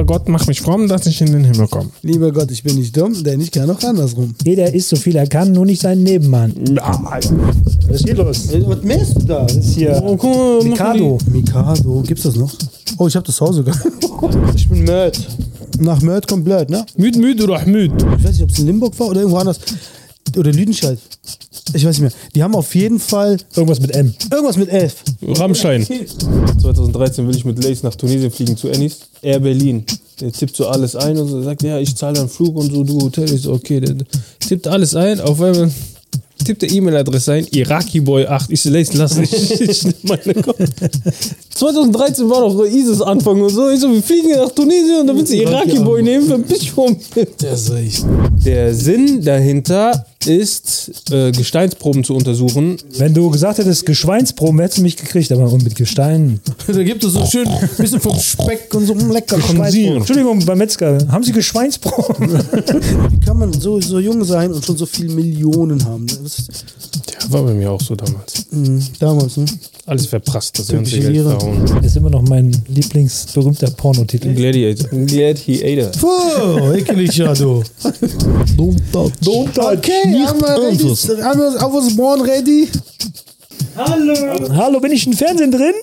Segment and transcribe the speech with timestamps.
[0.00, 1.90] Lieber Gott, mach mich fromm, dass ich in den Himmel komme.
[2.00, 4.34] Lieber Gott, ich bin nicht dumm, denn ich kann auch andersrum.
[4.42, 6.54] Jeder isst so viel er kann, nur nicht seinen Nebenmann.
[6.74, 7.26] Was
[7.96, 8.48] ist hier los?
[8.64, 9.42] Was mähst du da?
[9.42, 11.18] Das ist hier Oh, guck mal, Mikado.
[11.30, 12.50] Mikado, gibt's das noch?
[12.96, 13.76] Oh, ich hab das zu Hause sogar.
[14.54, 15.18] Ich bin Mörd.
[15.78, 16.86] Nach Mörd kommt Blöd, ne?
[16.96, 17.92] Müd, müd oder müd.
[18.18, 19.58] Ich weiß nicht, ob es in Limburg war oder irgendwo anders.
[20.36, 20.98] Oder Lüdenscheid.
[21.74, 22.12] Ich weiß nicht mehr.
[22.34, 24.12] Die haben auf jeden Fall Irgendwas mit M.
[24.30, 24.96] irgendwas mit elf.
[25.22, 25.86] Rammstein.
[25.86, 28.98] 2013 will ich mit Lace nach Tunesien fliegen zu Ennis.
[29.22, 29.84] Air Berlin.
[30.20, 32.84] Der tippt so alles ein und so sagt, ja, ich zahle dann Flug und so,
[32.84, 33.32] du Hotel.
[33.32, 33.80] Ich so, okay.
[33.80, 33.96] Der
[34.40, 35.70] tippt alles ein, auf einmal
[36.44, 38.50] tippt der E-Mail-Adresse ein, Iraki Boy 8.
[38.50, 39.32] Ich so, Lace, lass nicht.
[40.08, 40.58] Meine Kopf.
[41.54, 43.70] 2013 war doch ISIS Anfang und so.
[43.70, 46.72] Ich so, wir fliegen nach Tunesien und dann willst du Iraki Boy nehmen, verpiss dich
[46.72, 46.96] vom
[47.40, 48.04] Der ist echt.
[48.44, 52.76] Der Sinn dahinter ist, äh, Gesteinsproben zu untersuchen.
[52.96, 56.40] Wenn du gesagt hättest, Geschweinsproben, hättest du mich gekriegt, aber mit Gestein.
[56.66, 59.96] Da gibt es so schön ein bisschen vom Speck und so lecker Geschweinsproben.
[59.96, 62.28] Entschuldigung, beim Metzger, haben Sie Geschweinsproben?
[63.10, 66.04] Wie kann man so, so jung sein und schon so viele Millionen haben?
[66.04, 66.12] ne?
[66.22, 68.46] Das Der war bei mir auch so damals.
[68.50, 69.46] mh, damals, ne?
[69.90, 71.82] Alles verprasst, das ganze Geld verhauen.
[71.82, 74.32] Ist immer noch mein lieblingsberühmter Pornotitel.
[74.36, 74.88] Gladiator.
[74.88, 75.90] Gladiator.
[76.00, 77.64] Puh, ekelig, ja, du.
[78.56, 79.10] Don't touch.
[79.20, 79.78] Don't touch.
[79.78, 80.82] Okay, haben wir ready?
[80.84, 81.24] anfassen.
[81.24, 82.68] Haben wir I was born ready?
[83.74, 84.54] Hallo.
[84.54, 85.74] Hallo, bin ich im Fernsehen drin?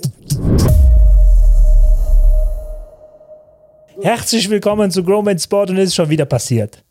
[4.02, 6.82] Herzlich willkommen zu Growman Sport und es ist schon wieder passiert.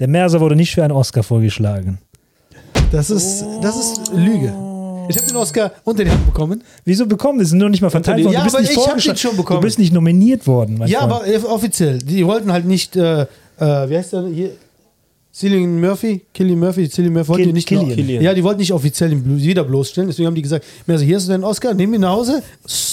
[0.00, 1.98] Der Merser wurde nicht für einen Oscar vorgeschlagen.
[2.90, 4.67] Das ist, das ist Lüge.
[5.08, 6.62] Ich habe den Oscar unter die Hand bekommen.
[6.84, 7.38] Wieso bekommen?
[7.38, 8.34] Das sind nur nicht mal verteilt worden.
[8.34, 9.16] Ja, du bist aber nicht ich hab vorgeschlagen.
[9.16, 9.60] den schon bekommen.
[9.60, 10.82] Du bist nicht nominiert worden.
[10.86, 11.12] Ja, Freund.
[11.12, 11.98] aber äh, offiziell.
[11.98, 13.26] Die wollten halt nicht, äh, äh,
[13.58, 14.50] wie heißt der hier?
[15.38, 16.22] Cillian Murphy?
[16.34, 16.88] Killian Murphy?
[16.90, 17.94] Cillian Murphy wollten Kill- die nicht Killian.
[17.94, 18.22] Killian.
[18.24, 20.08] Ja, die wollten nicht offiziell ihn blo- wieder bloßstellen.
[20.08, 22.42] Deswegen haben die gesagt, also hier ist dein Oscar, nimm ihn nach Hause,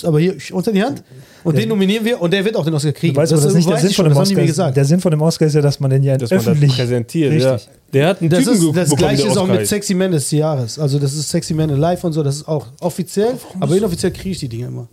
[0.03, 1.01] aber hier unter die Hand.
[1.43, 3.15] Und den nominieren wir und der wird auch den Oscar kriegen.
[3.15, 4.67] Du weißt aber, das ist nicht der Sinn von dem das Oscar.
[4.69, 4.75] ist.
[4.77, 6.77] Der Sinn von dem Oscar ist ja, dass man den ja Dass man öffentlich das
[6.77, 7.33] präsentiert.
[7.41, 7.53] Ja.
[7.53, 7.69] Richtig.
[7.93, 9.65] Der hat einen Das Typen ist das bekommen, gleiche ist auch mit.
[9.67, 10.77] Sexy Man des Jahres.
[10.77, 14.29] Also das ist Sexy Man Live und so, das ist auch offiziell, aber inoffiziell kriege
[14.31, 14.87] ich die Dinger immer.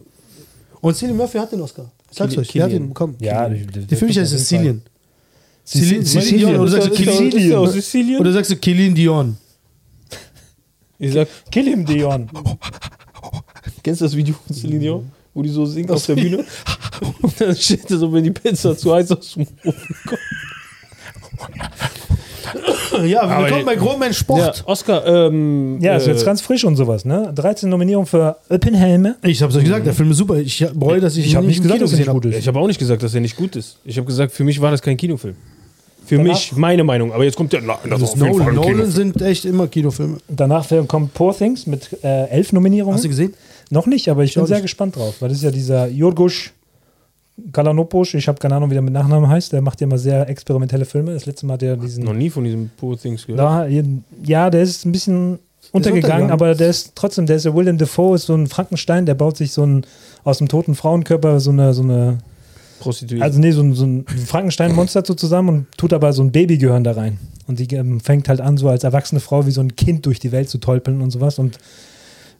[0.80, 1.90] Und Cillian Murphy hat den Oscar.
[2.10, 3.16] Ich sag's Killian- euch, der hat den bekommen.
[3.20, 4.82] Ja, Der für mich heißt es Cillian.
[5.72, 8.20] Celine Dion, oder sagst du Sizilien?
[8.20, 9.36] Oder sagst Killian Dion?
[10.98, 12.28] Ich sag, Kill him, Dion.
[13.82, 15.10] kennst du das Video von Celine Dion?
[15.34, 16.44] Wo die so singt auf der Bühne?
[17.22, 20.20] Und dann steht er so, wenn die Pizza zu heiß aus dem Ofen kommt.
[23.04, 24.62] Ja, Aber willkommen bei Großmensch Ja, Sport.
[24.66, 25.78] Oscar, ähm.
[25.80, 27.32] Ja, ist äh, jetzt ganz frisch und sowas, ne?
[27.34, 29.16] 13 Nominierungen für Oppenheimer.
[29.22, 30.36] Ich hab's euch gesagt, der Film ist super.
[30.36, 32.36] Ich bereue, dass ich, Ich ihn hab nicht gesagt, dass er nicht gut ist.
[32.38, 33.78] Ich habe auch nicht gesagt, dass er nicht gut ist.
[33.84, 35.34] Ich habe gesagt, für mich war das kein Kinofilm.
[36.06, 37.12] Für Danach- mich, meine Meinung.
[37.12, 37.62] Aber jetzt kommt der.
[37.62, 40.18] Nein, das ist Nolan, ein Nolan sind echt immer Kinofilme.
[40.28, 42.94] Danach kommt Poor Things mit äh, elf Nominierungen.
[42.94, 43.34] Hast du gesehen?
[43.70, 44.64] Noch nicht, aber ich bin auch sehr nicht.
[44.64, 46.50] gespannt drauf, weil das ist ja dieser Jorgos
[47.50, 50.28] Kalanopoulos, ich habe keine Ahnung, wie der mit Nachnamen heißt, der macht ja immer sehr
[50.28, 51.14] experimentelle Filme.
[51.14, 52.04] Das letzte Mal hat er diesen.
[52.04, 53.40] Noch nie von diesem Poor Things gehört.
[53.40, 53.66] Da,
[54.22, 55.38] ja, der ist ein bisschen
[55.72, 56.30] untergegangen, untergegangen.
[56.30, 59.36] aber der ist trotzdem, der ist ja William Defoe, ist so ein Frankenstein, der baut
[59.38, 59.86] sich so ein
[60.24, 62.18] aus dem toten Frauenkörper so eine, so eine
[62.82, 63.22] Prostituiert.
[63.22, 66.84] also nee, so ein, so ein Frankenstein-Monster so zusammen und tut aber so ein Babygehirn
[66.84, 67.18] da rein.
[67.46, 70.18] Und die ähm, fängt halt an, so als erwachsene Frau wie so ein Kind durch
[70.20, 71.38] die Welt zu tolpeln und sowas.
[71.38, 71.58] Und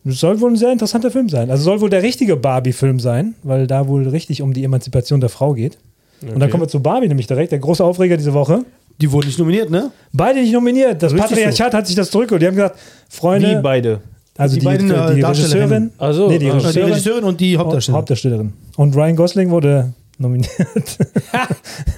[0.05, 1.51] es soll wohl ein sehr interessanter Film sein.
[1.51, 5.29] Also soll wohl der richtige Barbie-Film sein, weil da wohl richtig um die Emanzipation der
[5.29, 5.79] Frau geht.
[6.23, 6.51] Und dann Okay.
[6.51, 8.65] kommen wir zu Barbie nämlich direkt, der große Aufreger diese Woche.
[9.01, 9.91] Die wurden nicht nominiert, ne?
[10.13, 11.03] Beide nicht nominiert.
[11.03, 12.43] Das Richtig Patriarchat hat sich das zurückgeholt.
[12.43, 12.79] Die haben gesagt,
[13.09, 14.01] Freunde, Wie beide.
[14.37, 15.23] also Die die, beiden, die, äh, die.
[15.23, 16.57] Regisseurin, Ach so, nee, die ah.
[16.57, 17.97] Äh, Die Regisseurin, Regisseurin und die Hauptdarstellerin.
[17.99, 18.53] Hauptdarstellerin.
[18.77, 20.51] Und Ryan Gosling wurde nominiert.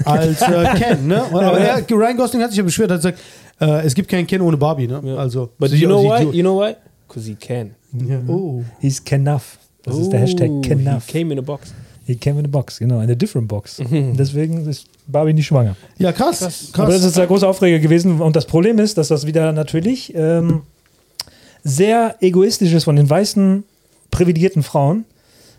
[0.04, 1.22] Als äh, Ken, ne?
[1.30, 3.18] Aber er, Ryan Gosling hat sich ja beschwert, hat gesagt,
[3.60, 5.00] äh, es gibt keinen Ken ohne Barbie, ne?
[5.04, 5.16] Ja.
[5.16, 5.50] Also.
[5.58, 6.24] But you know why?
[6.36, 6.74] You know why?
[7.06, 7.74] Because he can.
[7.92, 8.20] Ja.
[8.26, 8.64] Oh.
[8.80, 9.58] He's Kenaf.
[9.82, 11.06] Das ist der Hashtag Oh, Kenaf.
[11.06, 11.72] He came in a box.
[12.06, 13.80] He came in a box, genau, eine different box.
[13.90, 15.74] Deswegen ist Barbie nicht schwanger.
[15.98, 16.40] Ja, krass.
[16.40, 16.70] krass.
[16.74, 18.20] Aber das ist der große Aufreger gewesen.
[18.20, 20.62] Und das Problem ist, dass das wieder natürlich ähm,
[21.62, 23.64] sehr egoistisch ist von den weißen,
[24.10, 25.06] privilegierten Frauen,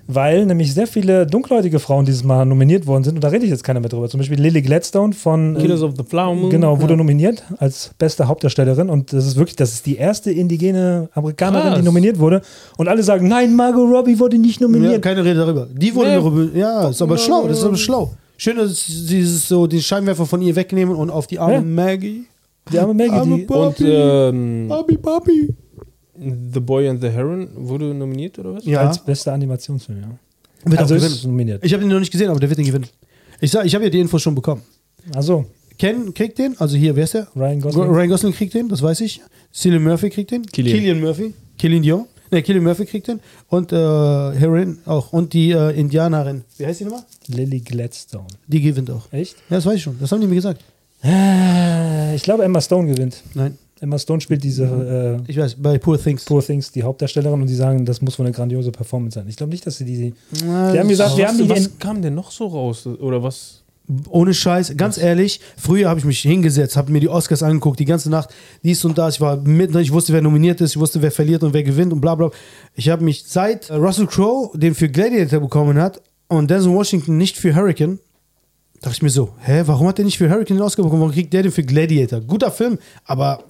[0.07, 3.15] weil nämlich sehr viele dunkelhäutige Frauen dieses Mal nominiert worden sind.
[3.15, 4.07] Und da rede ich jetzt keiner mehr drüber.
[4.09, 5.57] Zum Beispiel Lily Gladstone von.
[5.59, 6.49] Killers of the Flower Moon.
[6.49, 11.09] Genau, wurde nominiert als beste Hauptdarstellerin und das ist wirklich, das ist die erste indigene
[11.13, 11.79] Amerikanerin, Krass.
[11.79, 12.41] die nominiert wurde.
[12.77, 15.01] Und alle sagen, nein, Margot Robbie wurde nicht Ja, nominiert.
[15.01, 15.67] keine Rede darüber.
[15.73, 16.15] Die wurde Nee.
[16.15, 16.57] darüber.
[16.57, 17.47] Ja, ist aber schlau.
[17.47, 18.13] Das ist aber schlau.
[18.37, 21.61] Schön, dass sie so den Scheinwerfer von ihr wegnehmen und auf die arme Ja.
[21.61, 22.25] Maggie.
[22.71, 25.55] die arme Maggie, Arme die, Bo- Und ähm, Barbie, Barbie.
[26.17, 28.65] The Boy and the Heron wurde nominiert oder was?
[28.65, 28.87] Ja.
[28.87, 30.09] als bester Animationsfilm, ja.
[30.69, 31.31] Wird also auch ist gewinnen.
[31.31, 31.63] nominiert.
[31.65, 32.87] Ich habe den noch nicht gesehen, aber der wird den gewinnen.
[33.41, 34.61] Ich sag, ich habe ja die Info schon bekommen.
[35.13, 35.45] Also,
[35.77, 37.27] Ken kriegt den, also hier, wer ist der?
[37.35, 37.83] Ryan Gosling.
[37.89, 39.21] Ryan Gosling kriegt den, das weiß ich.
[39.53, 40.43] Cillian Murphy kriegt den.
[40.53, 40.77] Cillian.
[40.77, 41.33] Cillian Murphy.
[41.57, 42.05] Killian Dion.
[42.31, 43.19] Ne, Killian Murphy kriegt den.
[43.49, 45.13] Und äh, Heroin auch.
[45.13, 46.43] Und die äh, Indianerin.
[46.57, 47.03] Wie heißt die nochmal?
[47.27, 48.25] Lily Gladstone.
[48.47, 49.11] Die gewinnt auch.
[49.13, 49.35] Echt?
[49.49, 49.97] Ja, das weiß ich schon.
[49.99, 50.61] Das haben die mir gesagt.
[51.03, 53.21] Äh, Ich glaube, Emma Stone gewinnt.
[53.35, 55.55] Nein, Emma Stone spielt diese äh, ich weiß.
[55.55, 56.23] Bei Poor Things.
[56.25, 59.27] Poor Things, die Hauptdarstellerin, und die sagen, das muss wohl eine grandiose Performance sein.
[59.27, 60.13] Ich glaube nicht, dass sie die.
[60.45, 61.49] Na, Wir haben gesagt, wir was, haben die.
[61.49, 62.87] was kam denn noch so raus?
[62.87, 63.61] Oder was?
[64.09, 67.85] Ohne Scheiß, ganz ehrlich, früher habe ich mich hingesetzt, habe mir die Oscars angeguckt, die
[67.85, 68.29] ganze Nacht,
[68.63, 69.15] dies und das.
[69.15, 71.93] Ich war mitten, ich wusste, wer nominiert ist, ich wusste, wer verliert und wer gewinnt
[71.93, 72.31] und bla bla.
[72.73, 77.17] Ich habe mich seit äh, Russell Crowe den für Gladiator bekommen hat und Denzel Washington
[77.17, 77.99] nicht für Hurricane,
[78.81, 81.01] dachte ich mir so, hä, warum hat der nicht für Hurricane den Oscar bekommen?
[81.01, 82.21] Warum kriegt der den für Gladiator?
[82.21, 83.43] Guter Film, aber.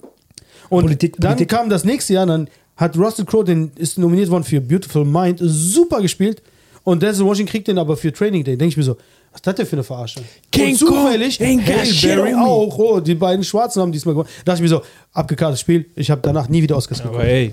[0.68, 4.30] Und Politik- dann Politik- kam das nächste Jahr, dann hat Russell Crowe, den ist nominiert
[4.30, 6.42] worden für Beautiful Mind, super gespielt.
[6.84, 8.56] Und Denzel Washington kriegt den aber für Training Day.
[8.56, 8.92] Denke ich mir so,
[9.32, 10.20] was ist das denn für eine Verarsche?
[10.52, 12.46] King und zufällig, Kong ain't got shit Halle Berry on me.
[12.46, 12.78] auch.
[12.78, 14.28] Oh, die beiden Schwarzen haben diesmal gewonnen.
[14.44, 14.82] Da dachte ich mir so,
[15.12, 15.86] abgekartetes Spiel.
[15.96, 17.26] Ich habe danach nie wieder Oscars Aber geguckt.
[17.28, 17.52] ey.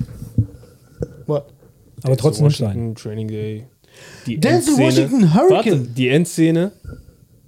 [1.26, 1.46] What?
[2.04, 2.46] Aber trotzdem.
[2.46, 3.66] Washington, Training Day.
[4.28, 5.56] Die Denzel Washington, Hurricane.
[5.56, 6.72] Warte, die Endszene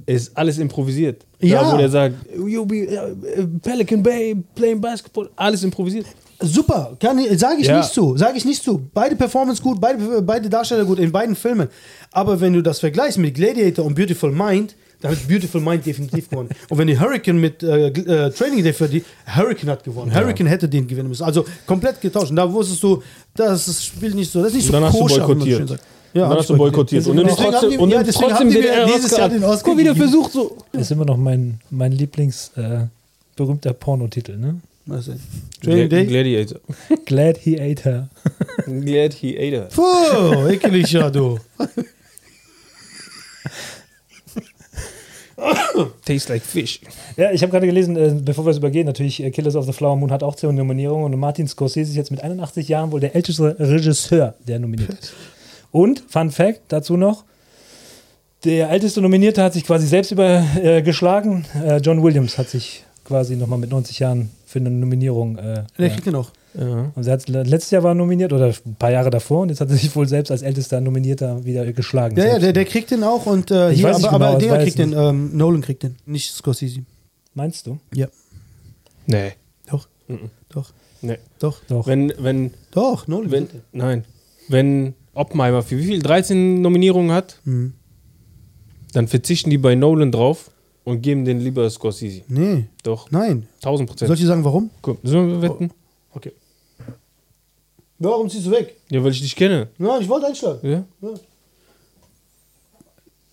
[0.05, 1.25] ist alles improvisiert.
[1.39, 1.63] Ja.
[1.63, 6.05] Da, wo der sagt, you be uh, Pelican Bay playing basketball, alles improvisiert.
[6.41, 6.97] Super,
[7.35, 7.77] sage ich Ja.
[7.77, 8.81] nicht zu, sage ich nicht zu.
[8.93, 11.69] Beide Performance gut, beide, beide Darsteller gut in beiden Filmen.
[12.11, 16.29] Aber wenn du das vergleichst mit Gladiator und Beautiful Mind, da hat Beautiful Mind definitiv
[16.29, 16.49] gewonnen.
[16.69, 20.13] Und wenn die Hurricane mit äh, äh, Training Day für die Hurricane hat gewonnen.
[20.13, 21.23] Hurricane hätte den gewinnen müssen.
[21.23, 22.29] Also komplett getauscht.
[22.29, 23.03] Und da wusstest du,
[23.35, 25.47] das spielt nicht so, das ist nicht Und so dann hast du koscher, wie man
[25.47, 25.83] schön sagt.
[26.21, 27.05] Dann hab hast du boykottiert.
[27.07, 28.95] Und dann Deswegen trotzdem, haben die- und ja, dann deswegen trotzdem haben die den Oscar
[28.95, 30.57] dieses Jahr den Oscar Guck, wie der versucht so.
[30.71, 32.85] Ist immer noch mein, mein Lieblings äh,
[33.35, 34.61] berühmter Pornotitel, ne?
[34.85, 35.19] Was denn?
[35.61, 36.59] Gladiator.
[37.05, 38.09] Glad he ate her.
[38.65, 39.69] Glad he ate her.
[39.73, 41.39] Puh, ekelig, ja, du.
[46.05, 46.79] Tastes like fish.
[47.17, 49.73] Ja, ich habe gerade gelesen, äh, bevor wir es übergehen, natürlich äh, Killers of the
[49.73, 52.99] Flower Moon hat auch 10 Nominierungen und Martin Scorsese ist jetzt mit 81 Jahren wohl
[52.99, 55.13] der älteste Regisseur, der nominiert ist.
[55.75, 57.25] Und, Fun Fact dazu noch,
[58.45, 60.63] der älteste Nominierte hat sich quasi selbst übergeschlagen.
[60.63, 61.45] Äh, geschlagen.
[61.65, 65.37] äh, John Williams hat sich quasi nochmal mit 90 Jahren für eine Nominierung.
[65.37, 65.89] Äh, Der ja.
[65.89, 66.31] kriegt den auch.
[66.57, 66.93] Ja.
[66.95, 69.59] Also er hat, letztes Jahr war er nominiert oder ein paar Jahre davor und jetzt
[69.59, 72.15] hat er sich wohl selbst als ältester Nominierter wieder geschlagen.
[72.15, 74.29] Ja, ja, der, der kriegt den auch und äh, Ich hier, weiß nicht aber, genau,
[74.29, 76.83] aber der kriegt den, ähm, Nolan kriegt den, nicht Scorsese.
[77.33, 77.79] Meinst du?
[77.93, 78.07] Ja.
[79.07, 79.33] Nee.
[79.69, 79.89] Doch.
[80.07, 80.29] Mhm.
[80.47, 80.71] Doch.
[81.01, 81.17] Nee.
[81.39, 81.59] Doch.
[81.67, 81.85] Doch.
[81.85, 83.31] Wenn, wenn, Doch, Nolan.
[83.31, 84.05] wenn, nein.
[84.47, 85.99] Wenn Oppenheimer für wie viel?
[86.01, 87.73] 13 Nominierungen hat, Mhm.
[88.93, 90.51] dann verzichten die bei Nolan drauf
[90.83, 92.21] und geben den lieber Scorsese.
[92.27, 93.47] Nee, Doch, nein.
[93.63, 94.07] 1000 Prozent.
[94.07, 94.69] Soll ich dir sagen, warum?
[94.81, 95.71] Guck, Sollen wir wetten?
[96.13, 96.31] Okay.
[97.97, 98.75] Warum ziehst du weg?
[98.91, 99.69] Ja, weil ich dich kenne.
[99.77, 100.59] Nein, ich wollte einschlagen.
[100.69, 100.83] Ja?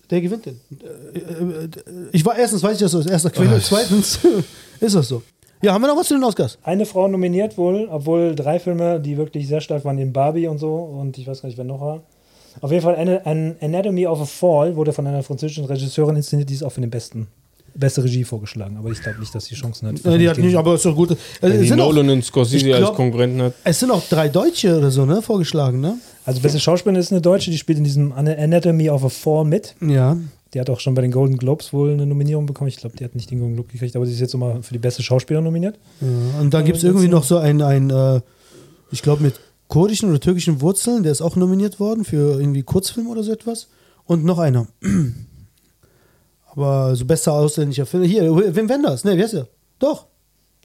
[0.09, 0.59] Der gewinnt den.
[0.81, 1.69] Äh, äh, äh,
[2.11, 3.59] Ich war erstens, weiß ich das aus erster Quelle.
[3.61, 4.19] Zweitens
[4.79, 5.21] ist das so.
[5.63, 6.57] Ja, haben wir noch was zu den Oscars?
[6.63, 10.57] Eine Frau nominiert wohl, obwohl drei Filme, die wirklich sehr stark waren, eben Barbie und
[10.57, 12.03] so und ich weiß gar nicht, wer noch war.
[12.61, 16.53] Auf jeden Fall an Anatomy of a Fall wurde von einer französischen Regisseurin inszeniert, die
[16.55, 17.27] ist auch für den besten
[17.75, 19.95] beste Regie vorgeschlagen, aber ich glaube nicht, dass sie Chancen hat.
[20.03, 21.11] Nein, die hat nicht, aber ist doch gut.
[21.41, 23.53] Es, die sind auch, Nolan und Scorsese ich als glaub- Konkurrenten hat.
[23.63, 25.23] es sind auch drei Deutsche oder so, ne?
[25.23, 25.95] Vorgeschlagen, ne?
[26.25, 29.45] Also beste Schauspielerin ist eine Deutsche, die spielt in diesem Ana- Anatomy of a Fall
[29.45, 29.73] mit.
[29.81, 30.17] Ja.
[30.53, 32.67] Die hat auch schon bei den Golden Globes wohl eine Nominierung bekommen.
[32.67, 34.73] Ich glaube, die hat nicht den Golden Globe gekriegt, aber sie ist jetzt nochmal für
[34.73, 35.79] die beste Schauspielerin nominiert.
[36.01, 36.07] ja.
[36.39, 38.21] Und dann Ja, gibt es irgendwie noch so ein, ein äh,
[38.91, 43.07] ich glaube, mit kurdischen oder türkischen Wurzeln, der ist auch nominiert worden für irgendwie Kurzfilm
[43.07, 43.67] oder so etwas.
[44.05, 44.67] Und noch einer.
[46.55, 48.03] Aber so bester ausländischer Film.
[48.03, 48.23] Hier,
[48.55, 49.03] Wim Wenders.
[49.03, 49.47] Ne, wer ist der?
[49.79, 50.05] Doch.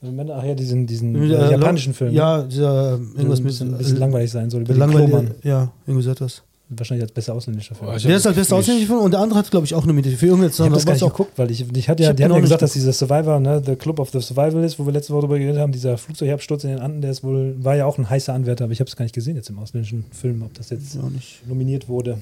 [0.02, 2.12] Ach ja, diesen, diesen Äh, japanischen Film.
[2.12, 3.44] Ja, dieser, irgendwas ein mit.
[3.44, 4.60] bisschen, ein bisschen langweilig sein soll.
[4.62, 5.30] Über langweilig-.
[5.42, 6.42] Ja, irgendwie so etwas.
[6.70, 7.90] Wahrscheinlich als bester ausländischer Film.
[7.90, 9.86] Oh, ich Der ist halt bester ausländischer Film und der andere hat, glaube ich, auch
[9.86, 10.14] nominiert.
[10.18, 11.08] Für irgendeine Ich habe das gar nicht auch.
[11.12, 13.40] geguckt, weil ich, ich hatte Ich ja, hab die haben ja gesagt, dass dieser Survivor,
[13.40, 16.64] ne, The Club of the Survivalist, wo wir letzte Woche darüber geredet haben, dieser Flugzeugabsturz
[16.64, 18.88] in den Anden, der ist wohl, war ja auch ein heißer Anwärter, aber ich habe
[18.88, 21.40] es gar nicht gesehen jetzt im ausländischen Film, ob das jetzt Auch nicht.
[21.48, 22.18] nominiert wurde.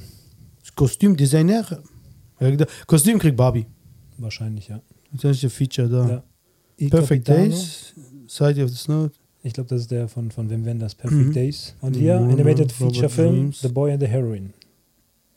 [0.76, 1.65] Kostümdesigner.
[2.87, 3.67] Kostüm kriegt Barbie.
[4.19, 4.81] Wahrscheinlich, ja.
[5.12, 6.23] Das ist der Feature da.
[6.79, 6.88] ja.
[6.88, 7.49] Perfect Capitano.
[7.50, 7.95] Days,
[8.29, 9.11] Side of the Snow.
[9.47, 11.33] Ich glaube, das ist der von, von Wim Wenders, Perfect Mhm.
[11.33, 11.75] Days.
[11.81, 13.53] Und hier, Mhm, Animated Feature Film.
[13.53, 14.50] The Boy and the Heroine.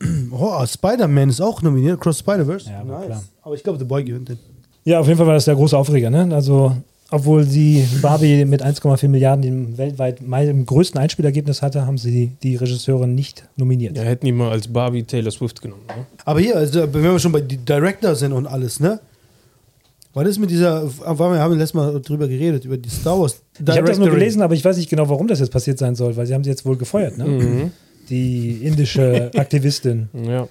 [0.32, 2.00] Oh, Spider-Man ist auch nominiert.
[2.00, 2.68] Cross Spider-Verse.
[2.70, 3.22] Ja, aber klar.
[3.42, 4.38] Aber ich glaube, The Boy gewinnt den.
[4.84, 6.26] Ja, auf jeden Fall war das der große Aufreger, ne?
[6.34, 6.74] Also,
[7.10, 12.32] obwohl sie Barbie mit 1,4 Milliarden dem weltweit mei- im größten Einspielergebnis hatte, haben sie
[12.42, 13.96] die Regisseurin nicht nominiert.
[13.96, 15.82] Ja, hätten die mal als Barbie Taylor Swift genommen.
[15.88, 16.06] Ne?
[16.24, 19.00] Aber hier, also, wenn wir schon bei die Director sind und alles, ne?
[20.12, 23.60] Was ist mit dieser, wir haben letztes Mal drüber geredet, über die Star Wars Ich
[23.60, 24.10] habe das nur Directory.
[24.10, 26.42] gelesen, aber ich weiß nicht genau, warum das jetzt passiert sein soll, weil sie haben
[26.42, 27.24] sie jetzt wohl gefeuert, ne?
[27.26, 27.70] Mhm.
[28.08, 30.08] Die indische Aktivistin.
[30.12, 30.48] Ja.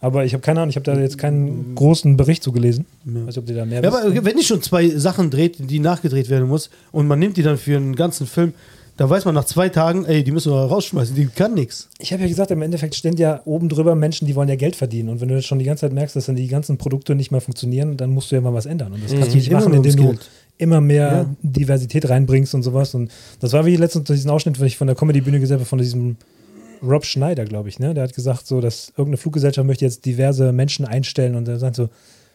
[0.00, 2.86] Aber ich habe keine Ahnung, ich habe da jetzt keinen großen Bericht zu gelesen.
[3.04, 3.20] Ja.
[3.20, 5.78] Weiß nicht, ob die da mehr Ja, aber wenn ich schon zwei Sachen dreht, die
[5.78, 8.54] nachgedreht werden muss und man nimmt die dann für einen ganzen Film,
[9.02, 11.88] Da weiß man nach zwei Tagen, ey, die müssen wir rausschmeißen, die kann nichts.
[11.98, 14.76] Ich habe ja gesagt, im Endeffekt stehen ja oben drüber Menschen, die wollen ja Geld
[14.76, 15.08] verdienen.
[15.08, 17.40] Und wenn du schon die ganze Zeit merkst, dass dann die ganzen Produkte nicht mehr
[17.40, 18.92] funktionieren, dann musst du ja mal was ändern.
[18.92, 20.14] Und das kannst du nicht machen, indem du
[20.56, 21.26] immer mehr Ja.
[21.42, 22.94] Diversität reinbringst und sowas.
[22.94, 25.80] Und das war wie letztens diesen Ausschnitt, den ich von der Comedy-Bühne gesehen habe, von
[25.80, 26.16] diesem
[26.80, 27.94] Rob Schneider, glaube ich, ne?
[27.94, 31.74] Der hat gesagt, so, dass irgendeine Fluggesellschaft möchte jetzt diverse Menschen einstellen und er sagt
[31.74, 31.88] so,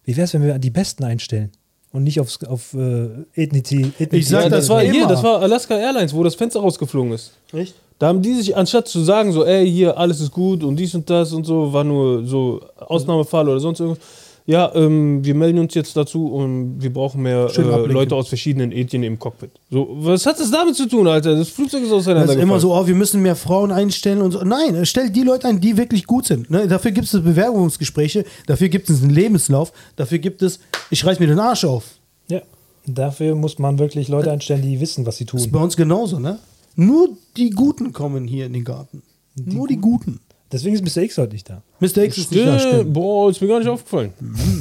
[0.03, 1.49] wie wäre es, wenn wir die Besten einstellen?
[1.93, 4.17] Und nicht aufs, auf äh, Ethnity, Ethnity.
[4.17, 5.07] Ich sag Ja, das das war hier, immer.
[5.07, 7.31] das war Alaska Airlines, wo das Fenster rausgeflogen ist.
[7.53, 7.75] Echt?
[7.99, 10.93] Da haben die sich, anstatt zu sagen, so, ey, hier, alles ist gut und dies
[10.93, 14.03] und das und so, war nur so Ausnahmefall oder sonst irgendwas.
[14.49, 17.61] Ja, ähm, wir melden uns jetzt dazu und wir brauchen mehr äh.
[17.85, 19.51] Leute aus verschiedenen Ethien im Cockpit.
[19.69, 21.35] So, was hat das damit zu tun, Alter?
[21.35, 22.39] Das Flugzeug ist Das auseinandergefallen.
[22.39, 24.39] ist immer so, oh, wir müssen mehr Frauen einstellen und so.
[24.45, 26.49] Nein, stell die Leute ein, die wirklich gut sind.
[26.49, 26.65] Ne?
[26.65, 30.59] Dafür gibt es Bewerbungsgespräche, dafür gibt es einen Lebenslauf, dafür gibt es,
[30.91, 31.83] ich reiß mir den Arsch auf.
[32.29, 32.39] Ja.
[32.85, 35.51] Dafür muss man wirklich Leute einstellen, die wissen, was sie Das ist tun.
[35.51, 36.39] bei uns genauso, ne?
[36.77, 39.01] Nur die Guten kommen hier in den Garten.
[39.35, 40.21] Nur die Guten.
[40.51, 41.03] Deswegen ist Mr.
[41.03, 41.61] X heute nicht da.
[41.79, 42.03] Mr.
[42.03, 42.93] X ist nicht da, Stimmt.
[42.93, 44.13] Boah, ist mir gar nicht aufgefallen.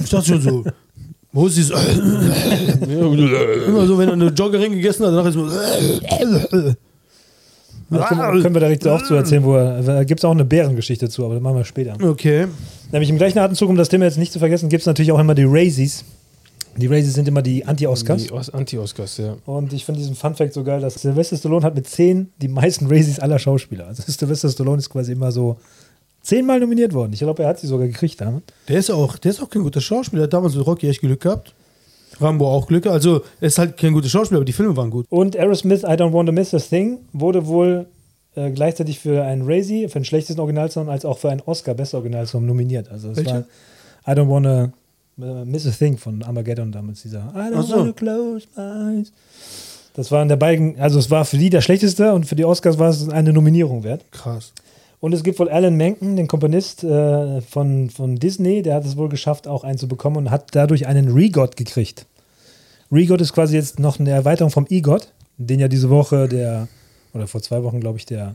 [0.02, 0.64] Ich dachte schon so.
[1.32, 1.70] Wo ist dieses.
[2.86, 5.48] Immer so, wenn er eine Joggerin gegessen hat, danach ist so.
[7.88, 10.32] Da können, können wir da richtig auch zu erzählen, wo er, da gibt es auch
[10.32, 11.96] eine Bärengeschichte zu, aber das machen wir später.
[12.02, 12.46] Okay.
[12.90, 15.20] Nämlich im gleichen Atemzug, um das Thema jetzt nicht zu vergessen, gibt es natürlich auch
[15.20, 16.04] immer die Raisies.
[16.76, 18.24] Die Raisies sind immer die Anti-Oscars.
[18.24, 19.36] Die Os- Anti-Oscars, ja.
[19.46, 22.86] Und ich finde diesen Fun-Fact so geil, dass Sylvester Stallone hat mit zehn die meisten
[22.86, 23.86] Raisies aller Schauspieler.
[23.86, 25.56] Also Sylvester Stallone ist quasi immer so
[26.22, 27.12] zehnmal nominiert worden.
[27.12, 28.44] Ich glaube, er hat sie sogar gekriegt damit.
[28.68, 30.22] Der ist auch, der ist auch kein guter Schauspieler.
[30.22, 31.54] Er hat damals mit Rocky echt Glück gehabt.
[32.20, 32.86] Rambo auch Glück.
[32.86, 35.06] Also, er ist halt kein guter Schauspieler, aber die Filme waren gut.
[35.10, 37.86] Und Aerosmith, I Don't Want to Miss a Thing, wurde wohl
[38.34, 41.98] äh, gleichzeitig für einen Razie, für den schlechtesten Originalsong, als auch für einen Oscar, bester
[41.98, 42.90] Originalsong nominiert.
[42.90, 43.44] Also es Welcher?
[44.04, 44.72] war I Don't Want to
[45.16, 47.76] Miss a Thing von Armageddon damals, dieser I Don't so.
[47.76, 49.12] Want to Close My Eyes.
[49.94, 52.78] Das waren der beiden, also es war für die der schlechteste und für die Oscars
[52.78, 54.04] war es eine Nominierung wert.
[54.12, 54.52] Krass.
[55.00, 58.98] Und es gibt wohl Alan Menken, den Komponist äh, von, von Disney, der hat es
[58.98, 62.04] wohl geschafft, auch einen zu bekommen und hat dadurch einen Regot gekriegt.
[62.92, 66.68] Regot ist quasi jetzt noch eine Erweiterung vom EGOT, den ja diese Woche der,
[67.14, 68.34] oder vor zwei Wochen, glaube ich, der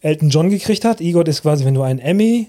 [0.00, 1.00] Elton John gekriegt hat.
[1.00, 2.48] EGOT ist quasi, wenn du einen Emmy,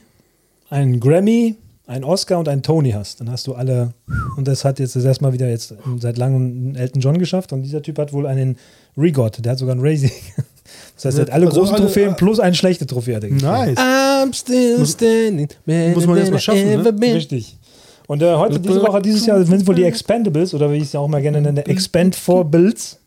[0.69, 1.55] einen Grammy,
[1.89, 3.93] einen Oscar und einen Tony hast, dann hast du alle.
[4.37, 7.81] Und das hat jetzt das erstmal wieder jetzt seit langem Elton John geschafft und dieser
[7.81, 8.57] Typ hat wohl einen
[8.97, 10.11] Regot, der hat sogar einen Raising.
[10.95, 13.15] Das heißt, er hat alle Also großen alle- Trophäen plus eine schlechte Trophäe.
[13.15, 13.31] Hat er.
[13.31, 13.75] Nice.
[13.79, 15.47] I'm still standing.
[15.95, 17.15] muss man erst mal schaffen, ne?
[17.15, 17.57] Richtig.
[18.05, 20.93] Und äh, heute, diese Woche, dieses Jahr sind wohl die Expendables, oder wie ich es
[20.93, 22.98] ja auch mal gerne nenne, Expand for Builds.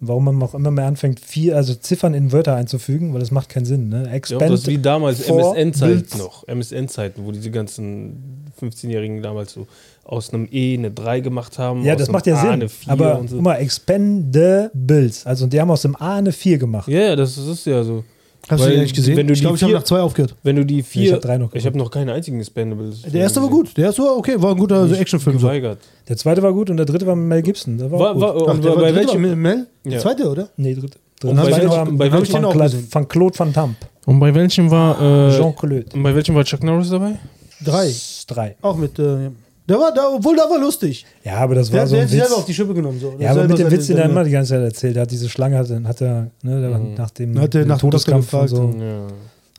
[0.00, 3.48] Warum man auch immer mehr anfängt, vier, also Ziffern in Wörter einzufügen, weil das macht
[3.48, 3.88] keinen Sinn.
[3.88, 4.04] Ne?
[4.06, 6.46] Ja, Expand das ist wie damals MSN-Zeiten noch.
[6.46, 9.66] MSN-Zeiten, wo diese ganzen 15-Jährigen damals so
[10.04, 11.84] aus einem E eine 3 gemacht haben.
[11.84, 12.50] Ja, das macht ja A Sinn.
[12.50, 13.36] Eine 4 Aber und so.
[13.36, 15.26] guck mal, Expendables.
[15.26, 16.86] Also die haben aus dem A eine 4 gemacht.
[16.88, 18.04] Ja, ja, das ist ja so.
[18.48, 19.16] Hast du Weil den eigentlich gesehen?
[19.16, 20.34] wenn du ich die glaube, ich habe nach zwei aufgehört.
[20.42, 21.02] Wenn du die vier.
[21.04, 23.02] ich hab drei noch Ich habe noch keine einzigen Expendables.
[23.02, 23.76] Der erste war gut.
[23.76, 25.38] Der erste war okay, war ein guter also Actionfilm.
[25.38, 25.48] So.
[25.50, 27.76] Der zweite war gut und der dritte war Mel Gibson.
[27.78, 29.66] Der war, War, war, Ach, und der bei, welchem, war Mel?
[29.84, 29.98] Der Ja.
[29.98, 30.48] zweite, oder?
[30.56, 30.98] nee, dritte.
[31.24, 33.74] Und dritte bei war- welchem- war bei von welchem auch Cla- von Claude Van Damme.
[34.06, 35.00] und bei welchem war.
[35.28, 35.84] Äh, Jean-Claude.
[35.92, 37.18] und bei welchem war Chuck Norris dabei?
[37.64, 37.92] Drei.
[38.28, 38.56] Drei.
[38.62, 38.98] Auch mit.
[38.98, 39.30] Äh,
[39.68, 41.04] der war, da, obwohl, da war lustig.
[41.24, 42.26] Ja, aber das Der, war so der ein hat sich Witz.
[42.28, 42.98] selber auf die Schippe genommen.
[43.00, 43.14] So.
[43.18, 45.58] Ja, aber mit dem Witz, den er immer die ganze Zeit erzählt hat, diese Schlange
[45.58, 46.94] hat, hat er, ne, der Mhm.
[46.94, 48.80] nach dem, Hat er dem nach Todeskampf und so, gefragt.
[48.82, 49.06] Ja.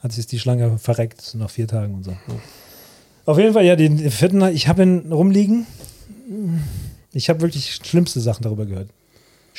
[0.04, 2.14] hat sich die Schlange verreckt nach vier Tagen und so.
[3.26, 5.68] Auf jeden Fall, ja, den vierten, ich habe ihn rumliegen.
[7.14, 8.90] Ich habe wirklich schlimmste Sachen darüber gehört.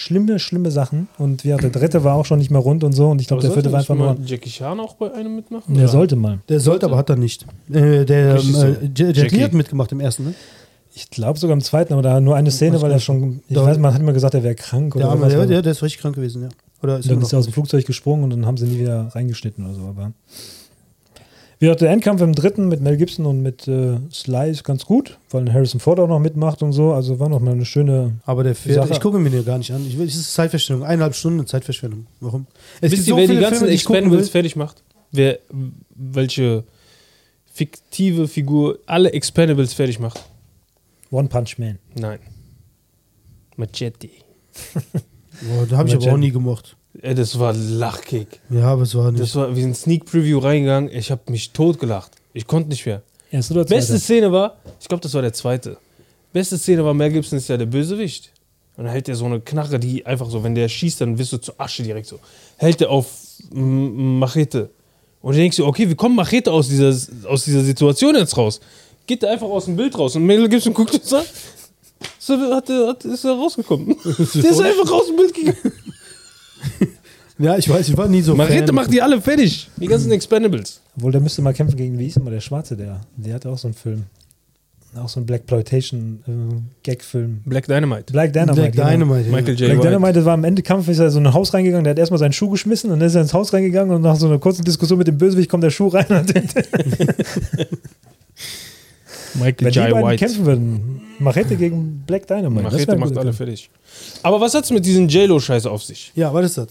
[0.00, 1.08] Schlimme, schlimme Sachen.
[1.18, 3.10] Und ja, der dritte war auch schon nicht mehr rund und so.
[3.10, 4.14] Und ich glaube, der vierte war einfach nur.
[4.14, 5.74] mal Jackie Chan auch bei einem mitmachen?
[5.74, 5.92] Der Oder?
[5.92, 6.38] sollte mal.
[6.48, 7.44] Der sollte, aber hat er nicht.
[7.68, 9.42] Äh, der ähm, äh, Jet Jackie.
[9.42, 10.34] hat mitgemacht im ersten, ne?
[10.94, 13.42] Ich glaube sogar im zweiten, aber da nur eine Szene, weil er schon.
[13.48, 15.72] Ich weiß, man hat immer gesagt, er wäre krank Der, oder der, aber- der, der
[15.72, 16.48] ist richtig krank gewesen, ja.
[16.82, 19.08] Oder ist dann ist er aus dem Flugzeug gesprungen und dann haben sie nie wieder
[19.14, 19.82] reingeschnitten oder so.
[19.82, 20.12] Aber
[21.60, 24.86] wie gesagt, der Endkampf im dritten mit Mel Gibson und mit äh, Sly ist ganz
[24.86, 26.92] gut, weil Harrison Ford auch noch mitmacht und so.
[26.94, 28.18] Also war noch mal eine schöne.
[28.24, 28.94] Aber der fährt, Sache.
[28.94, 29.86] ich gucke mir den gar nicht an.
[29.86, 30.86] Ich will, es ist Zeitverschwendung.
[30.86, 32.06] Eineinhalb Stunden Zeitverschwendung.
[32.20, 32.46] Warum?
[32.80, 34.82] Es Wisst ihr, wer die ganzen Expendables fertig macht?
[35.12, 35.38] Wer,
[35.94, 36.64] welche
[37.52, 40.18] fiktive Figur alle Expendables fertig macht?
[41.10, 41.78] One Punch Man.
[41.94, 42.20] Nein.
[43.56, 44.08] Machete.
[45.42, 46.76] Boah, da habe ich aber auch nie gemocht.
[47.02, 48.40] Ey, das war Lachkick.
[48.50, 49.22] Ja, aber es war nicht.
[49.22, 50.90] Das war, wir sind Sneak Preview reingegangen.
[50.92, 52.12] Ich habe mich totgelacht.
[52.34, 53.02] Ich konnte nicht mehr.
[53.30, 54.00] Erste oder Beste zweite?
[54.00, 55.78] Szene war, ich glaube, das war der zweite.
[56.32, 58.32] Beste Szene war, Mel Gibson ist ja der Bösewicht.
[58.76, 61.32] Und dann hält er so eine Knarre, die einfach so, wenn der schießt, dann wirst
[61.32, 62.18] du zur Asche direkt so.
[62.56, 63.06] Hält er auf
[63.50, 64.70] Machete.
[65.22, 66.94] Und dann denkst du, okay, wie kommt Machete aus dieser,
[67.26, 68.60] aus dieser Situation jetzt raus?
[69.06, 71.24] Geht er einfach aus dem Bild raus und Mel Gibson guckt uns an.
[72.18, 73.96] So hat, hat, ist er rausgekommen.
[74.04, 75.72] der ist einfach aus dem Bild gegangen.
[77.40, 78.74] Ja, ich weiß, ich war nie so Machete Fan.
[78.74, 79.70] macht die alle fertig.
[79.78, 80.82] Die ganzen Expendables.
[80.94, 83.00] Obwohl, der müsste mal kämpfen gegen, wie hieß immer der Schwarze, der.
[83.16, 84.02] Der hatte auch so einen Film.
[84.94, 87.40] Auch so einen Blackploitation-Gag-Film.
[87.46, 88.12] Black Dynamite.
[88.12, 88.60] Black Dynamite.
[88.60, 88.90] Black genau.
[88.90, 89.30] Dynamite.
[89.30, 89.58] Michael J.
[89.68, 89.88] Black White.
[89.88, 91.98] Dynamite das war am Ende Kampf, ist er so in ein Haus reingegangen, der hat
[91.98, 94.38] erstmal seinen Schuh geschmissen und dann ist er ins Haus reingegangen und nach so einer
[94.38, 96.34] kurzen Diskussion mit dem Bösewicht kommt der Schuh rein und
[99.34, 99.90] Michael wenn die J.
[99.90, 100.24] beiden White.
[100.24, 102.62] kämpfen würden, Machete gegen Black Dynamite.
[102.62, 103.36] Machete macht alle Kampf.
[103.36, 103.70] fertig.
[104.22, 106.12] Aber was hat's mit diesen J-Lo-Scheiß auf sich?
[106.14, 106.68] Ja, was ist das?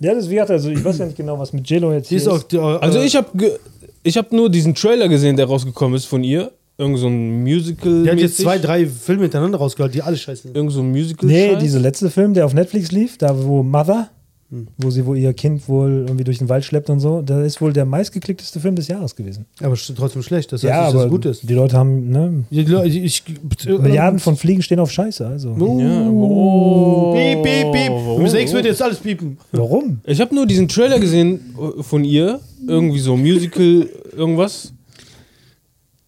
[0.00, 2.10] Ja, das ist wie gesagt, also ich weiß ja nicht genau, was mit JLo jetzt
[2.10, 3.58] Die hier ist auch, die, Also äh, ich habe
[4.02, 6.50] ich hab nur diesen Trailer gesehen, der rausgekommen ist von ihr.
[6.76, 8.02] Irgend so ein Musical.
[8.02, 10.56] die hat jetzt zwei, drei Filme hintereinander rausgeholt, die alle scheiße sind.
[10.56, 11.28] Irgend so ein Musical.
[11.28, 14.10] Nee, dieser letzte Film, der auf Netflix lief, da wo Mother,
[14.50, 17.60] wo sie wo ihr Kind wohl irgendwie durch den Wald schleppt und so, das ist
[17.60, 19.46] wohl der meistgeklickteste Film des Jahres gewesen.
[19.60, 21.48] Aber trotzdem schlecht, das heißt ja, dass aber es gut ist.
[21.48, 25.26] die Leute haben ne, Die Leute, ich, ich, Milliarden von Fliegen stehen auf Scheiße.
[25.26, 27.14] Also Uh, Ja, oh.
[27.14, 27.90] Piep, piep, piep.
[27.90, 28.18] Oh.
[28.18, 29.38] Bis nächstes wird jetzt alles piepen.
[29.52, 30.00] warum?
[30.04, 32.40] Ich habe nur diesen Trailer gesehen äh, von ihr.
[32.66, 34.72] Irgendwie so Musical, irgendwas.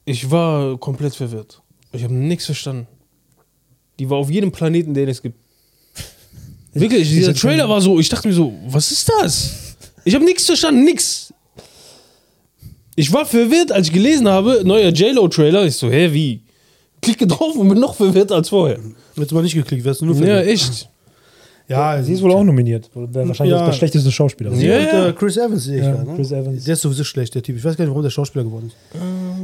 [0.05, 1.61] Ich war komplett verwirrt.
[1.93, 2.87] Ich habe nichts verstanden.
[3.99, 5.39] Die war auf jedem Planeten, den es gibt.
[6.81, 9.77] Wirklich, dieser Trailer war so, ich dachte mir so, was ist das?
[10.05, 11.33] Ich habe nichts verstanden, nix.
[12.95, 15.65] Ich war verwirrt, als ich gelesen habe, neuer J-Lo-Trailer.
[15.67, 16.41] Ich so, hä, wie?
[17.03, 18.79] Klicke drauf und bin noch verwirrt als vorher.
[19.17, 20.47] Jetzt mal nicht geklickt, wärst du nur Ja, verwirrt.
[20.47, 20.89] echt.
[21.69, 22.89] Ja, Sie ist wohl auch nominiert.
[22.95, 23.63] Wäre wahrscheinlich Ja.
[23.63, 24.55] auch das schlechteste Schauspieler.
[24.55, 25.09] Sie Ja, ja.
[25.09, 26.15] äh, Chris Evans sehe ich Ja, da, ne?
[26.15, 26.65] Chris Evans.
[26.65, 27.57] Der ist sowieso schlecht, der Typ.
[27.57, 28.77] Ich weiß gar nicht, warum der Schauspieler geworden ist.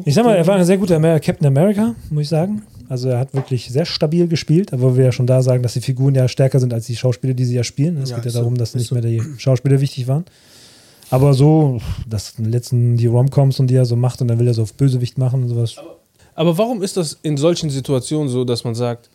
[0.07, 2.63] Ich sag mal, er war ein sehr guter Captain America, muss ich sagen.
[2.93, 5.81] Also er hat wirklich sehr stabil gespielt, aber wir ja schon da sagen, dass die
[5.81, 7.97] Figuren ja stärker sind als die Schauspieler, die sie ja spielen.
[7.97, 8.95] Es Ja, geht ja darum, dass nicht so.
[8.95, 10.27] mehr die Schauspieler wichtig waren.
[11.09, 14.53] Aber so, das letzten die Romcoms und die er so macht und dann will er
[14.53, 15.77] so auf Bösewicht machen und sowas.
[16.35, 19.09] Aber warum ist das in solchen Situationen so, dass man sagt,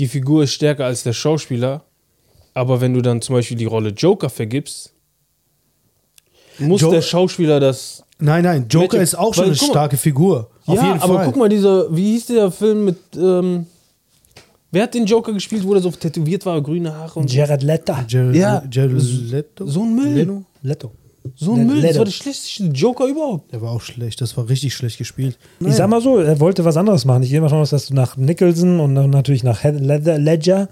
[0.00, 1.84] die Figur ist stärker als der Schauspieler,
[2.52, 4.92] aber wenn du dann zum Beispiel die Rolle Joker vergibst,
[6.58, 8.02] muss Jo- der Schauspieler das.
[8.18, 10.50] Nein, nein, Joker ist auch schon Weil, eine starke Figur.
[10.68, 11.26] Auf ja, jeden aber Fall.
[11.26, 12.98] guck mal, dieser, wie hieß der Film mit.
[13.16, 13.66] Ähm,
[14.70, 17.36] wer hat den Joker gespielt, wo der so tätowiert war, grüne Haare und so?
[17.36, 17.94] Jared Leto.
[18.06, 18.62] Jared, Ja.
[18.70, 19.66] Jared Leto?
[19.66, 20.14] So ein Müll.
[20.14, 20.44] Leno?
[20.62, 20.92] Leto.
[21.36, 23.52] So ein Müll, das war der schlechteste Joker überhaupt.
[23.52, 25.38] Der war auch schlecht, das war richtig schlecht gespielt.
[25.60, 27.22] Ich sag mal so, er wollte was anderes machen.
[27.22, 30.68] Ich gehe mal davon aus, dass du nach Nicholson und dann natürlich nach Ledger, Ledger.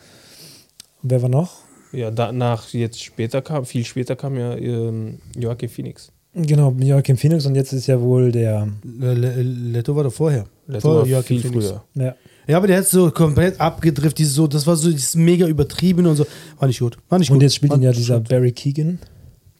[1.02, 1.52] Wer war noch?
[1.92, 6.10] Ja, danach, jetzt später kam, viel später kam ja ähm, Joaquin Phoenix.
[6.38, 8.68] Genau, Joachim Phoenix und jetzt ist ja wohl der.
[8.84, 10.44] Le- Le- Leto war doch vorher.
[10.66, 11.68] Leto Vor war Joaquin viel Phoenix.
[11.70, 11.84] früher.
[11.94, 12.14] Ja.
[12.46, 16.06] Ja, aber der hat so komplett abgedriftet, dieses so, das war so dieses mega übertrieben
[16.06, 16.26] und so.
[16.58, 16.98] War nicht gut.
[17.08, 17.42] War nicht Und gut.
[17.42, 18.28] jetzt spielt War ihn ja dieser gut.
[18.28, 18.98] Barry Keegan,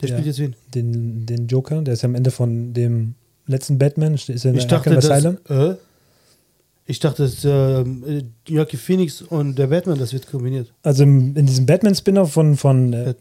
[0.02, 0.26] Der spielt ja.
[0.26, 0.54] jetzt wen?
[0.74, 1.80] den, den Joker.
[1.82, 3.14] Der ist ja am Ende von dem
[3.46, 4.14] letzten Batman.
[4.14, 5.38] Ist er in Ich der dachte, Asylum.
[5.48, 5.74] äh,
[6.84, 10.72] ich dachte, dass äh, Joaquin Phoenix und der Batman, das wird kombiniert.
[10.82, 13.14] Also in diesem Batman-Spin-off von, von äh,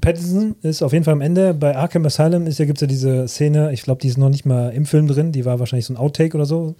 [0.00, 0.56] Pattinson.
[0.62, 1.54] Ist auf jeden Fall am Ende.
[1.54, 4.28] Bei Arkham Asylum ist ja, gibt es ja diese Szene, ich glaube, die ist noch
[4.28, 6.74] nicht mal im Film drin, die war wahrscheinlich so ein Outtake oder so.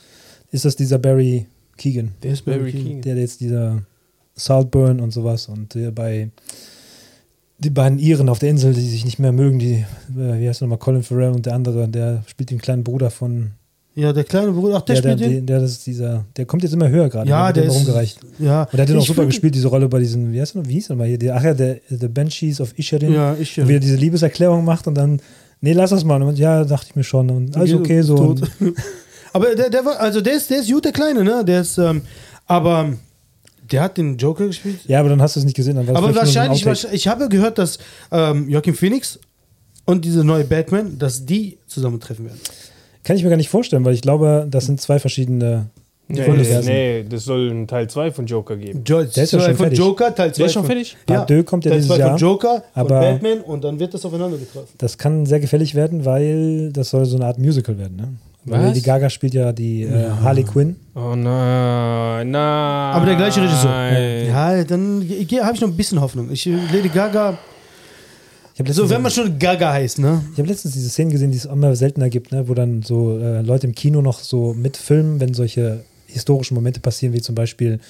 [0.50, 2.12] Ist das dieser Barry Keegan?
[2.22, 3.02] Der ist Barry King.
[3.02, 3.83] Der jetzt dieser
[4.35, 6.31] Saltburn und sowas und der bei
[7.59, 10.61] die beiden Iren auf der Insel, die sich nicht mehr mögen, die, äh, wie heißt
[10.61, 13.52] nochmal, Colin Farrell und der andere, der spielt den kleinen Bruder von,
[13.98, 15.46] Ja, der kleine Bruder, ach, der, der, der, spielt der, den.
[15.46, 17.74] der, ist dieser, der kommt jetzt immer höher gerade, Ja, der ist.
[17.74, 18.20] rumgereicht.
[18.38, 20.61] Ja, Und der hat den auch super gespielt, diese Rolle bei diesen, wie heißt er
[20.61, 23.35] noch, wie hieß er mal hier, die, ach ja, der, The Banshees of Isherin, Ja,
[23.40, 23.56] ich.
[23.56, 25.20] wie er diese Liebeserklärung macht und dann,
[25.62, 26.22] nee, lass das mal.
[26.22, 27.30] Und ja, dachte ich mir schon.
[27.30, 28.16] Und alles okay, so.
[28.16, 28.42] Und,
[29.32, 31.42] Aber der, der war, also der ist, der ist gut, der Kleine, ne?
[31.44, 32.02] Der ist, ähm,
[32.46, 32.92] aber
[33.70, 34.80] der hat den Joker gespielt.
[34.87, 35.76] ja, aber dann hast du es nicht gesehen.
[35.76, 37.78] Aber wahrscheinlich, ich habe gehört, dass
[38.11, 39.18] ähm, Joaquin Phoenix
[39.85, 42.40] und diese neue Batman, dass die zusammentreffen werden.
[43.06, 45.66] Kann ich mir gar nicht vorstellen, weil ich glaube, das sind zwei verschiedene.
[46.08, 46.22] Nee,
[46.64, 48.82] nee, das soll einen Teil 2 von Joker geben.
[48.84, 49.78] Jo Der ist ja Teil schon von fertig.
[49.78, 50.96] Joker, Teil 2 Der ist schon fertig?
[51.06, 53.78] Part deux kommt ja Teil dieses zwei Jahr, von Joker, aber- von Batman und dann
[53.78, 54.68] wird das aufeinander getroffen.
[54.78, 57.96] Das kann sehr gefällig werden, weil das soll so eine Art Musical werden.
[57.96, 58.08] Ne?
[58.44, 58.66] Weil Was?
[58.68, 60.76] Lady Gaga spielt ja die äh, Harley Quinn.
[60.94, 62.34] Oh nein, nein.
[62.94, 63.70] Aber der gleiche Regisseur.
[64.28, 65.00] Ja, dann
[65.42, 66.30] habe ich noch ein bisschen Hoffnung.
[66.32, 67.36] Ich, Lady Gaga,
[68.68, 70.24] so wenn man schon Gaga heißt, ne?
[70.32, 72.48] ich hab letztens diese Szenen gesehen, die es immer seltener gibt, ne?
[72.48, 77.14] wo dann so äh, Leute im Kino noch so mitfilmen, wenn solche historischen Momente passieren,
[77.14, 77.80] wie zum Beispiel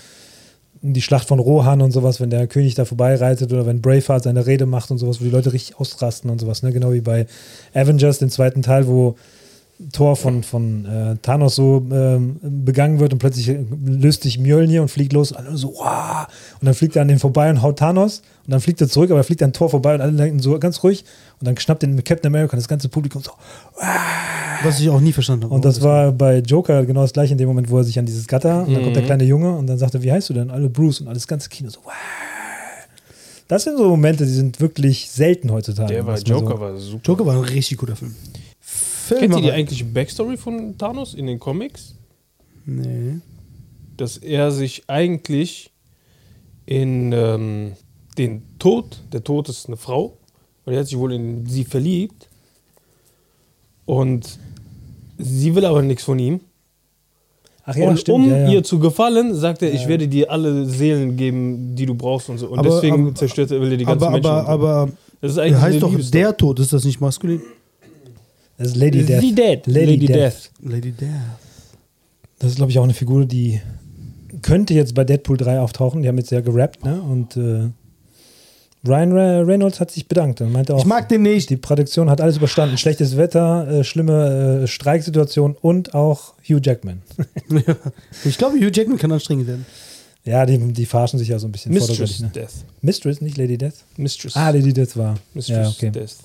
[0.83, 4.47] die Schlacht von Rohan und sowas, wenn der König da vorbeireitet oder wenn Braveheart seine
[4.47, 6.73] Rede macht und sowas, wo die Leute richtig ausrasten und sowas, ne?
[6.73, 7.27] Genau wie bei
[7.75, 9.17] Avengers, dem zweiten Teil, wo
[9.93, 14.81] Tor von, von äh, Thanos so ähm, begangen wird und plötzlich äh, löst sich Mjölnir
[14.81, 16.27] und fliegt los und alle so, wow!
[16.61, 19.11] Und dann fliegt er an dem vorbei und haut Thanos und dann fliegt er zurück,
[19.11, 21.05] aber er fliegt an Tor vorbei und alle denken so ganz ruhig
[21.41, 23.33] und dann schnappt den Captain America und das ganze Publikum so.
[24.63, 25.55] Was ich auch nie verstanden habe.
[25.55, 28.07] Und das war bei Joker genau das gleiche in dem Moment, wo er sich an
[28.07, 30.35] dieses Gatter, und dann kommt der kleine Junge und dann sagt er, wie heißt du
[30.35, 30.51] denn?
[30.51, 31.93] Alle Bruce und alles ganze Kino so, wow.
[33.49, 35.93] Das sind so Momente, die sind wirklich selten heutzutage.
[35.93, 37.03] Der war Joker so, war super.
[37.05, 38.15] Joker war ein richtig guter Film.
[39.07, 41.95] Film Kennt ihr die eigentliche Backstory von Thanos in den Comics?
[42.65, 43.19] Nee.
[43.97, 45.71] Dass er sich eigentlich
[46.67, 47.73] in ähm,
[48.19, 50.19] den Tod, der Tod ist eine Frau,
[50.65, 52.29] und er hat sich wohl in sie verliebt.
[53.85, 54.41] Und
[55.19, 56.41] sie will aber nichts von ihm.
[57.65, 58.17] Ach ja, und stimmt.
[58.17, 58.51] um ja, ja.
[58.51, 62.39] ihr zu gefallen, sagt er, ich werde dir alle Seelen geben, die du brauchst und
[62.39, 62.49] so.
[62.49, 64.31] Und Aber- deswegen aber- zerstört er, will er die ganzen Aber, Menschen.
[64.31, 64.89] aber, aber
[65.21, 66.23] das ist eigentlich heißt doch Liebesstory.
[66.23, 67.41] der Tod, ist das nicht maskulin?
[68.59, 69.23] Das ist Lady Death.
[69.23, 69.67] Dead.
[69.67, 70.17] Lady, Lady Death.
[70.17, 70.51] Death.
[70.63, 71.11] Lady Death.
[72.39, 73.61] Das ist, glaube ich, auch eine Figur, die
[74.43, 76.03] könnte jetzt bei Deadpool 3 auftauchen.
[76.03, 77.01] Die haben jetzt ja gerappt, ne?
[77.01, 77.71] Und äh,
[78.87, 81.49] Ryan Re- Reynolds hat sich bedankt und meinte auch, Ich mag den nicht.
[81.51, 82.77] die Produktion hat alles überstanden.
[82.79, 87.03] Schlechtes Wetter, äh, schlimme äh, Streiksituation und auch Hugh Jackman.
[88.25, 89.67] Ich glaube, Hugh Jackman kann anstrengend werden.
[90.25, 91.73] ja, die, die verarschen sich ja so ein bisschen.
[91.73, 92.31] Mistress ne?
[92.35, 92.51] Death.
[92.83, 93.75] Mistress, nicht Lady Death?
[93.97, 94.37] Mistress.
[94.37, 95.15] Ah, Lady Death war.
[95.35, 95.91] Mistress Ja, okay.
[95.91, 96.17] Death.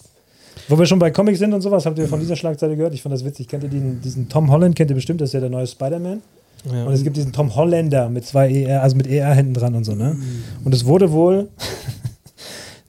[0.71, 2.93] Wo wir schon bei Comics sind und sowas, habt ihr von dieser Schlagzeile gehört?
[2.93, 3.49] Ich fand das witzig.
[3.49, 4.73] Kennt ihr den, diesen Tom Holland?
[4.73, 6.21] Kennt ihr bestimmt, das ist ja der neue Spider-Man.
[6.71, 6.85] Ja.
[6.85, 9.83] Und es gibt diesen Tom Holländer mit zwei ER, also mit ER hinten dran und
[9.83, 10.15] so, ne?
[10.63, 11.49] Und es wurde wohl,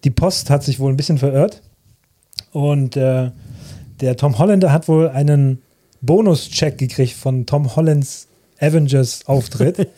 [0.05, 1.61] die Post hat sich wohl ein bisschen verirrt.
[2.53, 3.33] Und äh,
[4.01, 5.61] der Tom Holländer hat wohl einen
[6.03, 8.29] Bonuscheck gekriegt von Tom Hollands
[8.61, 9.88] Avengers-Auftritt.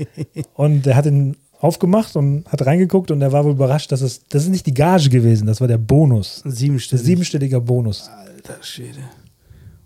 [0.56, 4.22] und er hat ihn aufgemacht und hat reingeguckt und er war wohl überrascht, dass es,
[4.28, 6.42] das ist nicht die Gage gewesen, das war der Bonus.
[6.44, 8.08] Ein siebenstelliger Bonus.
[8.08, 8.98] Alter Schwede.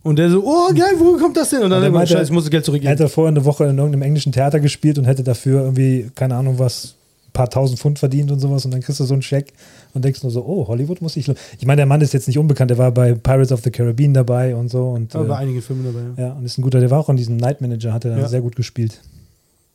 [0.02, 1.62] Und der so, oh geil, wo kommt das denn?
[1.62, 2.90] Und dann Und er meinte- scheiße, ich muss das Geld Er zurückgeben.
[2.90, 6.58] hätte vorher eine Woche in irgendeinem englischen Theater gespielt und hätte dafür irgendwie, keine Ahnung
[6.58, 6.94] was,
[7.28, 9.52] ein paar tausend Pfund verdient und sowas und dann kriegst du so einen Scheck
[9.94, 11.26] und denkst nur so, oh, Hollywood muss ich.
[11.26, 13.70] lo-" Ich meine, der Mann ist jetzt nicht unbekannt, der war bei Pirates of the
[13.70, 16.22] Caribbean dabei und so und, bei äh, einigen Filmen dabei.
[16.22, 16.28] Ja.
[16.28, 18.28] ja, und ist ein guter, der war auch in diesem Night Manager, hat er Ja.
[18.28, 19.00] sehr gut gespielt.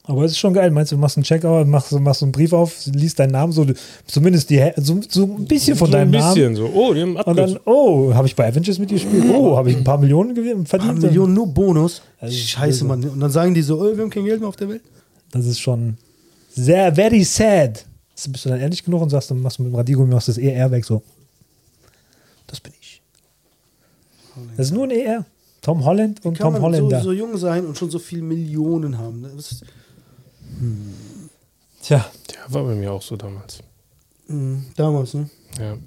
[0.10, 0.72] Aber es ist schon geil.
[0.72, 3.65] Meinst du, du machst einen Checkout, machst, machst einen Brief auf, liest deinen Namen, so
[4.08, 6.56] zumindest die, so, so ein bisschen von so deinem ein bisschen Namen.
[6.56, 6.72] so.
[6.74, 9.26] Oh, die haben Und dann, oh, habe ich bei Avengers mitgespielt?
[9.32, 11.00] Oh, habe ich ein paar Millionen gewin- Ein verdient?
[11.02, 12.02] Millionen nur Bonus.
[12.19, 13.04] Also, Scheiße, Mann.
[13.08, 14.82] Und dann sagen die so, oh, wir haben kein Geld mehr auf der Welt.
[15.32, 15.95] Das ist schon
[16.56, 17.86] sehr, very sad.
[18.30, 20.38] Bist du dann ehrlich genug und sagst, dann machst du mit dem Radiergummi machst das
[20.39, 21.02] ER weg so.
[22.48, 23.02] Das bin ich.
[24.58, 25.26] Das ist nur ein ER.
[25.62, 26.98] Tom Holland und Kann Tom man Holländer.
[27.00, 29.22] so, so jung sein und schon so viel Millionen haben.
[29.22, 29.30] ne?
[29.36, 29.63] Das ist,
[31.81, 31.97] Tja,
[32.31, 33.59] Ja, war bei mir auch so damals.
[34.27, 35.29] mh, damals, ne?
[35.59, 35.77] Ja.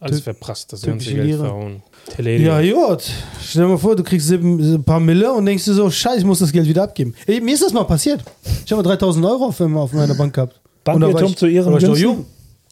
[0.00, 1.44] Alles Typ- verprasst, das ganze Geld Lehrer.
[1.44, 1.82] verhauen.
[2.16, 2.60] Teledia.
[2.60, 3.02] Ja, gut.
[3.40, 6.24] Stell dir mal vor, du kriegst ein paar Mille und denkst dir so, scheiße, ich
[6.24, 7.14] muss das Geld wieder abgeben.
[7.26, 8.20] Ey, mir ist das mal passiert.
[8.66, 10.60] Ich habe 3000 Euro auf, auf meiner Bank gehabt.
[10.82, 12.04] Bankirrtum Und da war ich- zu ihren Da war ich doch Günsten?
[12.16, 12.26] jung.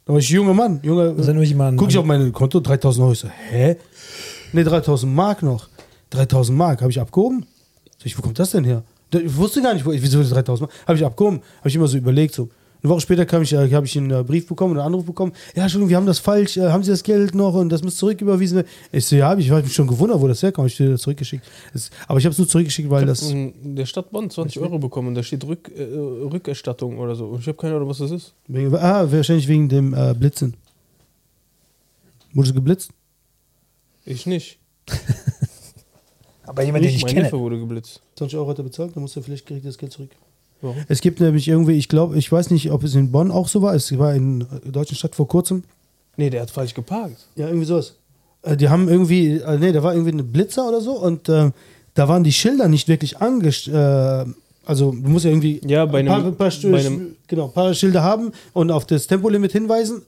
[0.06, 0.80] Da war ich ein junger Mann.
[0.82, 1.78] Junger, jemand.
[1.78, 3.12] Guck ich auf mein Konto, 3000 Euro.
[3.12, 3.76] Ich so, hä?
[4.52, 5.68] Ne, 3000 Mark noch.
[6.10, 7.46] 3000 Mark habe ich abgehoben.
[7.98, 8.82] So, ich, wo kommt das denn her?
[9.12, 10.86] Ich wusste gar nicht, wo, wieso 3000 Mark.
[10.86, 11.40] Habe ich abgehoben.
[11.58, 12.34] Habe ich immer so überlegt.
[12.34, 12.48] So.
[12.82, 15.32] Eine Woche später kam ich, äh, habe ich einen äh, Brief bekommen, einen Anruf bekommen.
[15.54, 16.56] Ja, Entschuldigung, wir haben das falsch.
[16.56, 18.68] Äh, haben Sie das Geld noch und das muss zurücküberwiesen werden?
[18.90, 19.46] Ich so, ja, hab ich.
[19.46, 20.70] Ich habe mich schon gewundert, wo das herkommt.
[20.70, 21.44] Ich habe es zurückgeschickt.
[21.74, 23.30] Das, aber ich habe es nur zurückgeschickt, weil das.
[23.30, 27.26] In der Stadt Bonn 20 Euro bekommen und da steht Rück, äh, Rückerstattung oder so.
[27.26, 28.34] Und ich habe keine Ahnung, was das ist.
[28.48, 30.54] Wegen, ah, wahrscheinlich wegen dem äh, Blitzen.
[32.32, 32.92] Wurdest du geblitzt?
[34.06, 34.58] Ich nicht.
[36.50, 37.24] aber jemand, den ich mein kenne.
[37.24, 38.00] Neffe wurde geblitzt.
[38.16, 40.10] 20 Euro hat er bezahlt, dann musst du vielleicht kriegt er das Geld zurück.
[40.60, 40.76] Warum?
[40.88, 43.62] Es gibt nämlich irgendwie, ich glaube, ich weiß nicht, ob es in Bonn auch so
[43.62, 43.74] war.
[43.74, 45.64] Es war in der deutschen Stadt vor kurzem.
[46.16, 47.16] Nee, der hat falsch geparkt.
[47.36, 47.94] Ja, irgendwie sowas.
[48.42, 51.50] Äh, Die haben irgendwie, äh, nee, da war irgendwie eine Blitzer oder so und äh,
[51.94, 54.26] da waren die Schilder nicht wirklich angestellt.
[54.28, 54.32] Äh,
[54.66, 57.72] also du musst ja irgendwie Ja, bei ein paar, einem- paar, bei einem- genau, paar
[57.74, 60.02] Schilder haben und auf das Tempolimit hinweisen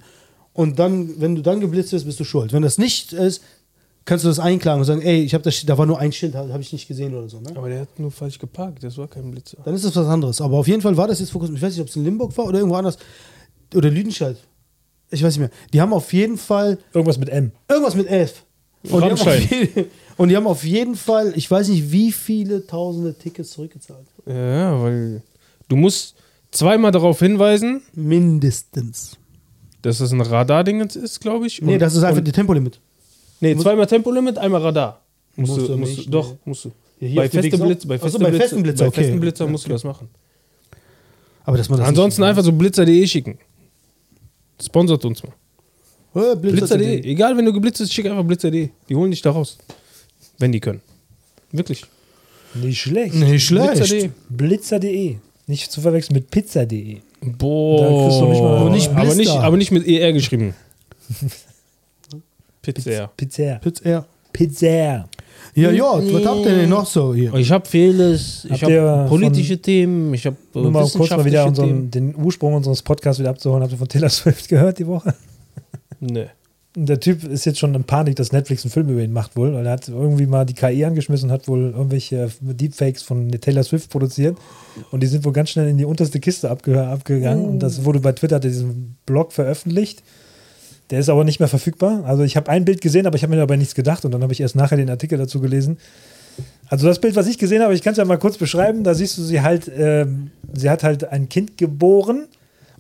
[0.53, 2.53] und dann, wenn du dann geblitzt wirst, bist du schuld.
[2.53, 3.43] Wenn das nicht ist,
[4.05, 6.35] kannst du das einklagen und sagen, ey, ich habe das, da war nur ein Schild,
[6.35, 7.41] habe hab ich nicht gesehen oder so.
[7.41, 7.51] Ne?
[7.55, 8.83] Aber der hat nur falsch geparkt.
[8.83, 9.59] Das war kein Blitzer.
[9.65, 10.41] Dann ist das was anderes.
[10.41, 12.05] Aber auf jeden Fall war das jetzt vor kurzem, ich weiß nicht, ob es in
[12.05, 12.97] Limburg war oder irgendwo anders.
[13.75, 14.37] Oder Lüdenscheid.
[15.11, 15.51] Ich weiß nicht mehr.
[15.73, 17.53] Die haben auf jeden Fall Irgendwas mit M.
[17.69, 18.45] irgendwas mit elf.
[18.85, 19.49] Und die, haben auf Rammstein.
[19.51, 19.85] jeden,
[20.17, 24.07] und die haben auf jeden Fall, ich weiß nicht, wie viele tausende Tickets zurückgezahlt.
[24.27, 25.23] Ja, weil
[25.69, 26.17] du musst
[26.51, 29.17] zweimal darauf hinweisen, Mindestens.
[29.83, 31.61] dass das ein Radardingens ist, glaube ich.
[31.63, 32.81] Nee, Und- das ist einfach und- das Tempolimit.
[33.43, 35.03] Nee, zweimal Tempolimit, einmal Radar.
[35.35, 36.39] Musst, Musst du, musst nicht, doch, nee.
[36.45, 36.69] musst du.
[37.01, 39.01] Ja, hier bei, feste Blitz, bei Ach so, festen bei Blitzer, festen Blitzer, bei okay.
[39.03, 40.09] festen Blitzer Okay, musst du das machen.
[41.45, 43.39] Aber dass man das Ansonsten einfach so blitzer.de schicken.
[44.65, 45.33] Sponsert uns mal.
[46.15, 47.11] Äh, Blitzer Blitzer.de.
[47.11, 48.69] Egal, wenn du geblitzt bist, schick einfach Blitzer.de.
[48.89, 49.59] Die holen dich da raus.
[50.39, 50.81] Wenn die können.
[51.51, 51.85] Wirklich.
[52.55, 53.15] Nicht schlecht.
[53.15, 53.73] Nicht schlecht.
[53.75, 54.11] Blitzer.de.
[54.29, 55.17] Blitzer.de.
[55.49, 56.99] Nicht zu verwechseln mit Pizza.de.
[57.23, 58.21] Boah.
[58.31, 59.41] Nicht mal- Aber nicht aber, nicht, Blister.
[59.43, 60.55] aber nicht mit ER geschrieben.
[62.63, 63.11] Pizza.
[63.17, 63.59] Pizza.
[63.59, 64.07] Pizza.
[64.33, 65.09] Pizza.
[65.55, 67.35] Ja, ja, was habt ihr denn noch so hier?
[67.35, 71.25] Ich habe vieles, ich Habt habe politische Themen, ich habe äh, Nur mal kurz mal
[71.25, 71.91] wieder unseren, Themen.
[71.91, 73.63] den Ursprung unseres Podcasts wieder abzuholen.
[73.63, 75.15] Habt ihr von Taylor Swift gehört die Woche?
[76.01, 76.27] Nee.
[76.75, 79.53] Der Typ ist jetzt schon in Panik, dass Netflix einen Film über ihn macht wohl,
[79.53, 83.63] weil er hat irgendwie mal die KI angeschmissen und hat wohl irgendwelche Deepfakes von Taylor
[83.63, 84.39] Swift produziert
[84.91, 88.01] und die sind wohl ganz schnell in die unterste Kiste abge abgegangen und das wurde
[88.01, 90.03] bei Twitter hat er diesen Blog veröffentlicht.
[90.93, 92.05] Der ist aber nicht mehr verfügbar.
[92.05, 94.23] Also ich habe ein Bild gesehen, aber ich habe mir dabei nichts gedacht und dann
[94.23, 95.79] habe ich erst nachher den Artikel dazu gelesen.
[96.69, 98.85] Also das Bild, was ich gesehen habe, ich kann es ja mal kurz beschreiben.
[98.85, 102.29] Da siehst du sie halt, ähm, sie hat halt ein Kind geboren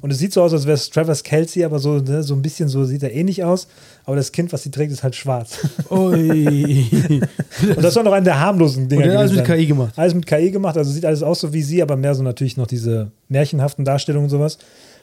[0.03, 2.42] und es sieht so aus, als wäre es Travis Kelsey, aber so, ne, so ein
[2.42, 3.66] bisschen so sieht er ähnlich aus.
[4.05, 5.61] Aber das Kind, was sie trägt, ist halt schwarz.
[5.90, 6.90] Ui.
[7.62, 9.05] Und das war noch einer der harmlosen Dinge.
[9.05, 9.94] Und alles mit KI gemacht.
[9.96, 12.57] Alles mit KI gemacht, also sieht alles aus so wie sie, aber mehr so natürlich
[12.57, 14.59] noch diese märchenhaften Darstellungen und sowas.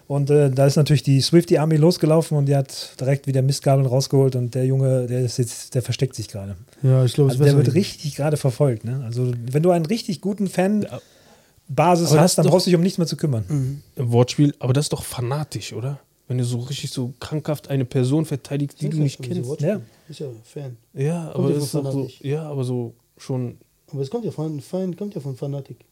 [0.10, 3.86] Und äh, da ist natürlich die Swifty Army losgelaufen und die hat direkt wieder Mistgabeln
[3.86, 6.56] rausgeholt und der Junge, der ist jetzt, der versteckt sich gerade.
[6.82, 8.86] Ja, ich glaube, es Also der wird richtig gerade verfolgt.
[8.86, 9.04] Ne?
[9.06, 12.76] Also wenn du einen richtig guten Fan-Basis Aber das hast, dann doch- brauchst du dich
[12.76, 13.84] um nichts mehr zu kümmern.
[13.98, 16.00] Wortspiel, aber das ist doch fanatisch, oder?
[16.28, 19.62] Wenn du so richtig so krankhaft eine Person verteidigst, die du nicht kennst.
[19.62, 19.80] Ja.
[20.10, 20.78] Ist ja Fan.
[20.96, 23.58] Ja, Kommt aber ja das ist so, ja, aber so schon
[23.92, 25.86] Aber es kommt ja von, Fan kommt ja von Fanatik.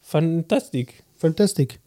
[0.00, 1.04] fantastik.
[1.16, 1.78] Fantastic.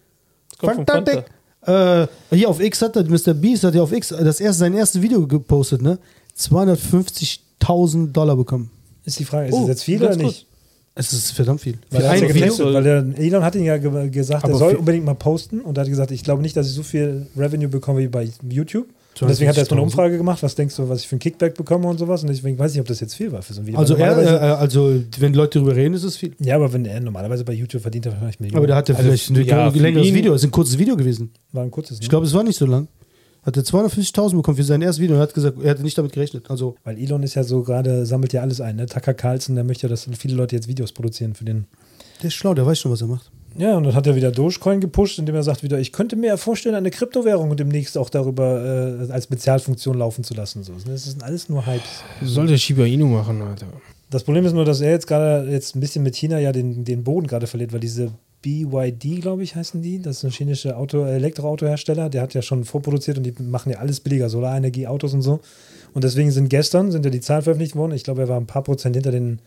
[0.61, 1.23] Das Fantastic.
[1.61, 2.03] Fanta.
[2.03, 3.33] Äh, hier auf X hat er, Mr.
[3.33, 5.97] Beast hat ja auf X das erste, sein erstes Video gepostet, ne?
[6.37, 8.69] 250.000 Dollar bekommen.
[9.05, 10.47] Ist die Frage, ist Oh, das jetzt viel oder nicht?
[10.95, 11.77] Es ist verdammt viel.
[11.89, 12.73] Weil er, ja ein Video.
[12.73, 15.59] weil der Elon hat ihn ja ge gesagt, er Aber soll für- unbedingt mal posten
[15.61, 18.29] und er hat gesagt, ich glaube nicht, dass ich so viel Revenue bekomme wie bei
[18.47, 18.85] YouTube.
[19.21, 19.83] Und deswegen hat er jetzt eine 250.000.
[19.83, 22.23] Umfrage gemacht, was denkst du, was ich für ein Kickback bekomme und sowas.
[22.23, 23.79] Und deswegen weiß ich, ob das jetzt viel war für so ein Video.
[23.79, 26.33] Also, er, äh, also, wenn Leute darüber reden, ist es viel.
[26.39, 28.57] ja, aber wenn er normalerweise bei YouTube verdient, er vielleicht Millionen.
[28.57, 30.33] Aber der hatte Also, vielleicht ein ja, längeres Video.
[30.33, 31.31] Es ist ein kurzes Video gewesen.
[31.51, 31.99] war ein kurzes.
[31.99, 32.03] Ne?
[32.03, 32.87] Ich glaube, es war nicht so lang.
[33.43, 35.97] Hat er 250.000 bekommen für sein erstes Video und er hat gesagt, er hatte nicht
[35.97, 36.49] damit gerechnet.
[36.49, 38.77] Also, Weil Elon ist ja so gerade, sammelt ja alles ein.
[38.77, 38.85] Ne?
[38.85, 41.65] Tucker Carlson, der möchte ja, dass viele Leute jetzt Videos produzieren für den.
[42.21, 43.29] der ist schlau, der weiß schon, was er macht.
[43.55, 46.37] Ja, und dann hat er wieder Dogecoin gepusht, indem er sagt wieder, ich könnte mir
[46.37, 50.63] vorstellen, eine Kryptowährung demnächst auch darüber äh, als Spezialfunktion laufen zu lassen.
[50.63, 50.73] So.
[50.85, 52.03] Das sind alles nur Hypes.
[52.23, 53.67] Soll der Shiba Inu machen, Alter.
[54.09, 56.83] Das Problem ist nur, dass er jetzt gerade jetzt ein bisschen mit China ja den,
[56.85, 58.11] den Boden gerade verliert, weil diese
[58.43, 60.01] BYD, glaube ich, heißen die.
[60.01, 63.79] Das ist ein chinesischer Auto, Elektroautohersteller, der hat ja schon vorproduziert und die machen ja
[63.79, 65.39] alles billiger, Solarenergie, Autos und so.
[65.93, 67.93] Und deswegen sind gestern, sind ja die Zahlen veröffentlicht worden.
[67.93, 69.39] Ich glaube, er war ein paar Prozent hinter den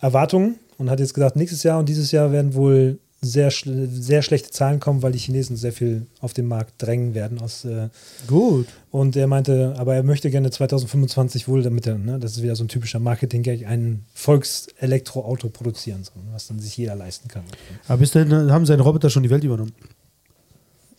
[0.00, 4.20] Erwartungen und hat jetzt gesagt, nächstes Jahr und dieses Jahr werden wohl sehr, schl- sehr
[4.22, 7.40] schlechte Zahlen kommen, weil die Chinesen sehr viel auf den Markt drängen werden.
[7.40, 7.88] Aus, äh,
[8.26, 8.66] Gut.
[8.90, 12.56] und er meinte, aber er möchte gerne 2025 wohl, damit er, ne, das ist wieder
[12.56, 17.44] so ein typischer Marketing-Gag, ein Volkselektroauto produzieren, so, was dann sich jeder leisten kann.
[17.86, 19.72] Aber bis dahin haben seine Roboter schon die Welt übernommen.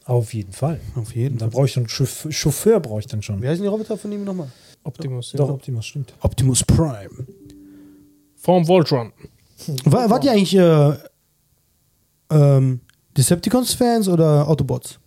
[0.06, 0.80] Auf jeden Fall.
[0.96, 1.50] Auf jeden Fall.
[1.50, 3.42] brauche ich schon Chauffeur, Chauffeur brauche ich dann schon.
[3.42, 4.50] Wie heißen die Roboter von ihm nochmal?
[4.84, 5.32] Optimus.
[5.36, 5.54] Doch, ja.
[5.54, 6.14] Optimus, stimmt.
[6.22, 7.10] Optimus Prime.
[8.36, 9.14] Vom Voltron.
[9.86, 10.94] War, wart ihr eigentlich äh,
[12.34, 12.80] ähm,
[13.18, 15.00] Decepticons-Fans oder Autobots?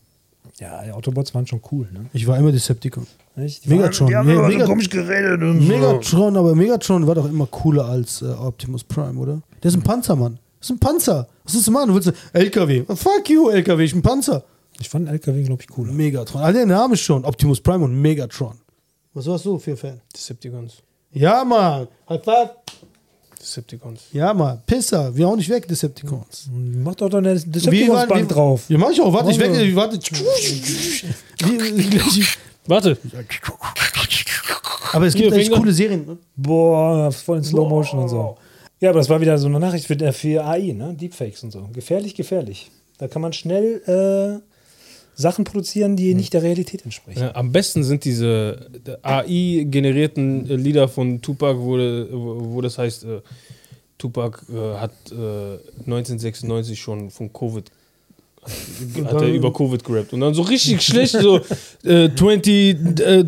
[0.59, 2.07] Ja, die Autobots waren schon cool, ne?
[2.15, 3.07] Ich war immer Decepticon.
[3.37, 4.11] Die Megatron.
[4.13, 5.67] Waren, die haben Mega- so komisch geredet und so.
[5.69, 9.43] Megatron, aber Megatron war doch immer cooler als äh, Optimus Prime, oder?
[9.63, 10.39] Der ist ein Panzer, Mann.
[10.59, 11.29] Das ist ein Panzer.
[11.45, 11.89] Was ist das, Mann?
[11.89, 12.85] Du willst ein LKW.
[12.95, 14.43] Fuck you, LKW, ich bin ein Panzer.
[14.81, 15.93] Ich fand LKW, glaube ich, cooler.
[15.93, 16.41] Megatron.
[16.41, 17.25] All der Name schon.
[17.27, 18.55] Optimus Prime und Megatron.
[19.13, 20.01] Was warst du für Fan?
[20.15, 20.79] Decepticons.
[21.13, 21.89] Ja, Mann.
[22.09, 22.51] High five.
[23.47, 24.01] Decepticons.
[24.13, 24.61] Ja, Mann.
[24.67, 25.15] Pisser.
[25.17, 26.49] Wir hauen nicht weg, Decepticons.
[26.53, 28.65] Mach doch da eine Wie- Decepticons-Bank wie- drauf.
[28.69, 29.13] Ja, mach ich auch.
[29.13, 29.53] Warte, ich weg.
[29.53, 29.59] doch.
[32.67, 32.99] Warte.
[32.99, 32.99] Warte.
[34.93, 35.59] Aber es gibt Hier, echt Finger.
[35.61, 36.07] coole Serien.
[36.07, 36.19] ne?
[36.37, 38.37] Boah, voll in Slow Motion und so.
[38.81, 40.95] Ja, aber das war wieder so eine Nachricht für, für AI, ne?
[40.95, 41.69] Deepfakes und so.
[41.73, 42.71] Gefährlich, gefährlich.
[42.99, 44.41] Da kann man schnell äh,
[45.17, 47.21] Sachen produzieren, die nicht der Realität entsprechen.
[47.21, 48.71] Ja, am besten sind diese
[49.03, 51.77] AI-generierten äh, Lieder von Tupac, wo,
[52.55, 53.21] wo das heißt, äh,
[53.99, 57.65] Tupac äh, hat äh, 1996 schon von Covid
[59.07, 61.41] hat er über Covid gerappt und dann so richtig schlecht so
[61.83, 63.25] äh, 20 äh,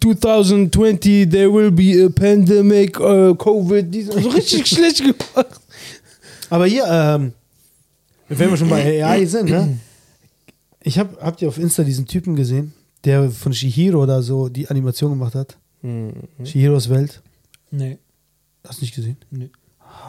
[0.00, 5.60] 2020 there will be a pandemic äh, Covid so richtig schlecht gemacht
[6.52, 7.32] Aber hier, ähm,
[8.28, 9.78] wenn wir schon bei AI sind, ne?
[10.84, 12.72] Ich hab, habt ihr auf Insta diesen Typen gesehen,
[13.04, 15.56] der von Shihiro oder so die Animation gemacht hat?
[15.82, 16.12] hm.
[16.44, 17.22] Shihiros Welt.
[17.70, 17.98] Nee.
[18.66, 19.16] Hast du nicht gesehen?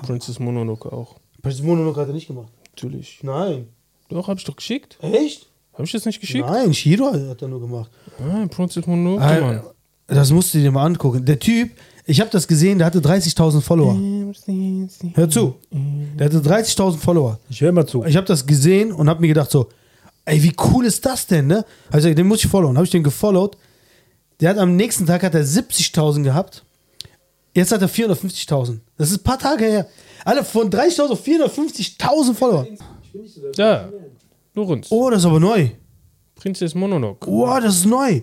[0.04, 2.52] Princess Mononoke auch Princess Mononoke hat er nicht gemacht.
[2.72, 3.68] natürlich Nein.
[4.10, 5.48] doch hab ich doch geschickt Echt?
[5.74, 7.90] hab ich das nicht geschickt Nein, Shihiro hat er nur gemacht.
[8.20, 9.62] Nein, Princess Mononoke Ah, Mann
[10.08, 11.26] Das musst du dir mal angucken.
[11.26, 11.72] Der Typ,
[12.06, 13.96] ich habe das gesehen, der hatte 30.000 Follower.
[15.16, 15.56] Hör zu.
[15.72, 17.40] Der hatte 30.000 Follower.
[17.50, 18.04] Ich höre immer zu.
[18.06, 19.70] Ich habe das gesehen und habe mir gedacht so,
[20.26, 21.58] ey, wie cool ist das denn, ne?
[21.58, 22.78] Hab ich gesagt, den muss ich followen.
[22.78, 23.58] Habe ich den gefollowt.
[24.40, 26.64] Der hat am nächsten Tag hat er 70.000 gehabt.
[27.56, 28.80] Jetzt hat er 450.000.
[28.98, 29.88] Das ist ein paar Tage her.
[30.26, 32.68] Alle von 30.000 auf 450.000 Follower.
[33.56, 33.90] Ja,
[34.56, 34.88] Lorenz.
[34.90, 35.70] Oh, das ist aber neu.
[36.36, 37.30] Prinzess Mononoke.
[37.30, 38.22] Oh, das ist neu.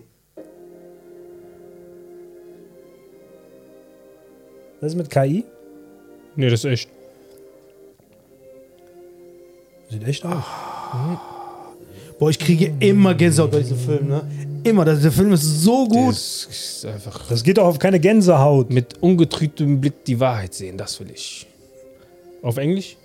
[4.81, 5.45] Was ist mit KI?
[6.37, 6.91] Nee, das ist echt.
[9.91, 10.45] Sieht echt aus.
[12.21, 14.23] Boah, ich kriege immer Gänsehaut bei diesem Film, ne?
[14.63, 14.85] Immer.
[14.85, 16.11] Das, der Film ist so gut.
[16.13, 18.71] Das ist einfach Das geht doch auf keine Gänsehaut.
[18.71, 21.47] mit ungetrübtem Blick die Wahrheit sehen, das will ich.
[22.43, 22.97] Auf Englisch?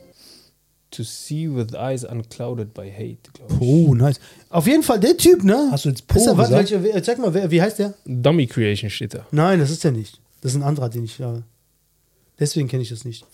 [0.91, 3.61] To see with eyes unclouded by hate, glaube ich.
[3.61, 4.19] Oh, nice.
[4.49, 5.69] Auf jeden Fall, der Typ, ne?
[5.71, 6.71] Hast du jetzt Po Ist er, warte, gesagt?
[6.71, 7.93] welcher, wer- sag mal, wer, wie heißt der?
[8.05, 9.25] Dummy Creation steht da.
[9.31, 10.19] Nein, das ist der nicht.
[10.41, 11.43] Das ist ein anderer, den ich habe.
[12.39, 13.25] Deswegen kenne ich das nicht.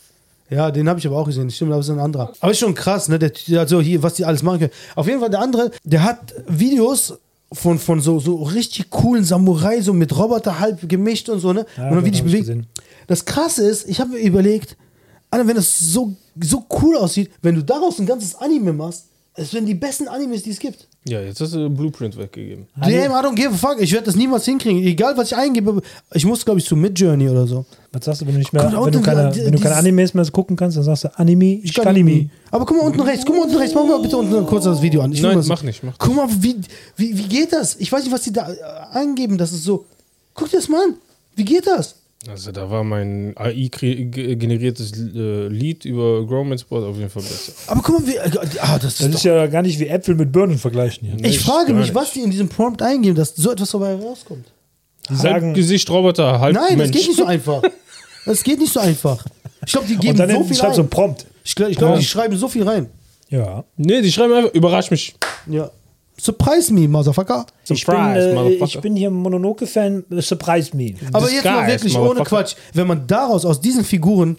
[0.52, 1.50] Ja, den habe ich aber auch gesehen.
[1.50, 2.34] Stimmt, aber ist ein anderer.
[2.42, 3.18] Aber ist schon krass, ne?
[3.18, 4.72] Der, also hier, was die alles machen können.
[4.96, 7.18] Auf jeden Fall, der andere, der hat Videos
[7.54, 11.66] von, von so, so richtig coolen Samurai, so mit Roboter halb gemischt und so, ne?
[11.78, 12.44] Ja, und dann wie dich bewegt.
[12.48, 12.68] gesehen.
[13.08, 14.76] Das krasse ist, ich habe mir überlegt,
[15.30, 19.54] Alter, wenn das so, so cool aussieht, wenn du daraus ein ganzes Anime machst, es
[19.54, 20.88] werden die besten Animes, die es gibt.
[21.08, 22.68] Ja, jetzt hast du Blueprint weggegeben.
[22.76, 23.78] Damn, I don't give a fuck.
[23.82, 24.84] Ich werde das niemals hinkriegen.
[24.84, 25.82] Egal, was ich eingebe.
[26.14, 27.66] Ich muss, glaube ich, zu Midjourney oder so.
[27.92, 29.76] Was sagst du, wenn du nicht mehr, mal, wenn du keine, die- wenn du keine
[29.76, 32.30] Animes mehr gucken kannst, dann sagst du Anime, ich, kann Anime.
[32.52, 33.26] Aber guck mal unten rechts.
[33.26, 33.74] Guck mal unten rechts.
[33.74, 35.12] Mach mal bitte unten kurz das Video an.
[35.12, 36.58] Ich Nein, mach nicht, mach Guck mal, wie,
[36.98, 37.78] wie, wie geht das?
[37.78, 38.58] Ich weiß nicht, was die da äh,
[38.92, 39.38] angeben.
[39.38, 39.86] Das ist so.
[40.36, 40.96] Guck dir das mal an.
[41.36, 41.96] Wie geht das?
[42.30, 47.54] Also da war mein AI-generiertes äh, Lied über Growman Sport auf jeden Fall besser.
[47.68, 48.16] Aber guck mal, wie.
[48.16, 48.30] äh,
[48.60, 51.18] Ah, das ist Das ist ja gar nicht wie Äpfel mit Birnen vergleichen hier.
[51.20, 51.96] ich echt frage mich, nicht.
[51.96, 54.46] was die in diesem Prompt eingeben, dass so etwas dabei rauskommt.
[55.10, 56.92] Die Halb sagen, Gesicht Roboter, halb Nein, Mensch.
[56.92, 57.62] das geht nicht so einfach.
[58.26, 59.26] Das geht nicht so einfach.
[59.66, 60.90] Ich glaube, die geben und dann so hinten viel schreibst du rein.
[60.92, 61.26] prompt.
[61.44, 62.88] Ich glaube, ich glaub, die schreiben so viel rein.
[63.30, 63.64] Ja.
[63.78, 65.16] Nee, die schreiben einfach, überrasch mich.
[65.48, 65.72] Ja.
[66.22, 67.48] Surprise me, Motherfucker.
[67.64, 68.66] Ich bin, Surprise, äh, Motherfucker.
[68.66, 70.94] ich bin hier Mononoke-Fan, äh, surprise me.
[71.14, 72.24] Aber jetzt mal Disguise, wirklich ohne.
[72.24, 72.56] Quatsch.
[72.74, 74.38] Wenn man daraus, aus diesen Figuren,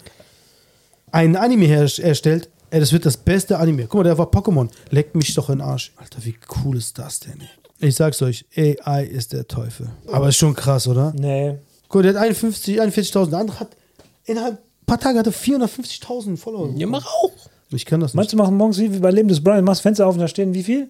[1.11, 3.83] einen Anime her erstellt, ey, das wird das beste Anime.
[3.87, 4.69] Guck mal, der war Pokémon.
[4.91, 5.91] Leckt mich doch in den Arsch.
[5.97, 7.87] Alter, wie cool ist das denn, ey?
[7.89, 9.89] Ich sag's euch, AI ist der Teufel.
[10.09, 11.11] Aber ist schon krass, oder?
[11.17, 11.55] Nee.
[11.89, 13.29] Guck, der hat 51, 41.000.
[13.29, 13.75] Der andere hat
[14.23, 16.69] innerhalb ein paar Tage hat er 450.000 Follower.
[16.77, 17.31] Ja, mach auch.
[17.71, 18.15] Ich kann das nicht.
[18.15, 20.53] Meinst du, machen morgens wie bei Leben des Brian, machst Fenster auf und da stehen
[20.53, 20.89] wie viel?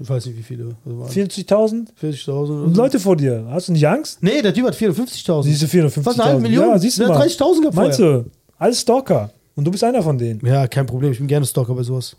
[0.00, 0.74] Ich weiß nicht, wie viele.
[0.84, 1.08] das waren.
[1.08, 1.88] 40.000?
[2.00, 2.80] 40.000 oder so.
[2.80, 3.46] Leute vor dir.
[3.50, 4.22] Hast du nicht Angst?
[4.22, 5.42] Nee, der Typ hat 450.000.
[5.44, 6.06] Siehst du 450.000?
[6.06, 6.68] Was, eine halbe Million?
[6.70, 7.26] Ja, siehst du Der mal.
[7.26, 8.24] 30.000 gehabt Meinst du?
[8.58, 9.30] Alles Stalker.
[9.54, 10.44] Und du bist einer von denen.
[10.44, 11.12] Ja, kein Problem.
[11.12, 12.16] Ich bin gerne Stalker bei sowas.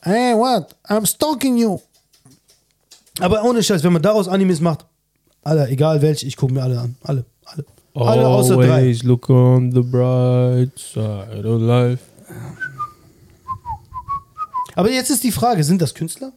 [0.00, 0.74] Hey, what?
[0.88, 1.78] I'm stalking you.
[3.18, 4.86] Aber ohne Scheiß, wenn man daraus Animes macht,
[5.42, 6.96] Alter, egal welche, ich gucke mir alle an.
[7.02, 7.24] Alle.
[7.44, 7.64] Alle.
[7.94, 8.70] Alle außer drei.
[8.70, 12.02] Always look on the bright side of life.
[14.74, 16.32] Aber jetzt ist die Frage, sind das Künstler?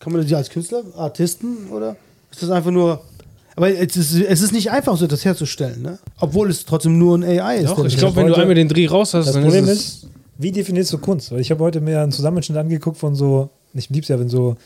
[0.00, 1.94] Kann man die als Künstler, Artisten oder
[2.32, 3.00] ist das einfach nur...
[3.56, 5.98] Aber es ist, es ist nicht einfach so, das herzustellen, ne?
[6.20, 7.66] Obwohl es trotzdem nur ein AI ist.
[7.70, 9.70] Doch, ich das- glaube, wenn du einmal den Dreh raus hast, Das dann Problem ist
[10.04, 10.06] ist,
[10.38, 11.30] wie definierst du Kunst?
[11.32, 14.56] Weil ich habe heute mir einen Zusammenschnitt angeguckt von so, ich lieb's ja, wenn so,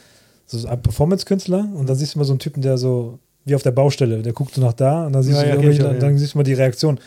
[0.46, 3.62] so ein Performance-Künstler und dann siehst du mal so einen Typen, der so, wie auf
[3.62, 6.12] der Baustelle, der guckt so nach da und dann siehst Ja, du ja, auch, dann
[6.12, 6.18] ja.
[6.18, 7.00] siehst du mal die Reaktion.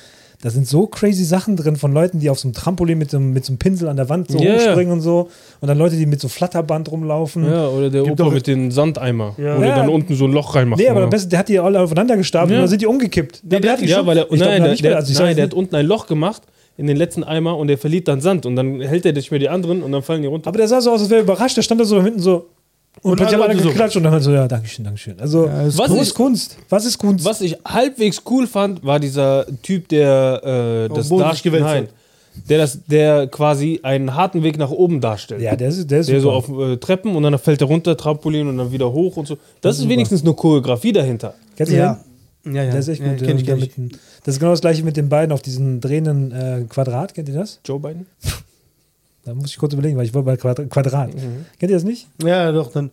[0.44, 3.18] Da sind so crazy Sachen drin von Leuten, die auf so einem Trampolin mit so,
[3.18, 4.54] einem- mit so einem Pinsel an der Wand so ja.
[4.54, 5.30] hochspringen und so.
[5.62, 7.44] Und dann Leute, die mit so Flatterband rumlaufen.
[7.44, 9.34] Ja, oder der Gibt Opa mit dem Sandeimer.
[9.38, 9.56] Ja.
[9.58, 9.76] Wo der Ja.
[9.78, 10.80] dann unten so ein Loch reinmacht.
[10.80, 11.04] Nee, aber Ja.
[11.06, 12.58] am besten, der hat die alle aufeinander gestapelt Ja.
[12.58, 13.40] und dann sind die umgekippt.
[13.42, 15.24] Der, der, hat die ja, schon- weil er, ich glaub, nein, noch der, der, Also
[15.24, 16.44] nein, der hat unten ein Loch gemacht
[16.78, 19.40] in den letzten Eimer und der verliert dann Sand und dann hält er nicht mehr
[19.40, 20.50] die anderen und dann fallen die runter.
[20.50, 21.58] Aber der sah so aus, als wäre er überrascht.
[21.58, 22.46] Der stand da so hinten so.
[23.02, 23.70] Und, Und plötzlich alle haben alle Leute so.
[23.70, 25.20] geklatscht und dann so, ja, Dankeschön, Dankeschön.
[25.20, 25.98] Also, Ja, was cool.
[26.00, 26.58] ist Kunst?
[26.70, 27.26] Was ist Kunst?
[27.26, 31.62] Was ich halbwegs cool fand, war dieser Typ, der äh, das Boden sich darstellt.
[31.64, 31.88] Nein,
[32.50, 35.42] der, das, der quasi einen harten Weg nach oben darstellt.
[35.42, 37.98] Ja, der ist, der ist der so auf äh, Treppen und dann fällt er runter,
[37.98, 39.38] Trampolin und dann wieder hoch und so.
[39.62, 39.94] Das, ist super.
[39.94, 41.34] wenigstens eine Choreografie dahinter.
[41.56, 42.00] Kennst du Ja.
[42.44, 42.56] den?
[42.56, 42.72] Ja, ja.
[42.72, 43.24] Der ist echt ja, gut.
[43.24, 43.78] Kenn ich, ich.
[43.78, 47.14] mit das ist genau das gleiche mit den beiden auf diesen drehenden äh, Quadrat.
[47.14, 47.60] Kennt ihr das?
[47.66, 48.06] Joe Biden?
[49.28, 51.14] Da muss ich kurz überlegen, weil ich war bei Quadrat.
[51.14, 51.46] Mhm.
[51.60, 52.08] Kennt ihr das nicht?
[52.24, 52.92] Ja, doch, dann.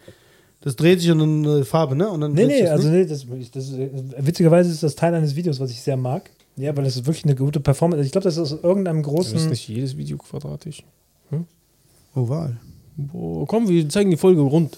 [0.62, 2.08] Das dreht sich und dann äh, Farbe, ne?
[2.10, 2.96] Und dann Nee, dreht sich nee, das, also ne?
[2.98, 6.28] nee, das, das, äh, witzigerweise ist das Teil eines Videos, was ich sehr mag.
[6.56, 8.04] Ja, weil das ist wirklich eine gute Performance.
[8.04, 9.48] Ich glaube, das ist aus irgendeinem Ist großen.
[9.48, 10.82] nicht jedes Video quadratisch?
[12.16, 12.56] Oval.
[12.96, 14.76] Boah, komm, wir zeigen die Folge rund.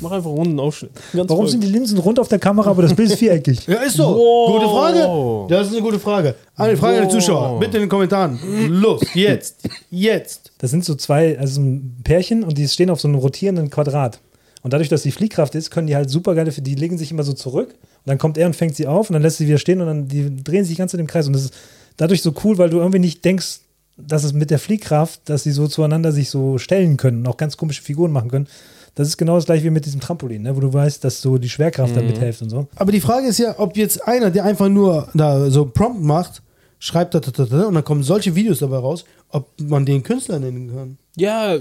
[0.00, 0.90] Mach einfach einen runden Ausschnitt.
[1.12, 3.64] Ganz Warum sind die Linsen rund auf der Kamera, aber das Bild ist viereckig?
[3.68, 4.04] Ja, ist so.
[4.04, 4.52] Wow.
[4.52, 5.54] Gute Frage.
[5.54, 6.34] Das ist eine gute Frage.
[6.56, 7.20] Eine Frage an die Wow.
[7.20, 7.60] Zuschauer.
[7.60, 8.36] Bitte in den Kommentaren.
[8.68, 9.60] Los, jetzt.
[9.90, 10.41] Jetzt.
[10.62, 14.20] Das sind so zwei, also ein Pärchen und die stehen auf so einem rotierenden Quadrat.
[14.62, 17.24] Und dadurch, dass die Fliehkraft ist, können die halt super geile, die legen sich immer
[17.24, 19.58] so zurück und dann kommt er und fängt sie auf und dann lässt sie wieder
[19.58, 21.26] stehen und dann die drehen sich ganze Zeit im Kreis.
[21.26, 21.54] Und das ist
[21.96, 23.58] dadurch so cool, weil du irgendwie nicht denkst,
[23.96, 27.38] dass es mit der Fliehkraft, dass sie so zueinander sich so stellen können und auch
[27.38, 28.46] ganz komische Figuren machen können.
[28.94, 30.54] Das ist genau das gleiche wie mit diesem Trampolin, ne?
[30.54, 32.68] wo du weißt, dass so die Schwerkraft damit hilft und so.
[32.76, 36.40] Aber die Frage ist ja, ob jetzt einer, der einfach nur da so Prompt macht,
[36.82, 40.02] schreibt da, da, da, da, und dann kommen solche Videos dabei raus, ob man den
[40.02, 40.98] Künstler nennen kann.
[41.14, 41.56] Ja,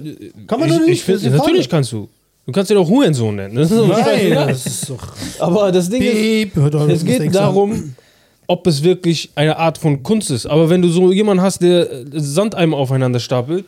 [0.47, 2.09] Kann man ich, doch nicht, Ich find, ist natürlich kannst du.
[2.47, 3.55] Du kannst ihn auch Hurensohn nennen.
[3.55, 4.47] Das ist scheißegal.
[4.47, 5.07] das ist doch.
[5.37, 7.93] Aber das Ding ist, Piep, hört doch, es geht darum,
[8.47, 10.47] ob es wirklich eine Art von Kunst ist.
[10.47, 13.65] Aber wenn du so jemanden hast, der äh, Sandeimer aufeinander stapelt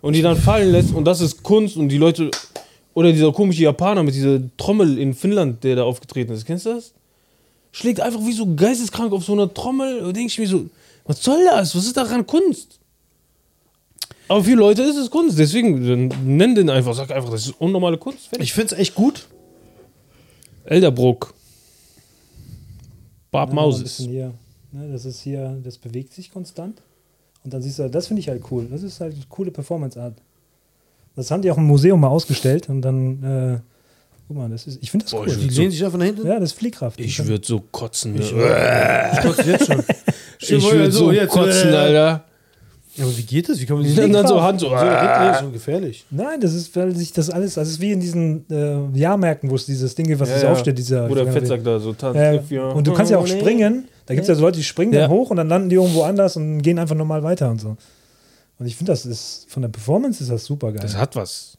[0.00, 2.30] und die dann fallen lässt und das ist Kunst und die Leute.
[2.94, 6.46] Oder dieser komische Japaner mit dieser Trommel in Finnland, der da aufgetreten ist.
[6.46, 6.94] Kennst du das?
[7.70, 9.98] Schlägt einfach wie so geisteskrank auf so einer Trommel.
[9.98, 10.64] Und denke ich mir so,
[11.06, 11.74] was soll das?
[11.74, 12.80] Was ist daran Kunst?
[14.28, 15.38] Aber für Leute ist es Kunst.
[15.38, 16.94] Deswegen nenn den einfach.
[16.94, 18.28] Sag einfach, das ist unnormale Kunst.
[18.28, 18.48] Fertig.
[18.48, 19.28] Ich finde es echt gut.
[20.64, 21.34] Elderbrook.
[23.30, 24.00] Ein Mauses.
[24.00, 26.80] ne, das ist hier, das bewegt sich konstant.
[27.44, 28.66] Und dann siehst du, das finde ich halt cool.
[28.70, 30.14] Das ist halt eine coole Performance-Art.
[31.14, 33.60] Das haben die auch im Museum mal ausgestellt und dann, äh,
[34.28, 35.28] guck mal, das ist, ich finde das Boah, cool.
[35.28, 36.26] ich Die lehnen sich einfach nach hinten.
[36.26, 37.00] Ja, das ist Fliehkraft.
[37.00, 38.14] Ich Das- würde so kotzen.
[38.14, 38.20] Ne?
[38.20, 39.82] Ich kotze jetzt schon.
[40.38, 42.24] Ich dir würde mal so so, jetzt, kotzen, äh, Alter.
[42.96, 43.58] Ja, aber wie geht das?
[43.58, 44.68] Wie kann man Und dann so Hand so.
[44.68, 46.04] So, das ist schon gefährlich.
[46.10, 49.54] Nein, das ist, weil sich das alles, das ist wie in diesen äh, Jahrmärkten, wo
[49.54, 50.52] es dieses Ding gibt, was Ja, das ja.
[50.52, 51.08] aufsteht, dieser.
[51.08, 52.16] Wo der Fettsack da so tanzt.
[52.18, 52.68] Ja, Ja.
[52.70, 53.88] und du kannst ja auch springen.
[54.04, 55.00] Da gibt es ja so Leute, die springen Ja.
[55.02, 57.76] dann hoch und dann landen die irgendwo anders und gehen einfach normal weiter und so.
[58.58, 60.80] Und ich finde, das ist von der Performance ist das super geil.
[60.82, 61.56] Das hat was.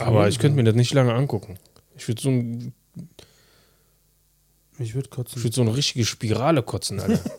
[0.00, 1.54] Aber ich könnte mir das nicht lange angucken.
[1.96, 2.72] Ich würde so, ein,
[4.78, 5.42] Ich würde ich kotzen.
[5.42, 7.20] würd so eine richtige Spirale kotzen, Alter.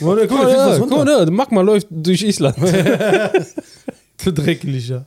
[0.00, 2.56] Warte, guck Guck mal, da mal, guck mal, da, Magma läuft durch Island.
[4.18, 5.06] Zu dreckig, ja.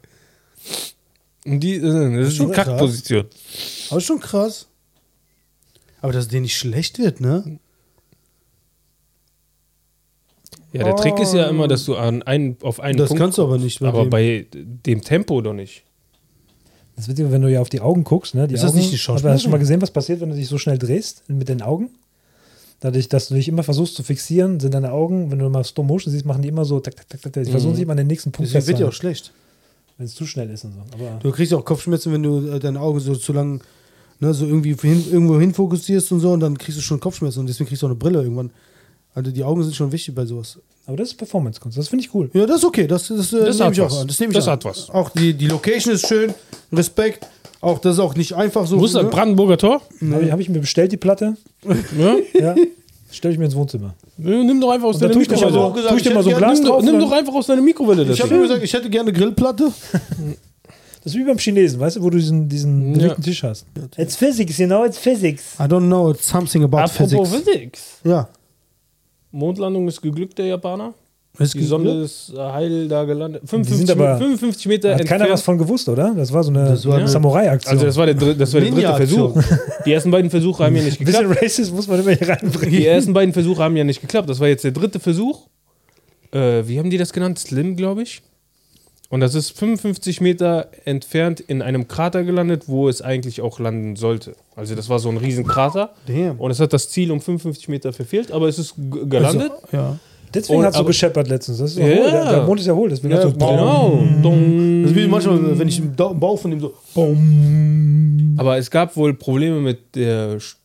[1.46, 2.52] Und die, äh, das ist schon.
[2.52, 3.26] Kackposition.
[3.92, 4.68] Aber schon krass.
[6.02, 7.60] Aber dass denen nicht schlecht wird, ne?
[10.74, 13.38] Ja, der Trick ist ja immer, dass du an einen, auf einen Das Punkt kannst
[13.38, 13.80] du aber nicht.
[13.80, 14.10] bei aber dem.
[14.10, 15.84] bei dem Tempo doch nicht.
[16.96, 18.48] Das wird wenn du ja auf die Augen guckst, ne?
[18.48, 19.60] Die Ist das Augen, nicht die aber hast du schon mal Schauspielerin?
[19.60, 21.90] gesehen, was passiert, wenn du dich so schnell drehst mit den Augen?
[22.80, 25.86] Dadurch, dass du dich immer versuchst zu fixieren, sind deine Augen, wenn du mal Stop
[25.88, 27.44] Motion siehst, machen die immer so tak, tak, tak, tak.
[27.44, 29.34] Die versuchen sich immer an den nächsten Punkt Deswegen wird ja auch schlecht.
[29.98, 30.80] wenn es zu schnell ist und so.
[30.94, 33.62] Aber Du kriegst ja auch Kopfschmerzen, wenn du äh, deine Augen so zu lang,
[34.20, 37.40] ne, so irgendwie hin, irgendwo hin fokussierst und so und dann kriegst du schon Kopfschmerzen
[37.40, 38.52] und deswegen kriegst du auch eine Brille irgendwann.
[39.16, 40.60] Also die Augen sind schon wichtig bei sowas.
[40.86, 42.30] Aber das ist Performance-Kunst, das finde ich cool.
[42.34, 42.86] Ja, das ist okay.
[42.86, 43.98] Das, das, äh, Das nehme hat ich auch was.
[44.02, 44.08] an.
[44.08, 44.52] Das, nehme ich Das an.
[44.54, 44.90] hat was.
[44.92, 46.32] Auch die, die Location ist schön.
[46.72, 47.26] Respekt.
[47.62, 48.80] Auch das ist auch nicht einfach so.
[48.80, 49.10] Wo ist das ne?
[49.10, 49.82] Brandenburger Tor?
[50.12, 51.38] Habe ich, hab ich mir bestellt, die Platte.
[51.98, 52.16] Ja?
[52.40, 52.56] Ja.
[53.10, 53.96] Stelle ich mir ins Wohnzimmer.
[54.18, 55.58] Nimm doch einfach aus deiner Mikrowelle.
[55.60, 56.82] auch gesagt, tue ich dir mal so hätte Glas Nimm, drauf.
[56.84, 59.72] doch, nimm doch einfach aus deiner Mikrowelle das Ich habe gesagt, ich hätte gerne Grillplatte.
[61.04, 62.98] Das ist wie beim Chinesen, weißt du, wo du diesen, diesen Ja.
[62.98, 63.68] bewegten Tisch hast.
[63.96, 65.54] It's physics, you know, it's physics.
[65.60, 67.46] I don't know, it's something about Apropos physics.
[67.46, 67.82] Physics.
[68.04, 68.28] Ja.
[69.36, 70.94] Mondlandung ist geglückt, der Japaner.
[71.38, 73.42] Es Die gibt- Sonde ist äh, heil da gelandet.
[73.46, 75.42] 55, sind aber- 55 Meter hat keiner was entfernt.
[75.42, 76.14] von gewusst, oder?
[76.16, 77.74] Das war so eine, Das war eine- Samurai-Aktion.
[77.74, 78.94] Also das war der, das war der dritte.
[78.96, 79.44] Versuch.
[79.86, 81.44] Die ersten beiden Versuche haben ja nicht ein bisschen geklappt.
[81.44, 82.70] racist muss man immer hier reinbringen.
[82.72, 84.30] Die ersten beiden Versuche haben ja nicht geklappt.
[84.30, 85.48] Das war jetzt der dritte Versuch.
[86.32, 87.38] Äh, wie haben die das genannt?
[87.38, 88.22] Slim, glaube ich.
[89.10, 93.96] Und das ist 55 Meter entfernt in einem Krater gelandet, wo es eigentlich auch landen
[93.96, 94.36] sollte.
[94.56, 95.92] Also das war so ein riesen Krater.
[96.08, 96.40] Damn.
[96.40, 99.52] Und es hat das Ziel um 55 Meter verfehlt, aber es ist g- gelandet.
[99.52, 100.00] Also, ja.
[100.34, 101.60] Deswegen hat es so gescheppert letztens.
[101.60, 101.86] Das ist Ja.
[101.86, 102.12] hohl.
[102.12, 102.90] Der, der Mond ist ja hohl.
[102.90, 104.04] Deswegen Ja, hat's so genau.
[104.24, 104.82] Dong.
[104.84, 106.74] Das ist wie manchmal, wenn ich im Bauch von dem so.
[108.38, 110.56] Aber es gab wohl Probleme mit der St-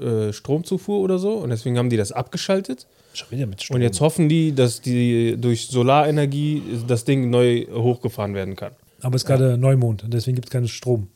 [0.00, 2.86] äh, Stromzufuhr oder so und deswegen haben die das abgeschaltet.
[3.12, 3.76] Schon wieder mit Strom.
[3.76, 8.72] Und jetzt hoffen die, dass die durch Solarenergie das Ding neu hochgefahren werden kann.
[9.02, 11.08] Aber es ist gerade Neumond und deswegen gibt es keinen Strom.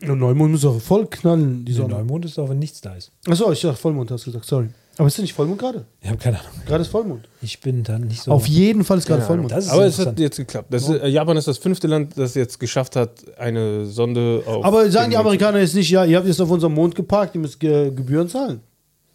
[0.00, 1.94] Der Neumond muss auch voll knallen, die Der Sonne.
[1.94, 3.12] Neumond ist auch, wenn nichts da ist.
[3.28, 4.68] Achso, ich dachte Vollmond, hast du gesagt, sorry.
[4.98, 5.86] Aber ist denn nicht Vollmond gerade?
[6.00, 6.50] Ich habe keine Ahnung.
[6.66, 7.26] Gerade ist Vollmond.
[7.40, 8.30] Ich bin da nicht so.
[8.32, 9.50] Auf jeden Fall ist gerade Vollmond.
[9.50, 10.68] Das ist Aber es hat jetzt geklappt.
[10.70, 14.64] Das ist, äh, Japan ist das fünfte Land, das jetzt geschafft hat, eine Sonde auf.
[14.64, 17.40] Aber sagen die Amerikaner jetzt nicht, ja, ihr habt jetzt auf unserem Mond geparkt, ihr
[17.40, 18.60] müsst Ge Gebühren zahlen.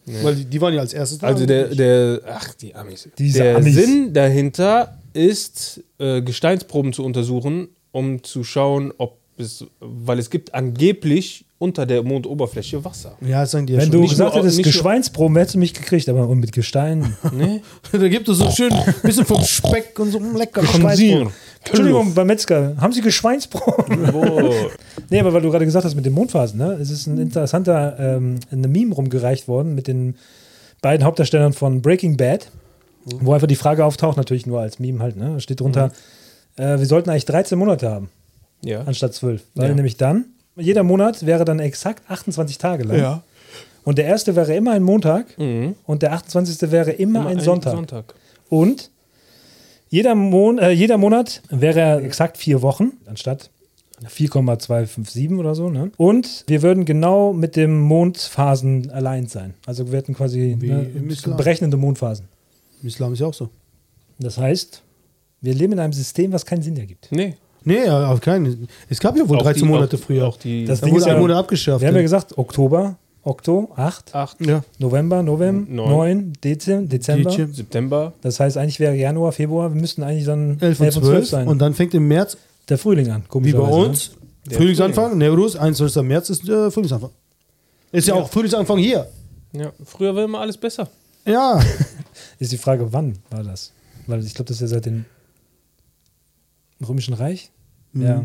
[0.07, 1.27] Weil die, die waren ja als erstes da.
[1.27, 3.09] Also der, der, ach, die Amis.
[3.17, 3.75] Diese der Amis.
[3.75, 10.53] Sinn dahinter ist, äh, Gesteinsproben zu untersuchen, um zu schauen, ob es, weil es gibt
[10.53, 13.13] angeblich unter der Mondoberfläche Wasser.
[13.21, 13.91] ja, das sagen die ja Wenn schon.
[13.93, 17.15] du nicht gesagt nur- hättest, Geschweinsproben, hättest du mich gekriegt, aber und mit Gestein.
[17.33, 17.61] Ne?
[17.91, 21.31] da gibt es so schön ein bisschen vom Speck und so lecker Geschweinsproben.
[21.65, 24.11] Entschuldigung, beim Metzger, haben Sie Geschweinsproben?
[25.09, 26.73] Nee, aber weil du gerade gesagt hast mit den Mondphasen, ne?
[26.73, 30.15] Es ist ein interessanter ähm, eine Meme rumgereicht worden mit den
[30.81, 32.51] beiden Hauptdarstellern von Breaking Bad,
[33.05, 35.33] wo einfach die Frage auftaucht, natürlich nur als Meme halt, ne?
[35.35, 35.91] Da steht drunter,
[36.57, 38.09] äh, wir sollten eigentlich 13 Monate haben,
[38.63, 38.81] Ja.
[38.81, 39.43] anstatt 12.
[39.55, 39.75] Weil Ja.
[39.75, 40.25] nämlich dann,
[40.57, 42.97] jeder Monat wäre dann exakt 28 Tage lang.
[42.99, 43.23] Ja.
[43.83, 45.75] Und der erste wäre immer ein Montag Mhm.
[45.85, 46.71] und der 28.
[46.71, 47.73] wäre immer, Immer ein Sonntag.
[47.73, 48.13] Sonntag.
[48.49, 48.91] Und
[49.89, 53.49] jeder, Mon äh, jeder Monat wäre exakt vier Wochen, anstatt
[54.05, 55.69] 4,257 oder so.
[55.69, 55.91] Ne?
[55.97, 59.53] Und wir würden genau mit dem Mondphasen allein sein.
[59.65, 60.87] Also wir hätten quasi ne,
[61.37, 62.27] berechnende Mondphasen.
[62.81, 63.49] Im Islam ist ja auch so.
[64.19, 64.83] Das heißt,
[65.41, 67.07] wir leben in einem System, was keinen Sinn ergibt.
[67.11, 67.35] Nee.
[67.67, 68.67] Nee, auf keinen.
[68.89, 70.25] Es gab ja wohl Auch 13 die- Monate früher.
[70.27, 71.81] Auch die Das Da Ding wurde ist ja- Monat abgeschafft.
[71.81, 74.63] Wir haben ja gesagt, Oktober, Okto, 8, acht, ja.
[74.79, 75.89] November, November, Neun.
[75.89, 77.31] 9, Dezember, Dezember.
[77.31, 78.13] September.
[78.21, 81.47] Das heißt, eigentlich wäre Januar, Februar, wir müssten eigentlich dann 11 und 12 sein.
[81.47, 82.37] und dann fängt im März,
[82.69, 84.11] der Frühling an, wie bei uns,
[84.49, 86.01] Der Frühlingsanfang, Neurus, 21.
[86.03, 87.09] März ist äh, Frühlingsanfang.
[87.91, 88.21] Ist ja, Ja.
[88.21, 89.07] auch Frühlingsanfang hier.
[89.51, 89.71] Ja.
[89.83, 90.87] Früher war immer alles besser.
[91.25, 91.65] Ja, Ne?
[92.39, 93.73] Ist die Frage, wann war das?
[94.05, 95.03] Weil ich glaube, das ist ja seit dem
[96.87, 97.49] Römischen Reich.
[98.01, 98.23] Ja.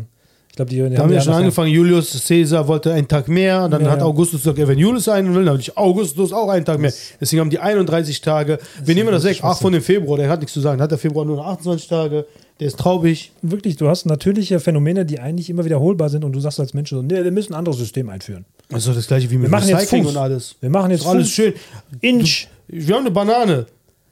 [0.49, 0.93] Ich glaube, die, die Mhm.
[0.93, 1.71] da haben wir ja schon angefangen.
[1.71, 3.67] Julius Caesar wollte einen Tag mehr.
[3.67, 4.01] Dann Ja, hat.
[4.01, 6.93] Augustus gesagt, wenn Julius einen will, dann will ich Augustus auch einen Tag mehr.
[7.19, 8.59] Deswegen haben die 31 Tage.
[8.85, 9.39] Wir nehmen das weg.
[9.41, 10.79] Ach, von dem Februar, der hat nichts zu sagen.
[10.79, 12.27] Hat der Februar nur noch 28 Tage.
[12.59, 13.31] Der ist traubig.
[13.41, 16.91] Wirklich, du hast natürliche Phänomene, die eigentlich immer wiederholbar sind und du sagst als Mensch
[16.91, 18.45] so, nee, wir müssen ein anderes System einführen.
[18.71, 20.11] Also das gleiche wie mit Wir machen jetzt Recycling Fuß.
[20.11, 20.55] und alles.
[20.61, 21.53] Wir machen jetzt alles schön.
[22.01, 22.47] Inch.
[22.67, 23.65] Wir haben eine Banane.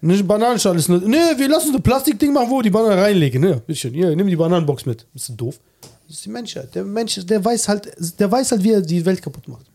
[0.03, 0.89] Eine Bananenschale ist.
[0.89, 3.41] Nee, wir lassen so ein Plastikding machen, wo wir die Banane reinlegen.
[3.41, 3.61] Ne?
[3.67, 3.93] Bisschen.
[3.93, 5.05] Hier, nimm die Bananenbox mit.
[5.13, 5.59] Bist du doof?
[6.07, 6.73] Das ist die Menschheit.
[6.73, 9.65] Der Mensch, der weiß halt, der weiß halt, wie er die Welt kaputt macht.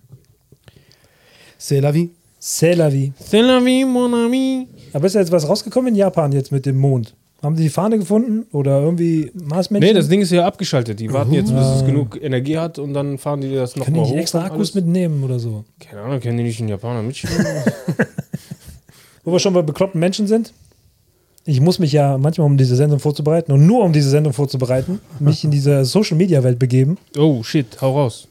[1.59, 2.11] C'est la vie.
[2.41, 3.13] C'est la vie.
[3.21, 4.69] C'est la vie, mon ami.
[4.93, 7.15] Aber ist da jetzt was rausgekommen in Japan jetzt mit dem Mond?
[7.43, 9.89] Haben die die Fahne gefunden oder irgendwie Marsmännchen?
[9.89, 10.99] Nee, das Ding ist ja abgeschaltet.
[10.99, 13.91] Die warten jetzt, bis es genug Energie hat und dann fahren die das Können die
[13.93, 14.21] nochmal nicht hoch.
[14.21, 14.75] extra und Akkus alles.
[14.75, 15.65] mitnehmen oder so?
[15.79, 17.47] Keine Ahnung, können die nicht in Japaner mitschreiben?
[19.27, 20.53] Wo wir schon bei bekloppten Menschen sind.
[21.45, 25.01] Ich muss mich ja manchmal, um diese Sendung vorzubereiten und nur um diese Sendung vorzubereiten,
[25.19, 26.97] mich in diese Social-Media-Welt begeben.
[27.19, 28.29] oh, shit, hau raus.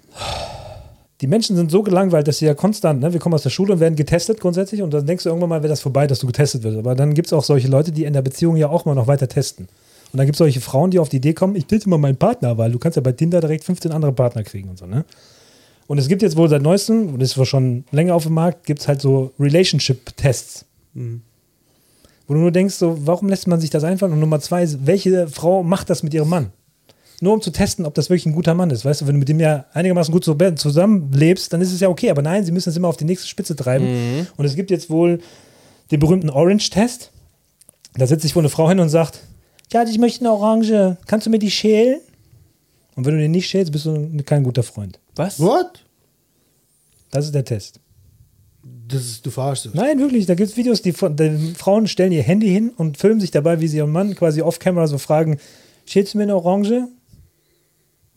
[1.19, 3.73] Die Menschen sind so gelangweilt, dass sie ja konstant, ne, wir kommen aus der Schule
[3.73, 6.27] und werden getestet grundsätzlich und dann denkst du irgendwann mal, wäre das vorbei, dass du
[6.27, 6.77] getestet wirst.
[6.77, 9.07] Aber dann gibt es auch solche Leute, die in der Beziehung ja auch mal noch
[9.07, 9.67] weiter testen.
[10.13, 12.15] Und dann gibt es solche Frauen, die auf die Idee kommen, ich teste mal meinen
[12.15, 15.03] Partner, weil du kannst ja bei Tinder direkt 15 andere Partner kriegen und so, ne?
[15.87, 18.33] Und es gibt jetzt wohl seit neuestem, und das ist wohl schon länger auf dem
[18.33, 20.65] Markt, gibt es halt so Relationship-Tests.
[22.27, 24.13] Wo du nur denkst, so, warum lässt man sich das einfallen?
[24.13, 26.51] Und Nummer zwei ist, welche Frau macht das mit ihrem Mann?
[27.21, 28.83] Nur um zu testen, ob das wirklich ein guter Mann ist.
[28.83, 32.09] Weißt du, wenn du mit dem ja einigermaßen gut zusammenlebst, dann ist es ja okay.
[32.09, 34.27] Aber nein, sie müssen es immer auf die nächste Spitze treiben.
[34.37, 35.19] Und es gibt jetzt wohl
[35.91, 37.11] den berühmten Orange-Test.
[37.95, 39.21] Da setzt sich wohl eine Frau hin und sagt,
[39.71, 40.97] ja, ich möchte eine Orange.
[41.07, 41.99] Kannst du mir die schälen?
[42.95, 44.99] Und wenn du den nicht schälst, bist du kein guter Freund.
[45.15, 45.39] Was?
[45.39, 45.85] What?
[47.11, 47.79] Das ist der Test.
[48.87, 49.75] Das ist, du verarschst uns.
[49.75, 52.97] Nein, wirklich, da gibt es Videos, die, von- die Frauen stellen ihr Handy hin und
[52.97, 55.37] filmen sich dabei, wie sie ihren Mann quasi off-camera so fragen,
[55.85, 56.87] schälst du mir eine Orange?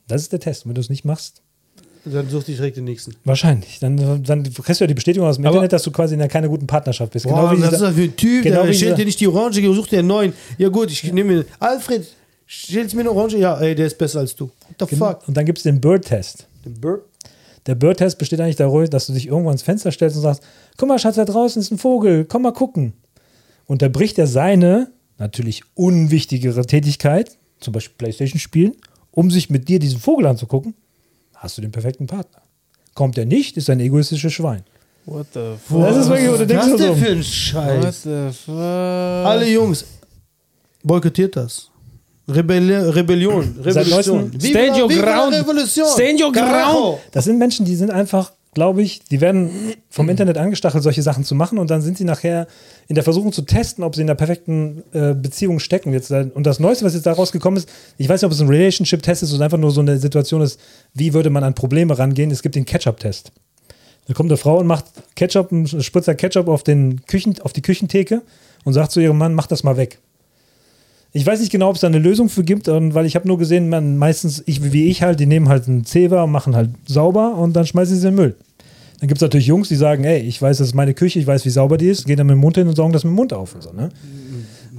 [0.06, 0.64] Das ist der Test.
[0.64, 1.42] Und wenn du es nicht machst,
[2.04, 3.14] Dann such dich direkt den nächsten.
[3.24, 3.78] wahrscheinlich.
[3.80, 6.20] Dann, dann kriegst du ja die Bestätigung aus dem Aber- Internet, dass du quasi in
[6.20, 7.26] einer keine guten Partnerschaft bist.
[7.26, 8.42] Boah, genau wie was ist das für ein Typ?
[8.44, 10.32] genau der schält dir nicht die Orange, such dir einen neuen.
[10.56, 11.44] Ja gut, ich nehme mir.
[11.58, 12.06] Alfred,
[12.46, 13.36] schälst mir eine Orange?
[13.38, 14.46] Ja, ey, der ist besser als du.
[14.78, 15.28] What the fuck?
[15.28, 16.46] Und dann gibt es den Bird-Test.
[16.64, 17.04] Den Burp?
[17.68, 20.42] Der Bird-Test besteht eigentlich darin, dass du dich irgendwann ans Fenster stellst und sagst,
[20.78, 22.94] guck mal, Schatz, da draußen ist ein Vogel, komm mal gucken.
[23.66, 28.72] Und da bricht er seine, natürlich unwichtigere Tätigkeit, zum Beispiel Playstation spielen,
[29.10, 30.74] um sich mit dir diesen Vogel anzugucken,
[31.34, 32.40] hast du den perfekten Partner.
[32.94, 34.62] Kommt er nicht, ist er ein egoistisches Schwein.
[35.04, 35.82] What the fuck?
[35.82, 38.02] Das ist wirklich, Was nur denn so, für ein What Scheiß?
[38.02, 38.54] the fuck?
[38.56, 39.84] Alle Jungs,
[40.82, 41.70] boykottiert das.
[42.28, 43.56] Rebelli Rebellion.
[43.62, 44.30] Revolution.
[44.38, 45.34] Stand your ground.
[45.34, 45.86] Revolution.
[45.86, 46.98] Stand your ground.
[47.12, 49.50] Das sind Menschen, die sind einfach, glaube ich, die werden
[49.88, 52.46] vom Internet angestachelt, solche Sachen zu machen und dann sind sie nachher
[52.88, 55.92] in der Versuchung zu testen, ob sie in der perfekten äh, Beziehung stecken.
[55.92, 58.40] Jetzt, äh, und das Neueste, was jetzt da rausgekommen ist, ich weiß nicht, ob es
[58.40, 60.60] ein Relationship-Test ist oder einfach nur so eine Situation ist,
[60.92, 62.30] wie würde man an Probleme rangehen.
[62.30, 63.32] Es gibt den Ketchup-Test.
[64.06, 67.62] Da kommt eine Frau und macht Ketchup, einen Spritzer Ketchup auf, den Küchen, auf die
[67.62, 68.22] Küchentheke
[68.64, 69.98] und sagt zu ihrem Mann, mach das mal weg.
[71.12, 73.38] Ich weiß nicht genau, ob es da eine Lösung für gibt, weil ich habe nur
[73.38, 77.34] gesehen, man meistens, ich, wie ich halt, die nehmen halt einen Zewa machen halt sauber
[77.34, 78.36] und dann schmeißen sie es in den Müll.
[79.00, 81.26] Dann gibt es natürlich Jungs, die sagen, ey, ich weiß, das ist meine Küche, ich
[81.26, 83.12] weiß, wie sauber die ist, gehen dann mit dem Mund hin und saugen das mit
[83.12, 83.54] dem Mund auf.
[83.54, 83.90] Und so, ne?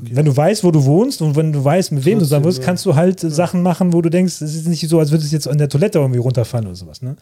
[0.02, 2.62] Wenn du weißt, wo du wohnst und wenn du weißt, mit wem du zusammen wirst,
[2.62, 5.24] kannst du halt äh, Sachen machen, wo du denkst, es ist nicht so, als würde
[5.24, 7.02] es jetzt an der Toilette irgendwie runterfallen oder sowas.
[7.02, 7.16] Ne?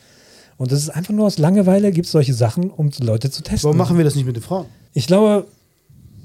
[0.57, 3.63] Und das ist einfach nur aus Langeweile, gibt es solche Sachen, um Leute zu testen.
[3.63, 4.65] Warum machen wir das nicht mit den Frauen?
[4.93, 5.45] Ich glaube,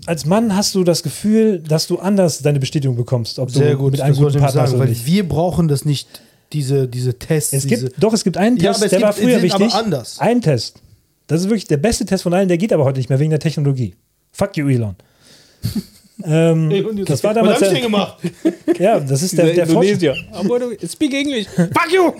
[0.07, 3.79] als Mann hast du das Gefühl, dass du anders deine Bestätigung bekommst, ob Sehr du
[3.79, 5.07] gut, mit einem guten ich Partner sagen, hast oder weil nicht.
[5.07, 6.09] wir brauchen das nicht,
[6.53, 7.53] diese, diese Tests.
[7.53, 9.41] Es diese, gibt, doch, es gibt einen Ja, Test, aber es der gibt- war früher
[9.41, 9.75] sind aber wichtig.
[9.79, 10.19] anders.
[10.19, 10.81] Ein Test.
[11.27, 13.31] Das ist wirklich der beste Test von allen, der geht aber heute nicht mehr wegen
[13.31, 13.95] der Technologie.
[14.33, 14.97] Fuck you, Elon.
[16.25, 17.61] ähm, das war damals.
[17.61, 18.19] Was hab ich denn gemacht?
[18.79, 19.81] ja, das ist der, der du
[20.87, 21.47] speak English.
[21.57, 22.13] Fuck you!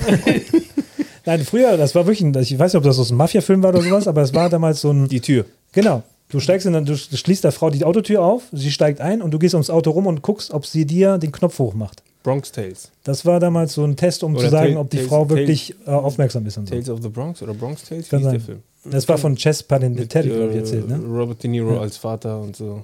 [1.25, 3.71] Nein, früher, das war wirklich, ein, ich weiß nicht, ob das aus einem Mafia-Film war
[3.71, 5.09] oder sowas, aber es war damals so ein.
[5.09, 5.45] Die Tür.
[5.73, 6.03] Genau.
[6.33, 9.39] Du steigst in, du schließt der Frau die Autotür auf, sie steigt ein und du
[9.39, 12.03] gehst ums Auto rum und guckst, ob sie dir den Knopf hochmacht.
[12.23, 12.91] Bronx Tales.
[13.05, 15.37] Das war damals so ein Test, um Oder zu sagen, ob die Tales- Frau Tales-
[15.39, 16.75] wirklich äh, aufmerksam ist und so.
[16.75, 18.07] Tales of the Bronx oder Bronx Tales?
[18.07, 18.41] Wie Kann der sein.
[18.41, 18.59] Film?
[18.87, 20.97] Das war von Chess Parenteri, Mit, glaube ich, äh, erzählt, ne?
[21.07, 21.81] Robert De Niro Ja.
[21.83, 22.83] als Vater und so.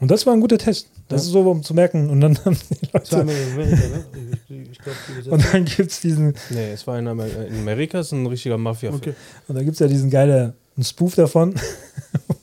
[0.00, 0.88] Und das war ein guter Test.
[1.08, 2.10] Das ist so, um zu merken.
[2.10, 3.38] Und dann haben die Das war Leute.
[3.38, 4.04] in Amerika, ne?
[4.48, 6.34] Ich, ich glaub, die Übersetzung- Und dann gibt es diesen.
[6.50, 9.00] Nee, es war in, Amer in Amerika, ist ein richtiger Mafia-Film.
[9.00, 9.14] Okay.
[9.46, 11.54] Und da gibt es ja diesen geilen Spoof davon.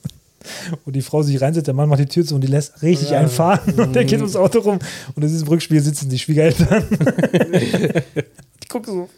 [0.85, 3.09] Wo die Frau sich reinsetzt, der Mann macht die Tür zu und die lässt richtig
[3.11, 3.19] Ja.
[3.19, 4.79] einen fahren und der geht ums Auto rum
[5.15, 6.83] und in diesem Rückspiel sitzen die Schwiegereltern.
[8.61, 9.09] ich gucke so.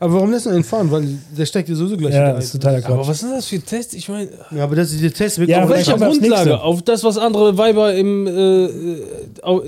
[0.00, 0.88] Aber warum lässt du ihn fahren?
[0.92, 3.08] Weil der steckt dir sowieso gleich Ja, das ist totaler Aber Quatsch.
[3.08, 3.94] was sind das für Tests?
[3.94, 5.38] Ich meine, Ja, aber das ist der Test.
[5.38, 6.60] Ja, auf aber welcher Grundlage?
[6.60, 8.66] Auf das, was andere Weiber im, äh,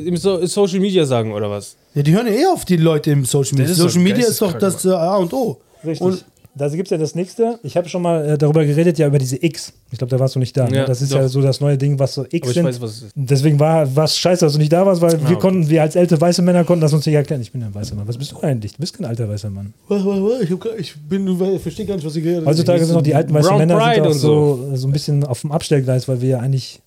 [0.06, 1.74] im so Social Media sagen, oder was?
[1.94, 3.74] Ja, die hören ja eher auf die Leute im Social Media.
[3.74, 5.58] Social Media ist doch das äh, A und O.
[5.84, 6.00] Richtig.
[6.00, 6.24] Und-
[6.68, 7.58] da gibt es ja das nächste.
[7.62, 9.72] Ich habe schon mal äh, darüber geredet, ja, über diese X.
[9.90, 10.68] Ich glaube, da warst du nicht da.
[10.68, 10.76] ne?
[10.76, 11.18] Ja, Das ist doch.
[11.18, 12.64] ja so das neue Ding, was so X Aber ich sind.
[12.66, 13.12] weiß, was es ist.
[13.14, 15.38] Deswegen war es scheiße, dass du nicht da warst, weil wir okay.
[15.38, 17.40] konnten, wir als alte weiße Männer konnten das uns nicht erklären.
[17.40, 18.06] Ich bin ja ein weißer Mann.
[18.06, 18.72] Was bist du eigentlich?
[18.72, 19.72] Du bist kein alter weißer Mann.
[19.88, 22.46] Ich, hab gar- ich bin, ich verstehe gar nicht, was ihr geredet.
[22.46, 24.92] Heutzutage sind noch die alten weißen Brown Männer sind Pride auch und so, so ein
[24.92, 26.80] bisschen auf dem Abstellgleis, weil wir ja eigentlich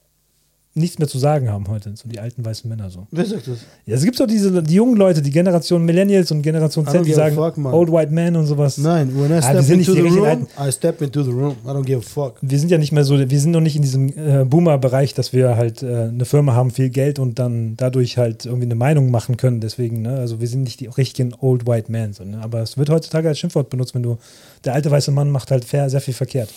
[0.76, 1.96] nichts mehr zu sagen haben heute.
[1.96, 3.08] So die alten weißen Männer so.
[3.12, 3.60] Wer sagt das?
[3.86, 7.14] Ja, es gibt so diese die jungen Leute, die Generation Millennials und Generation Z, die
[7.14, 7.58] sagen fuck.
[7.58, 8.78] Old White Man und sowas.
[8.78, 11.32] Nein, when I Ah, wir step nicht into die the room, I step into the
[11.32, 11.56] room.
[11.64, 12.38] I don't give a fuck.
[12.42, 15.32] Wir sind ja nicht mehr so, wir sind noch nicht in diesem äh, Boomer-Bereich, dass
[15.34, 19.12] wir halt äh, eine Firma haben, viel Geld und dann dadurch halt irgendwie eine Meinung
[19.12, 19.60] machen können.
[19.60, 20.16] Deswegen, ne?
[20.16, 22.14] also wir sind nicht die richtigen Old White Men.
[22.14, 22.40] So, ne?
[22.42, 24.18] Aber es wird heutzutage als Schimpfwort benutzt, wenn du,
[24.66, 26.50] der alte weiße Mann macht halt fair, sehr viel verkehrt.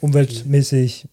[0.00, 1.06] Umweltmäßig,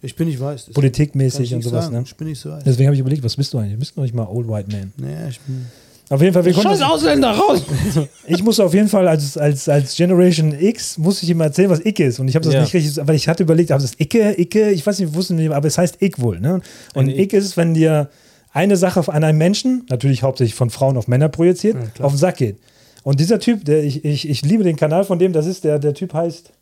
[0.00, 0.70] Ich bin nicht weiß.
[0.74, 1.86] Politikmäßig und sowas.
[1.86, 1.96] sagen.
[1.96, 2.02] Ne?
[2.06, 2.62] Ich bin nicht so weiß.
[2.64, 3.72] Deswegen habe ich überlegt, was bist du eigentlich?
[3.74, 4.92] Du bist noch nicht mal Old White Man.
[4.96, 5.66] Nee, ich bin.
[6.10, 7.62] Auf jeden Fall, wir Scheiß Ausländer, raus!
[8.26, 11.84] Ich muss auf jeden Fall als, als, als Generation X, muss ich ihm erzählen, was
[11.84, 12.18] Ick ist.
[12.18, 12.62] Und ich habe das Ja.
[12.62, 15.50] nicht richtig, aber ich hatte überlegt, aber das Icke, Icke, ich weiß nicht, wusste nicht,
[15.50, 16.40] aber es heißt Ick wohl.
[16.40, 16.62] Ne?
[16.94, 18.08] Und Ick ist, wenn dir
[18.52, 22.06] eine Sache an einem Menschen, natürlich hauptsächlich von Frauen auf Männer projiziert, klar.
[22.06, 22.56] auf den Sack geht.
[23.02, 25.78] Und dieser Typ, der, ich, ich, ich liebe den Kanal von dem, das ist der,
[25.78, 26.52] der Typ heißt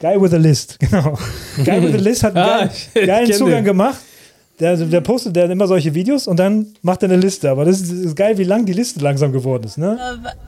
[0.00, 1.18] Guy with a List, genau.
[1.64, 3.64] Guy with a List hat einen Ah, geilen, ich geilen kenn Zugang den.
[3.64, 3.98] gemacht.
[4.58, 7.50] Der, der postet der immer solche Videos und dann macht er eine Liste.
[7.50, 9.78] Aber das ist, ist geil, wie lang die Liste langsam geworden ist.
[9.78, 9.98] Ne?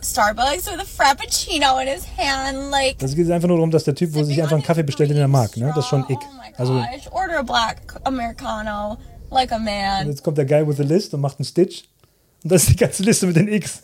[0.03, 2.99] Starbucks with a Frappuccino in his hand, like.
[2.99, 5.17] Das geht einfach nur darum, dass der Typ, wo sich einfach einen Kaffee bestellt, den
[5.17, 5.57] er mag.
[5.57, 5.73] Ne?
[5.75, 6.19] Das ist schon Ick.
[6.21, 7.11] Oh my Also gosh.
[7.11, 8.99] Order a black Americano,
[9.31, 10.09] like a man.
[10.09, 11.85] jetzt kommt der Guy with the List und macht einen Stitch.
[12.45, 13.81] Und das ist die ganze Liste mit den X.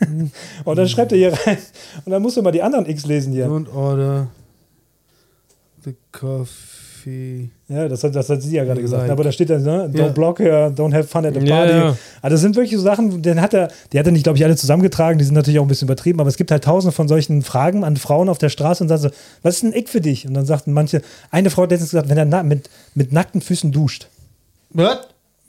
[0.64, 1.58] und dann schreibt er hier rein.
[2.04, 3.46] Und dann musst du mal die anderen X lesen hier.
[3.46, 4.26] Don't order
[5.84, 7.48] the coffee.
[7.68, 9.02] Ja, das hat, das hat sie ja gerade gesagt.
[9.04, 9.10] Like.
[9.10, 9.90] Aber da steht dann, ne?
[9.92, 10.08] Don't Ja.
[10.08, 11.72] block her, don't have fun at the party.
[11.72, 11.96] ja.
[12.20, 14.44] Also das sind wirklich so Sachen, den hat er, die hat er nicht, glaube ich,
[14.44, 17.08] alle zusammengetragen, die sind natürlich auch ein bisschen übertrieben, aber es gibt halt tausende von
[17.08, 19.10] solchen Fragen an Frauen auf der Straße und sagen so,
[19.42, 20.26] was ist ein Ick für dich?
[20.26, 21.00] Und dann sagten manche,
[21.30, 24.08] eine Frau hat letztens gesagt, wenn er na mit, mit nackten Füßen duscht.
[24.70, 24.98] Was?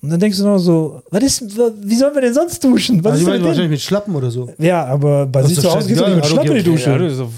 [0.04, 3.04] Und dann denkst du noch so, was ist, wie sollen wir denn sonst duschen?
[3.04, 4.52] Was Also ist ich denn meine mit wahrscheinlich mit Schlappen oder so.
[4.58, 6.48] Ja, aber bei sich ist zu doch Hause gehst du scheißegal, mit I don't Schlappe
[6.48, 6.90] in die Dusche.
[6.90, 7.30] Ja, so,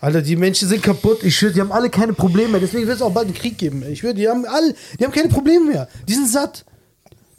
[0.00, 1.24] Alter, die Menschen sind kaputt.
[1.24, 2.60] Ich schwöre, die haben alle keine Probleme mehr.
[2.60, 3.82] Deswegen wird es auch bald einen Krieg geben.
[3.90, 5.88] Ich schwöre, die haben alle, die haben keine Probleme mehr.
[6.06, 6.64] Die sind satt.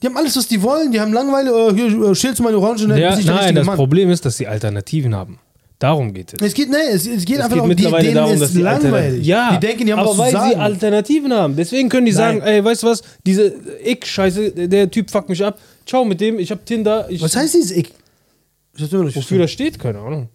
[0.01, 0.91] Die haben alles, was die wollen.
[0.91, 1.51] Die haben Langeweile.
[1.51, 2.85] Äh, hier, äh, schälst du meine Orange?
[2.97, 3.77] Ja, nicht nein, das Mann.
[3.77, 5.39] Problem ist, dass sie Alternativen haben.
[5.79, 6.41] Darum geht es.
[6.41, 8.39] Es geht, nee, es, es geht Es einfach geht darum, die, mittlerweile denen darum, ist
[8.39, 9.25] dass die langweilig.
[9.25, 10.61] Ja, die denken, die haben aber was weil zu sie sagen.
[10.61, 11.55] Alternativen haben.
[11.55, 12.47] Deswegen können die sagen, Nein.
[12.47, 13.53] ey, weißt du was, diese
[13.85, 15.59] Ick-Scheiße, der Typ fuckt mich ab.
[15.85, 17.07] Ciao mit dem, ich hab Tinder.
[17.09, 17.91] Ich, was heißt dieses Ick?
[18.75, 20.29] Ich hab's immer nicht Wofür das steht, keine Ahnung.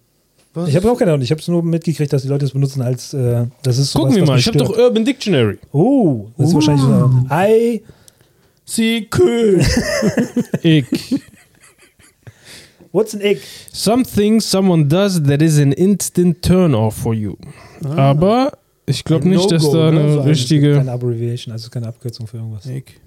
[0.52, 0.68] Was?
[0.68, 2.82] Ich habe auch keine Ahnung, ich habe es nur mitgekriegt, dass die Leute es benutzen
[2.82, 5.58] als, äh, das ist Gucken wir mal, ich habe doch Urban Dictionary.
[5.72, 7.10] Oh, das ist wahrscheinlich so.
[7.28, 7.82] Ei,
[8.64, 9.64] Sie Köhl.
[10.62, 10.86] Ick.
[12.92, 13.40] What's an Ick?
[13.72, 17.36] Something someone does that is an instant turn off for you.
[17.84, 18.52] Aber
[18.86, 20.00] ich glaube nicht, dass No-Go, da ne?
[20.00, 20.74] eine So ein- richtige.
[20.74, 22.66] Keine Abbreviation, also keine Abkürzung für irgendwas.
[22.66, 23.00] Ick.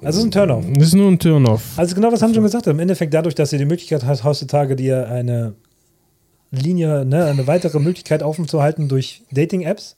[0.00, 0.64] Also es ist ein Turn-off.
[0.76, 1.62] Ist nur ein Turn-off.
[1.76, 2.68] Also genau, was haben schon gesagt.
[2.68, 5.54] Im Endeffekt dadurch, dass ihr die Möglichkeit hast, heutzutage dir eine
[6.52, 9.96] Linie, ne, eine weitere Möglichkeit offen zu halten durch Dating-Apps,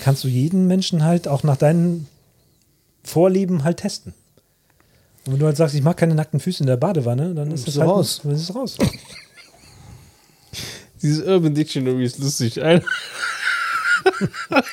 [0.00, 2.06] kannst du jeden Menschen halt auch nach deinen
[3.04, 4.14] Vorlieben halt testen.
[5.26, 7.66] Und wenn du halt sagst, ich mag keine nackten Füße in der Badewanne, dann ist
[7.66, 8.20] du halt raus.
[8.22, 8.76] Dann ist es raus.
[11.02, 12.62] Dieses Urban Dictionary ist lustig.
[12.62, 12.82] Einer,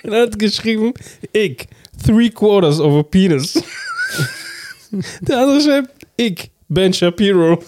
[0.04, 0.93] einer hat geschrieben,
[1.34, 1.68] Ick,
[2.06, 3.62] three quarters of a penis.
[5.22, 7.64] Der andere schreibt, Ick, Ben Shapiro.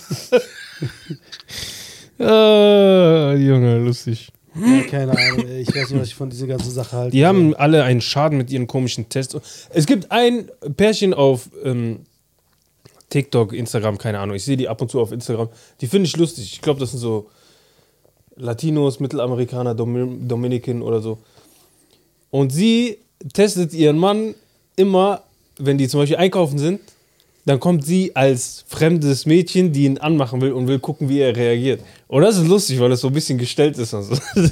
[2.20, 4.32] ah, Junge, lustig.
[4.56, 5.48] Ja, keine Ahnung.
[5.48, 7.12] Ich weiß nicht, was ich von dieser ganzen Sache halte.
[7.12, 9.68] Die haben alle einen Schaden mit ihren komischen Tests.
[9.72, 12.02] Es gibt ein Pärchen auf ähm,
[13.14, 14.36] TikTok, Instagram, keine Ahnung.
[14.36, 15.50] Ich sehe die ab und zu auf Instagram.
[15.82, 16.52] Die finde ich lustig.
[16.52, 17.30] Ich glaube, das sind so
[18.36, 21.20] Latinos, Mittelamerikaner, Domi Dominiken oder so.
[22.32, 22.98] Und sie
[23.32, 24.34] testet ihren Mann
[24.76, 25.22] immer,
[25.60, 26.82] wenn die zum Beispiel einkaufen sind,
[27.46, 31.36] dann kommt sie als fremdes Mädchen, die ihn anmachen will und will gucken, wie er
[31.36, 31.82] reagiert.
[32.08, 33.94] Und das ist lustig, weil das so ein bisschen gestellt ist.
[33.94, 34.16] Und so.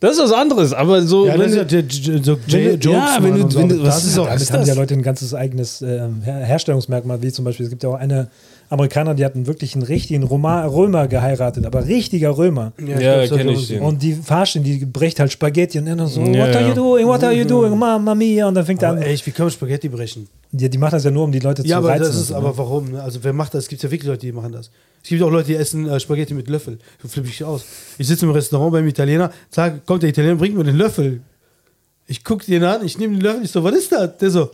[0.00, 1.26] Das ist was anderes, aber so.
[1.26, 3.58] Ja, das wenn ist ja so wenn Jokes ja, wenn du- und so.
[3.60, 4.68] wenn du- Aber was das ist ist auch- Damit haben das?
[4.68, 8.28] ja Leute ein ganzes eigenes Her Herstellungsmerkmal, wie zum Beispiel, es gibt ja auch eine
[8.70, 12.72] Amerikaner, die hatten wirklich einen richtigen Roma Römer geheiratet, aber richtiger Römer.
[12.78, 13.82] Ja, Ja, ich glaub, kenn das ich ist- den.
[13.82, 16.68] Und die Fahrstehen, die bricht halt Spaghetti und dann so, Ja, what are ja.
[16.68, 19.04] you doing, what are you doing, Mamma mia, und dann fängt er Aber an.
[19.04, 20.26] echt, wie kann man Spaghetti brechen?
[20.52, 22.02] Die, die macht das ja nur, um die Leute Ja, zu aber reizen.
[22.04, 22.58] das ist, und so, aber ne?
[22.58, 22.90] warum?
[22.92, 23.02] ne?
[23.02, 23.64] Also wer macht das?
[23.64, 24.70] Es gibt ja wirklich Leute, die machen das.
[25.02, 26.78] Es gibt auch Leute, die essen äh, Spaghetti mit Löffel.
[27.02, 27.64] So flippe ich aus.
[27.98, 31.20] Ich sitze im Restaurant beim Italiener, sag, kommt der Italiener, bringt mir den Löffel.
[32.06, 34.16] Ich gucke den an, ich nehme den Löffel, ich so, was ist das?
[34.18, 34.50] Der so,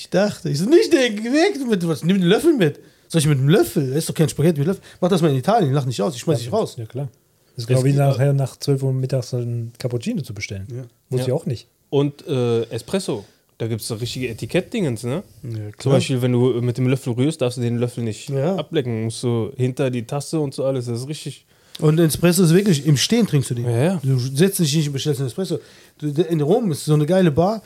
[0.00, 2.80] ich dachte, ich so, nicht den, weg mit was, nimm den Löffel mit.
[3.08, 3.88] Soll ich mit dem Löffel?
[3.88, 4.82] Das ist doch kein Spaghetti mit Löffel.
[5.00, 6.76] Mach das mal in Italien, lach nicht aus, ich schmeiß dich raus.
[6.78, 7.08] Ja, klar.
[7.54, 10.66] Das ist genau wie nachher nach 12 Uhr mittags ein Cappuccino zu bestellen.
[10.74, 10.82] Ja.
[11.10, 11.26] Muss Ja.
[11.26, 11.66] ich auch nicht.
[11.90, 13.24] Und äh, Espresso.
[13.58, 15.22] Da gibt es so richtige Etikettdingens, ne?
[15.42, 15.92] Ja, Zum.
[15.92, 18.56] Beispiel, wenn du mit dem Löffel rührst, darfst du den Löffel nicht Ja.
[18.56, 19.04] ablecken.
[19.04, 20.86] Musst du hinter die Tasse und so alles.
[20.86, 21.44] Das ist richtig.
[21.78, 23.66] Und Espresso ist wirklich, im Stehen trinkst du den.
[23.66, 24.00] Ja, ja.
[24.02, 25.58] Du setzt dich nicht und bestellst einen Espresso.
[26.00, 27.62] In Rom ist so eine geile Bar,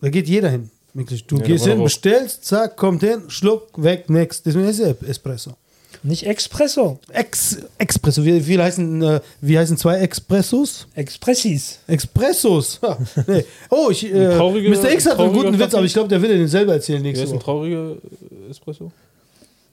[0.00, 0.70] da geht jeder hin.
[0.94, 1.26] Wirklich.
[1.26, 4.46] Du Ja, gehst hin, bestellst, zack, kommt hin, schluck, weg, next.
[4.46, 5.52] Deswegen ist es Espresso.
[6.02, 8.24] Nicht Espresso, Ex Expresso.
[8.24, 10.86] Wie, wie, heißen, äh, wie heißen zwei Expressos?
[10.94, 11.78] Expressis.
[11.86, 12.78] Expressos.
[12.82, 13.44] Ha, nee.
[13.70, 14.92] Oh, ich, äh, trauriger- Mr.
[14.92, 17.24] X hat einen guten Witz, aber ich glaube, der will den selber erzählen Wer nächste
[17.24, 17.44] ist ein Woche.
[17.44, 17.96] trauriger
[18.50, 18.92] Espresso?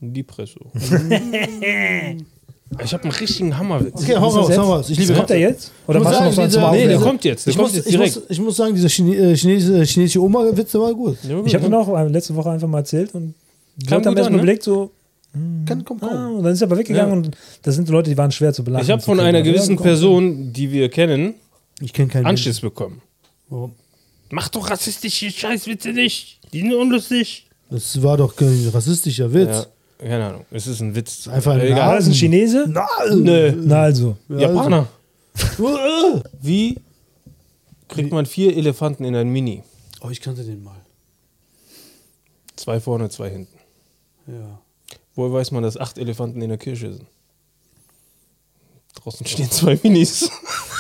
[0.02, 0.60] Ein Depresso.
[2.84, 4.02] ich habe einen richtigen Hammerwitz.
[4.02, 4.90] Okay, hau das raus, hau raus.
[4.90, 5.50] Ich liebe Kommt der Kaffee.
[5.54, 5.72] jetzt?
[5.88, 7.46] Oder machst du noch so dieser- Nee, der kommt jetzt.
[7.46, 8.16] Der Ich kommt muss, jetzt ich, direkt.
[8.16, 11.18] muss, ich muss sagen, dieser Chine äh, chinesische, chinesische Oma-Witz, der war gut.
[11.46, 13.34] Ich habe ihn auch äh, letzte Woche einfach mal erzählt und
[13.88, 14.44] Kam Leute haben gut erst an, mal ne?
[14.44, 14.92] überlegt, so,
[15.66, 16.10] Kann, komm, komm.
[16.10, 17.28] ah, und dann ist er aber weggegangen Ja.
[17.28, 18.84] und da sind Leute, die waren schwer zu belachen.
[18.86, 19.28] Ich habe von kriegen.
[19.28, 19.82] einer gewissen ja.
[19.82, 21.34] Person, die wir kennen,
[21.82, 23.02] Ich kenne keinen Anschiss bekommen.
[23.50, 23.74] Warum?
[24.30, 26.40] Mach doch rassistische Scheißwitze nicht.
[26.54, 27.48] Die sind unlustig.
[27.70, 29.50] Das war doch kein rassistischer Witz.
[29.50, 29.66] Ja,
[30.02, 30.46] keine Ahnung.
[30.52, 31.28] Es ist ein Witz.
[31.28, 31.88] Einfach ein Egal.
[31.88, 32.68] War das ein Chinese?
[33.12, 33.54] Nö.
[33.56, 34.18] Na also.
[34.30, 34.88] Japaner.
[36.42, 36.78] Wie
[37.88, 39.64] kriegt man vier Elefanten in ein Mini?
[40.02, 40.82] Oh, ich kannte den mal.
[42.56, 43.58] Zwei vorne, zwei hinten.
[44.28, 44.60] Ja.
[45.16, 47.06] Woher weiß man, dass acht Elefanten in der Kirche sind?
[48.96, 50.30] Draußen stehen zwei Minis.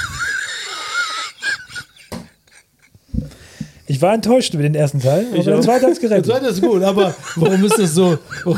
[3.91, 6.25] Ich war enttäuscht über den ersten Teil, aber der zweite hat es Der gerettet.
[6.31, 8.17] zweite ist gut, aber warum ist das so?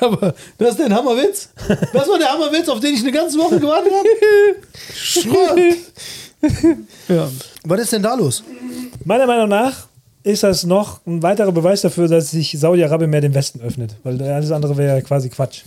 [0.00, 1.50] aber das ist der Hammerwitz.
[1.92, 4.08] Das war der Hammerwitz, auf den ich eine ganze Woche gewartet habe.
[4.94, 5.58] Schrott.
[7.08, 7.28] Ja.
[7.64, 8.42] Was ist denn da los?
[9.04, 9.88] Meiner Meinung nach
[10.22, 13.94] ist das noch ein weiterer Beweis dafür, dass sich Saudi-Arabien mehr dem Westen öffnet.
[14.04, 15.64] Weil alles andere wäre ja quasi Quatsch.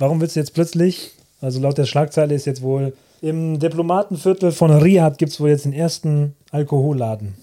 [0.00, 4.72] Warum wird es jetzt plötzlich, also laut der Schlagzeile ist jetzt wohl, im Diplomatenviertel von
[4.72, 7.34] Riyadh gibt es wohl jetzt den ersten Alkoholladen.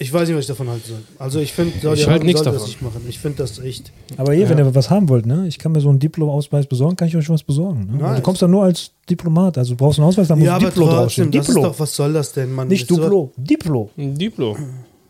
[0.00, 0.98] Ich weiß nicht, was ich davon halten soll.
[1.18, 2.68] Also ich finde, Ich halte nichts das davon.
[2.68, 3.00] nicht machen.
[3.08, 3.90] Ich finde das echt.
[4.16, 5.46] Aber hier, wenn ihr was haben wollt, ne?
[5.48, 7.88] ich kann mir so einen Diplom-Ausweis besorgen, kann ich euch was besorgen.
[7.90, 7.98] Ne?
[8.02, 8.16] Nice.
[8.18, 10.66] Du kommst dann nur als Diplomat, also du brauchst einen Ausweis, da muss ja, aber
[10.66, 11.32] Diplo draufstehen.
[11.32, 12.68] trotzdem, das Diplo, doch, was soll das denn, Mann?
[12.68, 13.90] nicht Das Duplo, Diplo.
[13.96, 14.56] Diplo.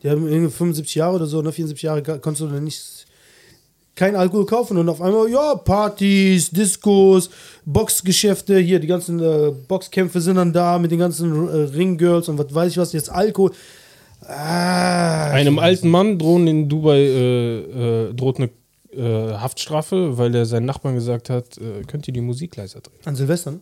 [0.03, 2.98] Die haben irgendwie 75 Jahre oder so, ne, 74 Jahre konntest du dann nicht
[3.99, 7.31] kein Alkohol kaufen und auf einmal, ja, Partys, Diskos,
[7.65, 12.39] Boxgeschäfte, hier, die ganzen äh, Boxkämpfe sind dann da mit den ganzen äh, Ringgirls und
[12.39, 13.51] was weiß ich was, jetzt Alkohol.
[14.21, 18.51] Ah, Einem alten Mann drohen in Dubai äh, äh, droht eine
[18.93, 23.01] äh, Haftstrafe, weil er seinen Nachbarn gesagt hat, äh, könnt ihr die Musik leiser drehen.
[23.05, 23.61] An Silvester, ne?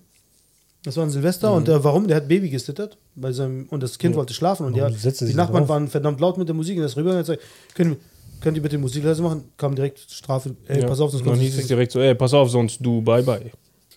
[0.84, 2.06] Das war an Silvester und äh, warum?
[2.06, 5.62] Der hat Baby gesittert bei seinem, und das Kind wollte schlafen und er die Nachbarn
[5.62, 5.68] drauf?
[5.70, 7.42] waren verdammt laut mit der Musik und ist rüber und hat gesagt,
[7.74, 7.96] können,
[8.40, 9.44] könnt ihr bitte die Musik leise machen?
[9.56, 10.86] Kam direkt Strafe, ey, Ja.
[10.88, 13.00] pass auf, sonst dann kommst du hieß es direkt so, ey, pass auf, sonst du
[13.02, 13.50] bye bye.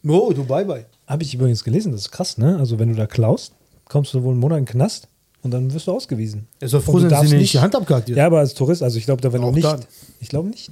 [0.07, 0.85] Oh, du bye bye.
[1.07, 2.57] Habe ich übrigens gelesen, das ist krass, ne?
[2.57, 3.53] Also wenn du da klaust,
[3.87, 5.07] kommst du wohl einen Monat in den Knast
[5.41, 6.47] und dann wirst du ausgewiesen.
[6.59, 8.09] Er soll froh du sein, dass ihm nicht die Hand abgehakt.
[8.09, 9.65] Ja, aber als Tourist, also ich glaube, da wenn Auch du nicht.
[9.65, 9.81] dann.
[10.19, 10.69] Ich glaube nicht.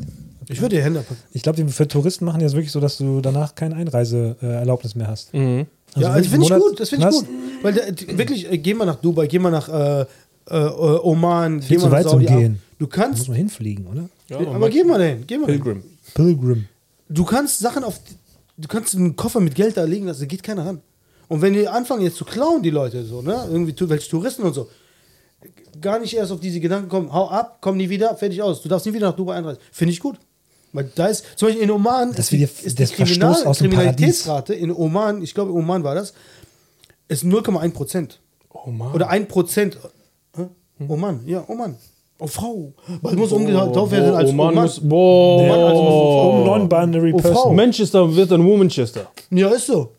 [0.49, 1.21] Ich würde die Hände abpacken.
[1.33, 4.95] Ich glaube, die- für Touristen machen die das wirklich so, dass du danach keine Einreiseerlaubnis
[4.95, 5.33] mehr hast.
[5.33, 5.65] Mhm.
[5.95, 6.79] ja, wirklich das finde ich gut.
[6.79, 7.25] Das finde ich gut.
[7.63, 10.05] Weil der, die- wirklich, äh, geh mal nach Dubai, geh mal nach äh,
[10.49, 10.55] äh,
[11.03, 12.19] Oman, geh Viel zu mal nach weit zum.
[12.25, 12.61] Gehen.
[12.79, 14.09] Du Da muss kannst, man hinfliegen, oder?
[14.29, 15.61] Ja, aber geh mal dahin, geh mal dahin.
[15.63, 15.83] Pilgrim.
[16.13, 16.65] Pilgrim.
[17.09, 17.99] Du kannst Sachen auf,
[18.57, 20.81] du kannst einen Koffer mit Geld da liegen lassen, da geht keiner ran.
[21.27, 24.53] Und wenn die anfangen jetzt zu klauen, die Leute so, ne, irgendwie welche Touristen und
[24.53, 24.69] so,
[25.81, 28.61] gar nicht erst auf diese Gedanken kommen, hau ab, komm nie wieder, fertig aus.
[28.61, 29.61] Du darfst nie wieder nach Dubai einreisen.
[29.71, 30.17] Finde ich gut.
[30.73, 33.45] Weil da ist, zum Beispiel in Oman Das ist die, ist der die Kriminal Verstoß
[33.47, 36.13] aus dem Kriminalitätsrate in Oman, ich glaube in Oman war das,
[37.07, 38.19] ist 0,1 Prozent.
[38.49, 38.93] Oh Mann.
[38.93, 39.77] Oder 1 Prozent.
[40.35, 40.47] Hä?
[40.87, 41.77] Oman, ja, Oman.
[42.19, 42.73] Oh Frau.
[43.01, 44.63] Was muss umgetauft werden als oh, Mann, Oman?
[44.63, 45.41] muss, boah.
[45.41, 46.45] Oman als Oh, Oh.
[46.45, 47.17] Non-binary Oh.
[47.17, 47.55] Person.
[47.55, 49.07] Manchester wird dann Womanchester.
[49.29, 49.91] Ja, ist so.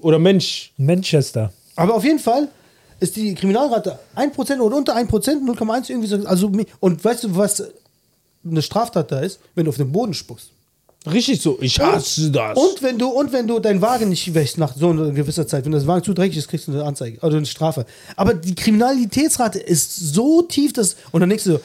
[0.00, 0.72] Oder Mensch.
[0.78, 1.52] Manchester.
[1.76, 2.48] Aber auf jeden Fall,
[3.00, 6.16] ist die Kriminalrate 1% oder unter 1%, 0,1 irgendwie so.
[6.26, 6.50] Also,
[6.80, 7.62] und weißt du, was
[8.44, 9.40] eine Straftat da ist?
[9.54, 10.50] Wenn du auf den Boden spuckst.
[11.10, 11.56] Richtig so.
[11.62, 12.58] Ich hasse das.
[12.58, 15.64] Und wenn du, und wenn du deinen Wagen nicht wäschst nach so einer gewisser Zeit,
[15.64, 17.86] wenn das Wagen zu dreckig ist, kriegst du eine Anzeige, also eine Strafe.
[18.16, 21.60] Aber die Kriminalitätsrate ist so tief, dass, und dann denkst du so,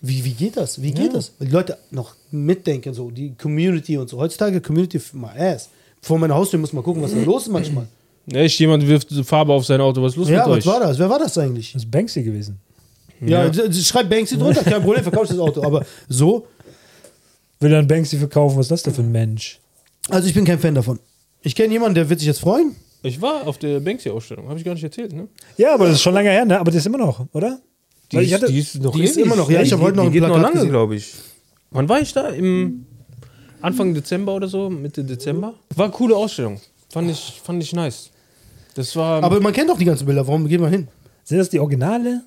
[0.00, 0.80] wie, wie geht das?
[0.80, 1.32] Wie geht das?
[1.38, 4.18] Weil die Leute noch mitdenken, so, die Community und so.
[4.18, 5.68] Heutzutage Community my ass.
[6.00, 7.88] Vor meiner Haustür muss man gucken, was da los ist manchmal.
[8.32, 10.00] Echt, jemand wirft Farbe auf sein Auto.
[10.02, 10.66] Was ist los Ja, mit was euch?
[10.66, 10.98] war das?
[10.98, 11.72] Wer war das eigentlich?
[11.72, 12.60] Das ist Banksy gewesen.
[13.20, 13.72] Ja, ja.
[13.72, 15.64] schreib Banksy drunter, kein Problem, verkaufst das Auto.
[15.64, 16.46] Aber so,
[17.60, 18.56] Will dann Banksy verkaufen?
[18.58, 19.60] Was ist das denn für ein Mensch?
[20.10, 20.98] also ich bin kein Fan davon.
[21.42, 22.74] Ich kenne jemanden, der wird sich jetzt freuen.
[23.02, 24.48] Ich war auf der Banksy-Ausstellung.
[24.48, 25.28] Habe ich gar nicht erzählt, ne?
[25.56, 26.58] Ja, aber das ist schon lange her, ne?
[26.58, 27.60] Aber das ist immer noch, oder?
[28.12, 30.04] Weil ich hatte, ist noch die ist immer noch, ja, ich hab die- heute noch
[30.04, 31.14] die ein geht noch lange, glaube ich.
[31.70, 32.28] Wann war ich da?
[32.30, 32.86] Im
[33.60, 34.70] Anfang Dezember oder so?
[34.70, 35.54] Mitte Dezember?
[35.76, 36.60] War eine coole Ausstellung.
[36.90, 38.10] Fand ich, fand ich nice.
[38.74, 39.22] Das war.
[39.22, 40.88] Aber man kennt doch die ganzen Bilder, warum gehen wir hin?
[41.24, 42.22] sind das die Originale?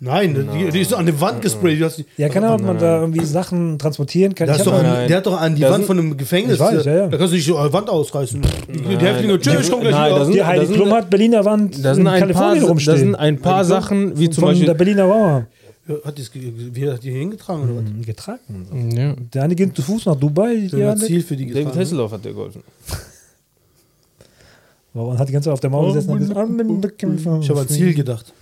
[0.00, 1.80] Nein, Die, die ist an die Wand gesprayt.
[1.80, 4.48] Die die- Ja, keine Ahnung, ob man da irgendwie Sachen transportieren kann.
[4.48, 5.08] Der, ist doch an, Nein.
[5.08, 6.58] der hat doch an die Da Wand sind- von einem Gefängnis.
[6.58, 7.06] Weiß, ja, ja.
[7.08, 8.42] Da kannst du nicht die Wand ausreißen.
[8.42, 10.18] Die Häftlinge, tschüss, ich komm gleich Nein, wieder.
[10.18, 12.62] da sind- die Heidi da Klum hat Berliner Wand da sind in ein paar, Kalifornien
[12.62, 12.98] da rumstehen.
[12.98, 14.66] sind ein paar Sachen, wie zum von Beispiel.
[14.66, 15.46] der Berliner Mauer
[15.88, 18.06] Ja, hat die's ge- wie hat die hier hingetragen oder was?
[18.06, 18.40] getragen.
[18.72, 18.98] und so.
[19.00, 19.14] ja.
[19.32, 20.56] Der eine geht zu Fuß nach Dubai.
[20.56, 21.78] Die Der hat andere, Ziel für die David getragen.
[21.80, 22.62] Hasselhoff hat dir geholfen.
[24.92, 27.38] und hat die ganze Zeit auf der Mauer gesessen und gesagt, "I'm in the Kämpfer."
[27.40, 28.32] Ich habe an Ziel gedacht.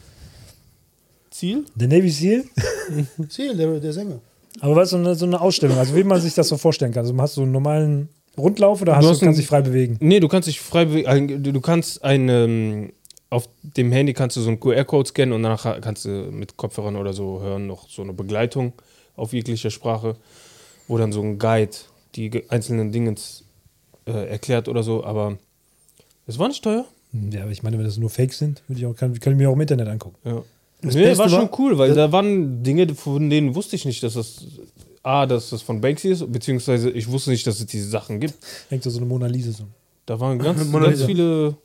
[1.42, 1.64] Ziel?
[1.74, 2.44] Der Navy Seal.
[3.28, 4.20] Ziel, der, der Sänger.
[4.60, 5.76] Aber was ist so eine, so eine Ausstellung?
[5.76, 7.04] Also wie man sich das so vorstellen kann.
[7.04, 9.60] Also hast du einen normalen Rundlauf oder hast Du du, hast kannst einen- dich frei
[9.62, 9.96] bewegen?
[9.98, 11.42] Nee, du kannst dich frei bewegen.
[11.42, 12.92] Du kannst ein, ähm,
[13.28, 16.94] auf dem Handy kannst du so einen QR-Code scannen und danach kannst du mit Kopfhörern
[16.94, 18.72] oder so hören, noch so eine Begleitung
[19.16, 20.14] auf jeglicher Sprache,
[20.86, 21.72] wo dann so ein Guide
[22.14, 23.16] die einzelnen Dinge
[24.06, 25.02] äh, erklärt oder so.
[25.02, 25.38] Aber
[26.28, 26.84] es war nicht teuer.
[27.32, 29.38] Ja, aber ich meine, wenn das nur Fakes sind, würde ich auch, kann, kann ich
[29.38, 30.16] mir auch im Internet angucken.
[30.24, 30.42] Ja.
[30.82, 34.02] Das nee, Beste war schon cool, weil da waren Dinge, von denen wusste ich nicht,
[34.02, 34.44] dass das
[35.04, 38.34] A, dass das von Banksy ist, beziehungsweise ich wusste nicht, dass es diese Sachen gibt.
[38.68, 39.64] Hängt da so eine Mona Lisa so.
[40.06, 41.56] Da waren ganz, ganz viele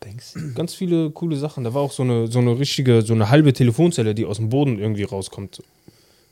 [0.00, 0.52] Banksy.
[0.54, 1.64] ganz viele coole Sachen.
[1.64, 4.48] Da war auch so eine, so eine richtige, so eine halbe Telefonzelle, die aus dem
[4.48, 5.62] Boden irgendwie rauskommt.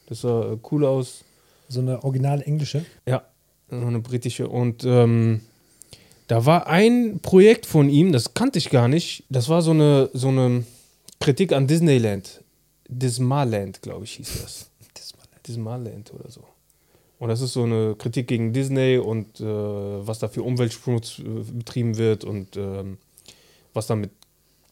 [0.09, 1.24] Das sah äh, cool aus.
[1.68, 2.85] So eine original englische.
[3.07, 3.24] Ja,
[3.70, 4.49] so eine britische.
[4.49, 5.41] Und ähm,
[6.29, 9.24] da war ein Projekt von ihm, das kannte ich gar nicht.
[9.31, 10.64] Das war so eine, so eine
[11.21, 12.43] Kritik an Disneyland.
[12.89, 14.71] Dismaland, glaube ich, hieß das.
[15.47, 16.43] Dismaland oder so.
[17.19, 21.23] Und das ist so eine Kritik gegen Disney und äh, was da für Umweltschmutz äh,
[21.53, 22.99] betrieben wird und ähm,
[23.73, 24.11] was da mit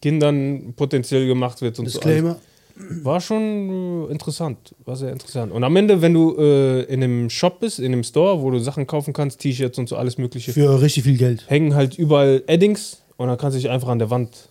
[0.02, 1.98] Kindern potenziell gemacht wird und so.
[1.98, 2.30] Disclaimer.
[2.76, 3.04] alles.
[3.04, 5.52] War schon äh, interessant, war sehr interessant.
[5.52, 8.58] Und am Ende, wenn du äh, in einem Shop bist, in einem Store, wo du
[8.58, 11.48] Sachen kaufen kannst, T-Shirts und so alles Mögliche, Für richtig viel Geld.
[11.48, 14.50] hängen halt überall Eddings und dann kannst du dich einfach an der Wand,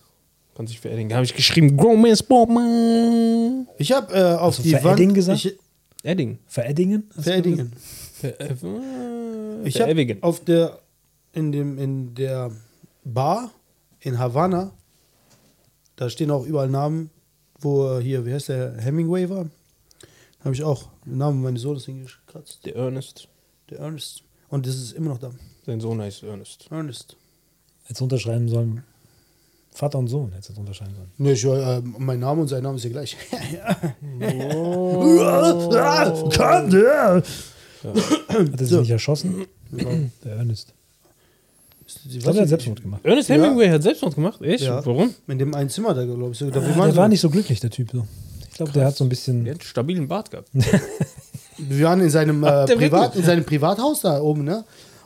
[0.54, 1.08] kannst dich für Edding.
[1.08, 3.66] Da habe ich geschrieben, Grown Sportman.
[3.78, 4.98] Ich habe äh, auf du die für Wand.
[5.00, 5.44] Edding gesagt?
[5.44, 5.58] Ich,
[6.02, 6.38] Edding.
[6.46, 7.10] Für Eddingen.
[7.12, 8.54] Für, äh,
[9.64, 10.22] Ich für habe Ewigen.
[10.22, 10.78] auf der
[11.32, 12.50] in dem in der
[13.04, 13.50] Bar
[14.00, 14.70] in Havanna,
[15.96, 17.10] da stehen auch überall Namen,
[17.60, 19.46] wo hier, wie heißt der, Hemingway war.
[20.44, 22.64] Habe ich auch den Namen meines Sohnes hingekratzt.
[22.66, 23.28] Der Ernest.
[23.70, 24.22] Der Ernest.
[24.50, 25.32] Und das ist immer noch da.
[25.64, 26.66] Sein Sohn heißt Ernest.
[26.70, 27.16] Ernest.
[27.88, 28.84] Jetzt unterschreiben sollen.
[29.74, 31.10] Vater und Sohn hätte es unterschreiben sollen.
[31.18, 33.16] Nee, ich, äh, mein Name und sein Name ist ja gleich.
[37.82, 39.46] Hat er sich nicht erschossen?
[40.24, 40.72] Der Ernest.
[42.08, 43.04] Ich glaube, er hat Selbstmord gemacht.
[43.04, 43.34] Ernest Ja.
[43.34, 44.40] Hemingway hat Selbstmord gemacht?
[44.40, 44.64] Echt?
[44.64, 44.84] Ja.
[44.86, 45.12] Warum?
[45.26, 46.38] In dem einen Zimmer da, glaube ich.
[46.38, 47.90] So, da, wir, Der waren war so, nicht so glücklich, der Typ.
[47.92, 48.06] So.
[48.48, 49.44] Ich glaube, der hat so ein bisschen.
[49.44, 50.48] Der hat einen stabilen Bart gehabt.
[51.58, 53.16] wir waren in seinem, äh, der Privat, wirklich?
[53.20, 54.64] in seinem Privathaus da oben, ne?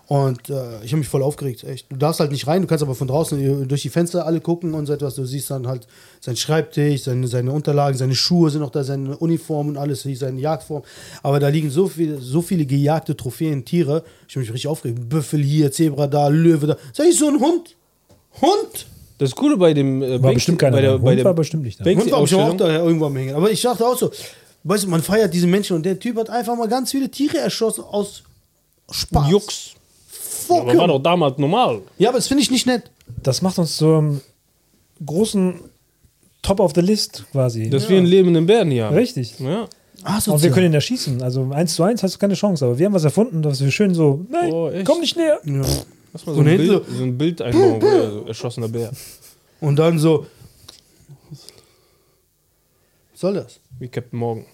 [0.09, 1.93] Und äh, ich habe mich voll aufgeregt, echt.
[1.93, 4.73] Du darfst halt nicht rein, du kannst aber von draußen durch die Fenster alle gucken
[4.73, 5.17] und so etwas.
[5.17, 5.87] Du siehst dann halt
[6.21, 10.15] sein Schreibtisch, seine, seine Unterlagen, seine Schuhe sind noch da, seine Uniform und alles, wie
[10.17, 10.83] seine Jagdform.
[11.23, 14.03] Aber da liegen so viele, so viele gejagte Trophäen, Tiere.
[14.27, 15.11] Ich habe mich richtig aufgeregt.
[15.11, 16.77] Büffel hier, Zebra da, Löwe da.
[16.95, 17.77] Sag ich, so ein Hund?
[18.41, 18.87] Hund?
[19.19, 20.77] Das Coole bei dem äh, War bestimmt keiner.
[20.77, 20.97] bei der, da.
[20.97, 21.85] bei Hund der war bestimmt nicht da.
[21.85, 23.35] Banksy- Hund war ich auch da irgendwo am Hängen.
[23.35, 24.11] Aber ich dachte auch so,
[24.65, 27.37] weißt du, man feiert diese Menschen und der Typ hat einfach mal ganz viele Tiere
[27.37, 28.23] erschossen aus
[28.91, 29.31] Spaß.
[29.31, 29.75] Jux.
[30.29, 31.81] Fuck Aber war doch damals normal.
[31.99, 32.91] Ja, aber das finde ich nicht nett.
[33.23, 34.21] Das macht uns zum
[35.05, 35.61] großen
[36.43, 37.71] Top of the List quasi.
[37.71, 38.97] Dass wir einen lebenden Bären hier haben.
[38.97, 39.39] Richtig.
[39.41, 39.69] Ja.
[40.05, 41.23] Ah, so Und wir können ihn erschießen.
[41.23, 42.65] Also eins zu eins hast du keine Chance.
[42.65, 44.87] Aber wir haben was erfunden, dass wir schön so, nein, Oh, echt?
[44.87, 45.41] komm nicht näher.
[45.45, 45.63] ja.
[46.13, 48.69] Lass mal so Und ein, hinten Bild, so ein Bild einbauen, wo er so erschossener
[48.69, 48.91] Bär.
[49.61, 50.27] Und dann so.
[53.13, 53.61] Was soll das?
[53.79, 54.45] Wie Captain Morgan.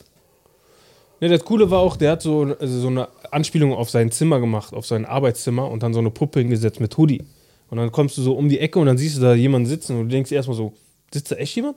[1.20, 4.40] Ne, das Coole war auch, der hat so, also so eine Anspielung auf sein Zimmer
[4.40, 7.22] gemacht, auf sein Arbeitszimmer und dann so eine Puppe hingesetzt mit Hoodie.
[7.70, 9.98] Und dann kommst du so um die Ecke und dann siehst du da jemanden sitzen
[9.98, 10.72] und du denkst erstmal so,
[11.12, 11.76] sitzt da echt jemand?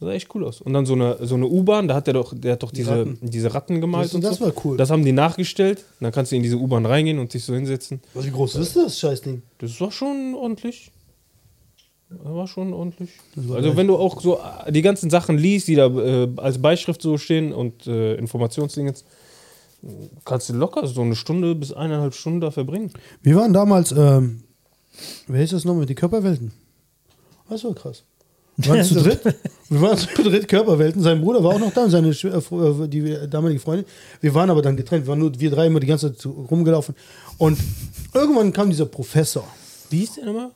[0.00, 0.60] Das sah echt cool aus.
[0.60, 3.00] Und dann so eine, so eine U-Bahn, da hat der doch, der hat doch diese,
[3.00, 3.18] Ratten.
[3.20, 4.06] diese Ratten gemalt.
[4.06, 4.44] Das- und das so.
[4.44, 4.76] war cool.
[4.76, 5.78] Das haben die nachgestellt.
[5.98, 8.00] Und dann kannst du in diese U-Bahn reingehen und dich so hinsetzen.
[8.14, 9.42] Was, wie groß ist das Scheißding?
[9.58, 10.92] Das war schon ordentlich.
[12.10, 13.10] Das war schon ordentlich.
[13.34, 16.62] war Also wenn du auch so äh, die ganzen Sachen liest, die da äh, als
[16.62, 19.04] Beischrift so stehen und äh, Informationsdingens,
[20.24, 22.90] kannst du locker so eine Stunde bis eineinhalb Stunden da verbringen.
[23.22, 24.42] Wir waren damals, ähm,
[25.26, 25.86] wer ist das nochmal?
[25.86, 26.52] Die Körperwelten.
[27.48, 28.02] Das war krass.
[28.56, 29.20] Wir waren zu dritt.
[29.68, 31.00] Wir waren zu dritt Körperwelten.
[31.02, 33.86] Sein Bruder war auch noch da und seine äh, äh, die damalige Freundin.
[34.20, 35.04] Wir waren aber dann getrennt.
[35.06, 36.94] Wir waren nur wir drei immer die ganze Zeit rumgelaufen.
[37.38, 37.58] Und
[38.12, 39.46] irgendwann kam dieser Professor,
[39.90, 40.50] Wie hieß der nochmal?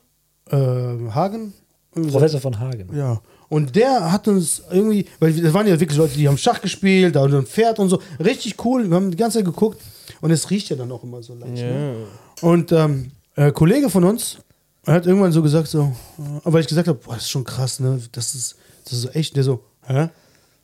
[0.49, 1.53] äh, Hagen.
[1.93, 2.89] Professor von Hagen.
[2.95, 3.21] Ja.
[3.53, 7.15] Und der hat uns irgendwie, weil das waren ja wirklich Leute, die haben Schach gespielt,
[7.15, 8.01] da und ein Pferd und so.
[8.19, 8.89] Richtig cool.
[8.89, 9.79] Wir haben die ganze Zeit geguckt.
[10.21, 11.61] Und es riecht ja dann auch immer so leicht.
[11.61, 11.95] Ne?
[12.41, 14.39] Und ähm, ein Kollege von uns
[14.87, 17.79] hat irgendwann so gesagt, so, äh, weil ich gesagt habe, boah, das ist schon krass,
[17.79, 18.01] ne?
[18.11, 19.35] Das ist, das ist so echt.
[19.35, 20.09] Der so, hä?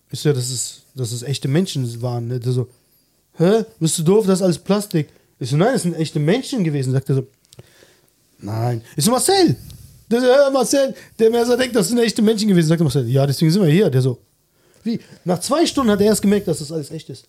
[0.09, 2.27] Ist ja, das ist, dass es echte Menschen waren.
[2.27, 2.39] Ne?
[2.39, 2.69] Der so,
[3.37, 3.65] hä?
[3.79, 4.25] Bist du doof?
[4.25, 5.09] Das ist alles Plastik.
[5.37, 6.91] Ich so, nein, das sind echte Menschen gewesen.
[6.91, 7.27] Sagt er so,
[8.39, 8.81] nein.
[8.97, 9.57] Ich so, Marcel!
[10.12, 12.68] Der so, hä, Marcel, der mir so denkt, das sind echte Menschen gewesen.
[12.68, 13.89] Sagt er, Marcel, ja, deswegen sind wir hier.
[13.89, 14.18] Der so,
[14.84, 14.99] wie?
[15.26, 17.26] Nach zwei Stunden hat er erst gemerkt, dass das alles echt ist.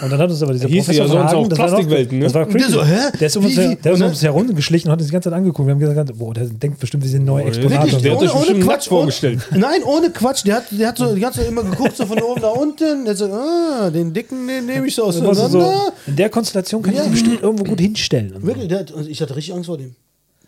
[0.00, 1.72] Und dann hat uns aber dieser Hieß Professor ja von Hagen, auch das war noch-
[1.74, 2.24] Plastikwelten, ne?
[2.26, 2.70] Das war creepy.
[2.70, 2.98] so, hä?
[3.18, 3.74] Der ist um uns, Wie, wie?
[3.74, 5.66] der ist Und um uns herumgeschlichen und hat uns die ganze Zeit angeguckt.
[5.66, 7.72] Wir haben gesagt, boah, der denkt bestimmt, wir sind neue Exponate.
[7.86, 9.40] wirklich, der hat euch bestimmt nackt vorgestellt.
[9.50, 10.44] Ohne, nein, ohne Quatsch.
[10.46, 13.04] Der hat, der hat so die ganze Zeit immer geguckt, so von oben nach unten.
[13.06, 15.48] Der so, ah, den dicken, den nehme ich so war auseinander.
[15.48, 17.04] so, in der Konstellation kann ich Ja.
[17.06, 18.34] sie bestimmt irgendwo gut hinstellen.
[18.40, 19.96] Wirklich, der hat, also ich hatte richtig Angst vor dem.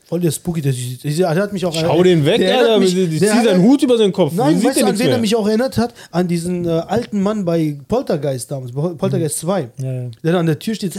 [0.07, 0.61] Voll der Spooky.
[0.61, 2.78] Der, der, der hat mich auch Schau den weg, der Alter.
[2.78, 4.32] mich- ich der zieh hat- seinen Hut über seinen Kopf.
[4.34, 5.94] Nein, weißt der du, an wen er mich auch erinnert hat?
[6.11, 9.68] An diesen äh, alten Mann bei Poltergeist damals, Poltergeist 2.
[9.78, 10.11] Ja, ja.
[10.22, 10.92] Der an der Tür steht,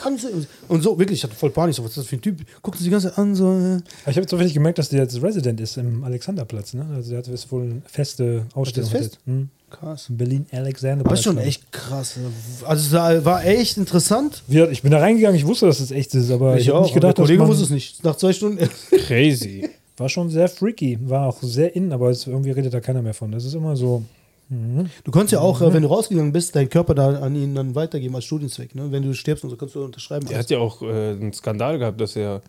[0.18, 0.46] Sie.
[0.68, 1.74] Und so, wirklich, ich hatte voll Panik.
[1.74, 2.40] So, was ist das für ein Typ?
[2.62, 3.52] Guckt sich die ganze Zeit an, so.
[3.52, 4.10] Äh.
[4.10, 6.74] Ich habe zufällig gemerkt, dass der jetzt Resident ist im Alexanderplatz.
[6.74, 6.86] Ne?
[6.94, 8.86] Also der hat jetzt wohl eine feste Ausstellung.
[8.88, 9.14] Ist das fest?
[9.16, 9.26] hat.
[9.26, 9.48] Hm.
[9.70, 10.08] Krass.
[10.10, 11.10] In Berlin Alexanderplatz.
[11.12, 12.16] Das ist schon echt krass.
[12.18, 12.24] ne?
[12.66, 14.42] Also, es war- echt interessant.
[14.48, 16.82] Ich bin da reingegangen, ich wusste, dass es echt ist, aber ich, Ich habe auch.
[16.84, 18.04] nicht gedacht, der Kollege dass man, wusste es nicht.
[18.04, 18.68] Nach zwei Stunden.
[19.06, 19.68] Crazy.
[19.96, 23.14] war schon sehr freaky, war auch sehr in, aber jetzt irgendwie redet da keiner mehr
[23.14, 23.32] von.
[23.32, 24.02] Das ist immer so.
[24.48, 27.74] Du konntest ja auch, äh, wenn du rausgegangen bist, deinen Körper da an ihn dann
[27.74, 28.74] weitergeben als Studienzweck.
[28.74, 28.92] Ne?
[28.92, 30.26] Wenn du stirbst und so kannst du unterschreiben.
[30.28, 32.42] Der hat ja auch äh, einen Skandal gehabt, dass er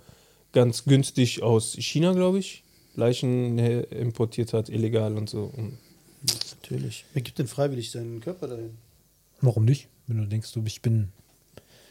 [0.52, 2.64] ganz günstig aus China, glaube ich,
[2.96, 5.52] Leichen äh, importiert hat, illegal und so.
[5.56, 5.78] Und
[6.62, 7.06] Natürlich.
[7.14, 8.72] Wer gibt denn freiwillig seinen Körper dahin?
[9.41, 9.88] Warum nicht?
[10.08, 11.10] Wenn du denkst, du, ich bin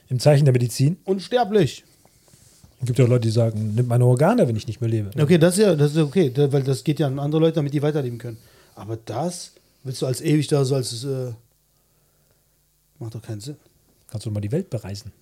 [0.08, 0.96] im Zeichen der Medizin.
[1.04, 1.84] Unsterblich.
[2.80, 5.10] Es gibt ja auch Leute, die sagen, nimm meine Organe, wenn ich nicht mehr lebe.
[5.20, 7.74] Okay, das ist ja, das ist okay, weil das geht ja an andere Leute, damit
[7.74, 8.38] die weiterleben können.
[8.74, 9.51] Aber das
[9.84, 11.32] willst du als ewig da so als äh,
[12.98, 13.56] macht doch keinen Sinn.
[14.08, 15.12] Kannst du mal die Welt bereisen.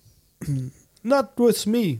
[1.03, 1.99] Not with me.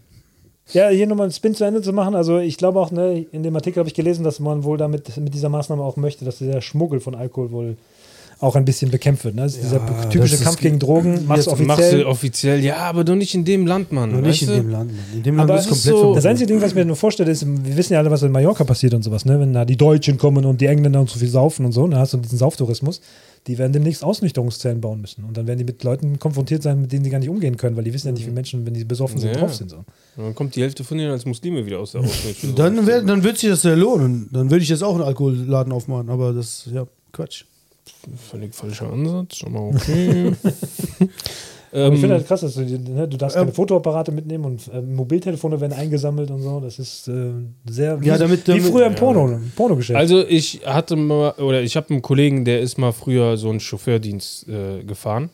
[0.74, 2.16] Ja, hier nochmal einen Spin zu Ende zu machen.
[2.16, 5.16] Also ich glaube auch, ne, in dem Artikel habe ich gelesen, dass man wohl damit
[5.18, 7.78] mit dieser Maßnahme auch möchte, dass der Schmuggel von Alkohol wohl
[8.42, 9.36] auch ein bisschen bekämpft wird.
[9.36, 9.44] Ne?
[9.44, 12.04] Also dieser Ja, typische das ist- Kampf gegen Drogen, machst Jetzt du machst offiziell.
[12.04, 14.12] du offiziell, ja, aber doch nicht in dem Land, Mann.
[14.12, 14.56] Nur nicht in du?
[14.56, 14.92] dem Land.
[14.92, 15.00] Mann.
[15.14, 16.16] In dem Land Aber ist es ist komplett so-.
[16.16, 18.32] Das einzige Ding, was ich mir nur vorstelle, ist, wir wissen ja alle, was in
[18.32, 19.40] Mallorca passiert und sowas, ne?
[19.40, 22.00] Wenn da die Deutschen kommen und die Engländer und so viel saufen und so, dann
[22.00, 23.00] hast du diesen Sauftourismus,
[23.48, 25.24] die werden demnächst Ausnüchterungszellen bauen müssen.
[25.24, 27.76] Und dann werden die mit Leuten konfrontiert sein, mit denen die gar nicht umgehen können,
[27.76, 29.40] weil die wissen ja nicht, wie Menschen, wenn die besoffen sind, Ja.
[29.40, 29.70] drauf sind.
[29.70, 29.78] So.
[29.78, 29.86] Und
[30.18, 32.56] dann kommt die Hälfte von denen als Muslime wieder aus der Ausbildung.
[32.56, 34.30] Dann, wär, dann wird sich das ja lohnen.
[34.32, 36.10] Dann würde ich jetzt auch einen Alkoholladen aufmachen.
[36.10, 37.46] Aber das, ja, Quatsch.
[38.30, 40.32] Völlig falscher Ansatz, mal okay.
[41.74, 44.68] Aber ich finde ähm, halt krass, dass du, ne, du darfst keine Fotoapparate mitnehmen und
[44.74, 46.60] äh, Mobiltelefone werden eingesammelt und so.
[46.60, 47.32] Das ist äh,
[47.70, 49.00] sehr wie, Ja, damit- wie früher im Ja.
[49.00, 49.98] Porno, Pornogeschäft.
[49.98, 53.62] also ich hatte mal, oder ich habe einen Kollegen, der ist mal früher so einen
[53.62, 55.30] Chauffeurdienst äh, gefahren.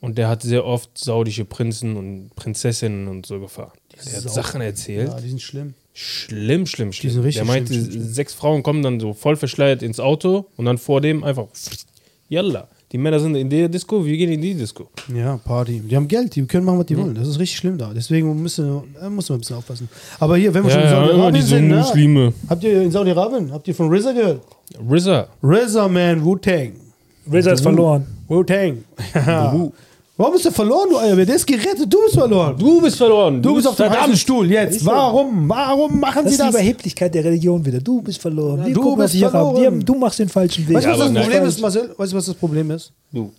[0.00, 3.72] Und der hat sehr oft saudische Prinzen und Prinzessinnen und so gefahren.
[4.06, 5.08] Der hat Sachen erzählt.
[5.08, 5.74] Ja, die sind schlimm.
[6.00, 7.12] Schlimm, schlimm, schlimm.
[7.12, 10.46] sind richtig der meinte, schlimm, schlimm, sechs Frauen kommen dann so voll verschleiert ins Auto
[10.56, 11.48] und dann vor dem einfach,
[12.28, 12.68] yalla.
[12.92, 14.88] Die Männer sind in der Disco, wir gehen in die Disco.
[15.12, 15.80] Ja, Party.
[15.80, 17.16] Die haben Geld, die können machen, was die wollen.
[17.16, 17.90] Das ist richtig schlimm da.
[17.92, 19.88] Deswegen müssen, äh, muss man ein bisschen aufpassen.
[20.20, 21.76] Aber hier, wenn wir schon in Saudi-Arabien sind, ne?
[21.78, 22.32] Muslime.
[22.48, 24.42] habt ihr in Saudi-Arabien, habt ihr von RZA gehört?
[24.88, 25.26] RZA.
[25.42, 26.74] RZA, man, Wu-Tang.
[27.30, 28.06] Razor ist verloren.
[28.28, 28.84] Wu-Tang.
[30.18, 31.14] Warum bist du verloren, du Eier?
[31.14, 32.56] Der ist gerettet, du bist verloren.
[32.58, 33.40] Du bist verloren.
[33.40, 34.16] Du bist auf dem heißen.
[34.16, 34.84] Stuhl jetzt.
[34.84, 35.48] Warum?
[35.48, 36.54] Warum machen Das sie ist die das?
[36.54, 37.80] Überheblichkeit der Religion wieder.
[37.80, 38.66] Du bist verloren.
[38.66, 39.56] Wir du bist verloren.
[39.78, 40.76] Wir- Du machst den falschen Weg.
[40.76, 41.48] Weißt du, was Ja, das Problem nein.
[41.48, 41.94] ist, Marcel?
[41.96, 42.92] Weißt du, was das Problem ist?
[43.12, 43.30] Du.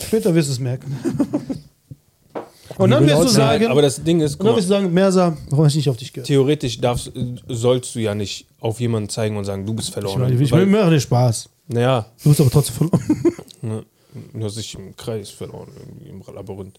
[0.00, 0.96] Später wirst du es merken.
[2.78, 5.36] Und dann wirst du sagen, Aber das Ding ist, und dann wirst du sagen, Mersa,
[5.50, 6.26] warum hast du nicht auf dich gehört?
[6.26, 7.12] theoretisch darfst,
[7.46, 10.20] sollst du ja nicht auf jemanden zeigen und sagen, du bist Ich, verloren.
[10.22, 11.50] meine, ich Weil- mache dir Spaß.
[11.68, 13.84] naja, Du bist aber trotzdem verloren.
[14.34, 15.68] Du hast dich im Kreis verloren,
[16.08, 16.78] im Labyrinth.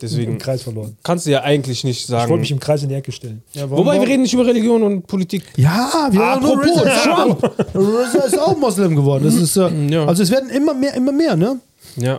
[0.00, 0.96] Deswegen Im Kreis verloren.
[1.04, 2.40] kannst du ja eigentlich nicht Ich wollte sagen.
[2.40, 3.40] mich im Kreis in die Ecke stellen.
[3.52, 5.44] Ja, warum- Wobei wir warum- reden nicht über Religion und Politik.
[5.56, 6.60] Ja, wir haben nur.
[6.60, 7.44] Trump.
[7.72, 9.22] RZA ist auch Moslem geworden.
[9.24, 10.04] Das ist, äh, Ja.
[10.06, 11.60] Also es werden immer mehr, immer mehr, ne?
[11.96, 12.18] Ja.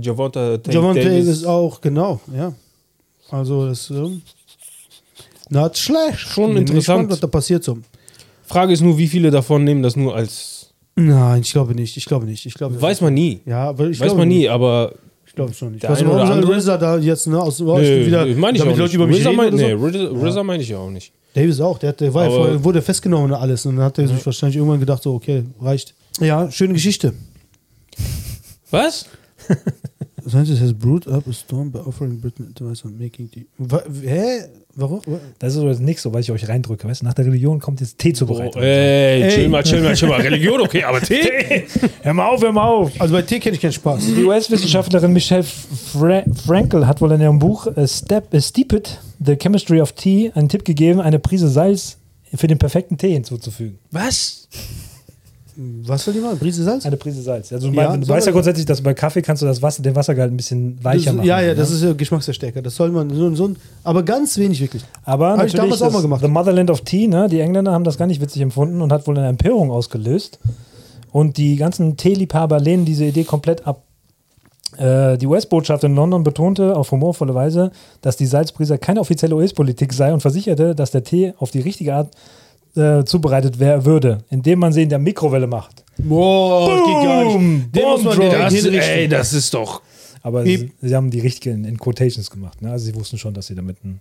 [0.00, 1.26] Javonta Davis.
[1.28, 2.52] ist auch, genau, ja.
[3.30, 4.20] Also das ähm,
[5.48, 6.18] not schlecht.
[6.18, 6.74] Schon interessant.
[6.76, 7.78] gespannt, was da passiert so.
[8.46, 10.53] Frage ist nur, wie viele davon nehmen das nur als.
[10.96, 11.96] Nein, ich glaube nicht.
[11.96, 12.46] Ich glaube nicht.
[12.46, 13.40] Ich glaube, Weiß man nie.
[13.46, 14.92] ja, aber ich Weiß glaube man nie, aber.
[15.26, 15.82] Ich glaube schon nicht.
[15.82, 16.56] Der Was eine oder andere?
[16.56, 18.94] RZA da jetzt ne, aus, aus Nee, wieder, nee, meine ich damit auch Leute nicht.
[18.94, 20.14] über mich RZA reden mein, oder nee, so?
[20.20, 21.12] RZA, RZA meine ich ja auch nicht.
[21.34, 23.86] Davis auch, der, hat, der war ja Aber- vorher, wurde festgenommen und alles und dann
[23.86, 25.94] hat er sich wahrscheinlich irgendwann gedacht, so okay, reicht.
[26.20, 27.12] Ja, schöne Geschichte.
[28.70, 29.06] Was?
[30.28, 33.46] Scientist has brewed up a storm by offering Britain advice on making the...
[33.58, 34.44] Wa hä?
[34.76, 35.00] Warum?
[35.38, 36.88] Das ist so das nächste, was ich euch reindrücke.
[36.88, 37.02] Weißt?
[37.02, 37.06] du?
[37.06, 38.56] Nach der Religion kommt jetzt Tee Oh, zubereitet.
[38.56, 39.48] ey, chill Ey.
[39.48, 40.20] mal, chill mal, chill mal.
[40.22, 41.64] Religion, okay, aber Tee?
[42.02, 42.90] hör mal auf, hör mal auf.
[43.00, 44.04] Also bei Tee kenne ich keinen Spaß.
[44.16, 49.36] Die US-Wissenschaftlerin Michelle Fra Frankel hat wohl in ihrem Buch äh, Step, äh, Steeped, The
[49.36, 51.98] Chemistry of Tea, einen Tipp gegeben, eine Prise Salz
[52.34, 53.78] für den perfekten Tee hinzuzufügen.
[53.92, 54.48] Was?
[55.56, 56.38] Was soll die machen?
[56.38, 56.84] Prise Salz?
[56.84, 57.52] Eine Prise Salz.
[57.52, 59.94] Also du, Ja, du weißt ja grundsätzlich, dass bei Kaffee kannst du das Wasser, den
[59.94, 61.26] Wassergehalt ein bisschen weicher Das- machen.
[61.26, 61.76] ja, ja, das ne?
[61.76, 62.60] ist ja Geschmacksverstärker.
[62.62, 63.50] Das soll man so, so
[63.84, 64.82] aber ganz wenig wirklich.
[65.04, 66.22] Aber Hab ich natürlich damals auch das, mal gemacht.
[66.22, 67.28] The Motherland of Tea, ne?
[67.28, 70.38] die Engländer haben das gar nicht witzig empfunden und hat wohl eine Empörung ausgelöst.
[71.12, 73.82] Und die ganzen Teeliebhaber lehnen diese Idee komplett ab.
[74.76, 79.92] Äh, die US-Botschaft in London betonte auf humorvolle Weise, dass die Salzprise keine offizielle US-Politik
[79.92, 82.08] sei und versicherte, dass der Tee auf die richtige Art
[82.76, 85.84] äh, zubereitet wer würde, indem man sie in der Mikrowelle macht.
[85.98, 87.74] Boah, das geht gar nicht.
[87.76, 88.90] Den muss man Bomb direkt Das, hinrichten.
[88.94, 89.82] ey, das ist doch.
[90.22, 92.60] Aber sie, sie haben die richtigen in Quotations gemacht.
[92.62, 92.70] Ne?
[92.70, 94.00] Also sie wussten schon, dass sie damit ein.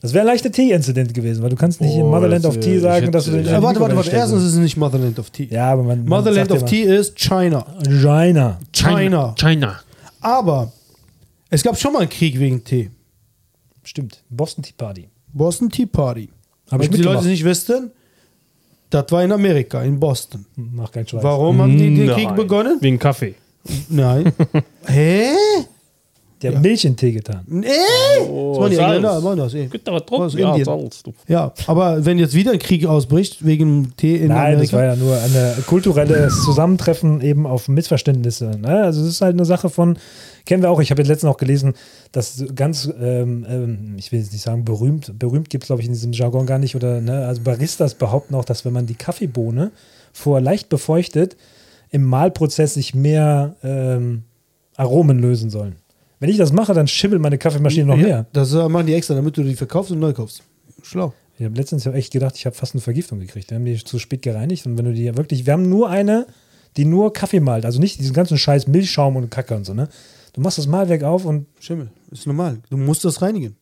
[0.00, 2.60] Das wäre ein leichter Tee-Incident gewesen, weil du kannst nicht in Oh, Motherland das, of
[2.62, 3.40] Tea sagen, hätte- dass du den.
[3.42, 4.10] in Ja, warte, warte, warte.
[4.10, 5.46] Erstens ist es nicht Motherland of Tea.
[5.48, 5.98] Ja, aber man.
[6.00, 7.64] man Motherland sagt of Tea ist China.
[7.88, 8.58] China.
[8.72, 9.34] China.
[9.38, 9.80] China.
[10.20, 10.72] Aber
[11.50, 12.90] es gab schon mal einen Krieg wegen Tee.
[13.84, 14.22] Stimmt.
[14.28, 15.08] Boston Tea Party.
[15.32, 16.28] Boston Tea Party.
[16.70, 17.92] Hab ich Wenn die Leute nicht wüssten,
[18.92, 20.44] das war in Amerika, in Boston.
[20.56, 21.22] Mach keinen Scheiß.
[21.22, 22.14] Warum haben die den Nein.
[22.14, 22.78] Krieg begonnen?
[22.80, 23.34] Wegen Kaffee.
[23.88, 24.32] Nein.
[24.86, 25.30] Hä?
[26.42, 27.40] Die haben Milch in Tee getan.
[27.46, 27.66] Nee?
[28.18, 28.96] das waren die Salz.
[28.96, 29.66] Engländer, waren das eh.
[29.66, 30.40] Gibt aber trotzdem.
[30.40, 30.64] Ja.
[30.64, 31.02] Salz.
[31.02, 31.12] Du.
[31.28, 34.76] Ja, aber wenn jetzt wieder ein Krieg ausbricht wegen Tee in Nein, das Amerika.
[34.76, 38.50] war ja nur ein kulturelles Zusammentreffen eben auf Missverständnisse.
[38.58, 38.82] Ne?
[38.82, 39.98] Also es ist halt eine Sache von,
[40.44, 41.74] kennen wir auch, ich habe jetzt letztens auch gelesen,
[42.10, 45.86] dass ganz, ähm, ähm, ich will jetzt nicht sagen berühmt, berühmt gibt es glaube ich
[45.86, 47.26] in diesem Jargon gar nicht, oder ne?
[47.26, 49.70] also Baristas behaupten auch, dass wenn man die Kaffeebohne
[50.12, 51.36] vorher leicht befeuchtet,
[51.90, 54.24] im Mahlprozess sich mehr ähm,
[54.76, 55.76] Aromen lösen sollen.
[56.22, 58.26] Wenn ich das mache, dann schimmelt meine Kaffeemaschine noch Ja, mehr.
[58.32, 60.44] Das äh, machen die extra, damit du die verkaufst und neu kaufst.
[60.80, 61.12] Schlau.
[61.36, 63.50] Ich habe letztens ja echt gedacht, ich habe fast eine Vergiftung gekriegt.
[63.50, 66.28] Wir haben die zu spät gereinigt und wenn du die wirklich, wir haben nur eine,
[66.76, 69.88] die nur Kaffee malt, also nicht diesen ganzen Scheiß Milchschaum und Kacke und so, ne?
[70.32, 71.90] Du machst das Malwerk auf und Schimmel.
[72.12, 72.58] Ist normal.
[72.70, 73.56] Du musst das reinigen.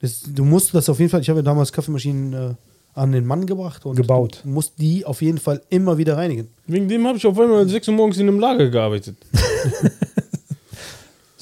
[0.00, 2.54] Das, du musst das auf jeden Fall, ich habe ja damals Kaffeemaschinen äh,
[2.94, 4.40] an den Mann gebracht und Gebaut.
[4.42, 6.48] du musst die auf jeden Fall immer wieder reinigen.
[6.66, 9.16] Wegen dem habe ich auf einmal um 6 Uhr morgens in einem Lager gearbeitet.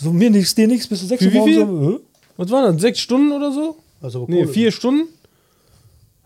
[0.01, 1.67] so mir nichts, dir nichts, bis du sechs Uhr wie morgens viel?
[1.67, 2.01] so?
[2.37, 2.83] Was waren das?
[2.83, 3.77] Sechs Stunden oder so?
[4.01, 5.09] Also Nee, vier Stunden.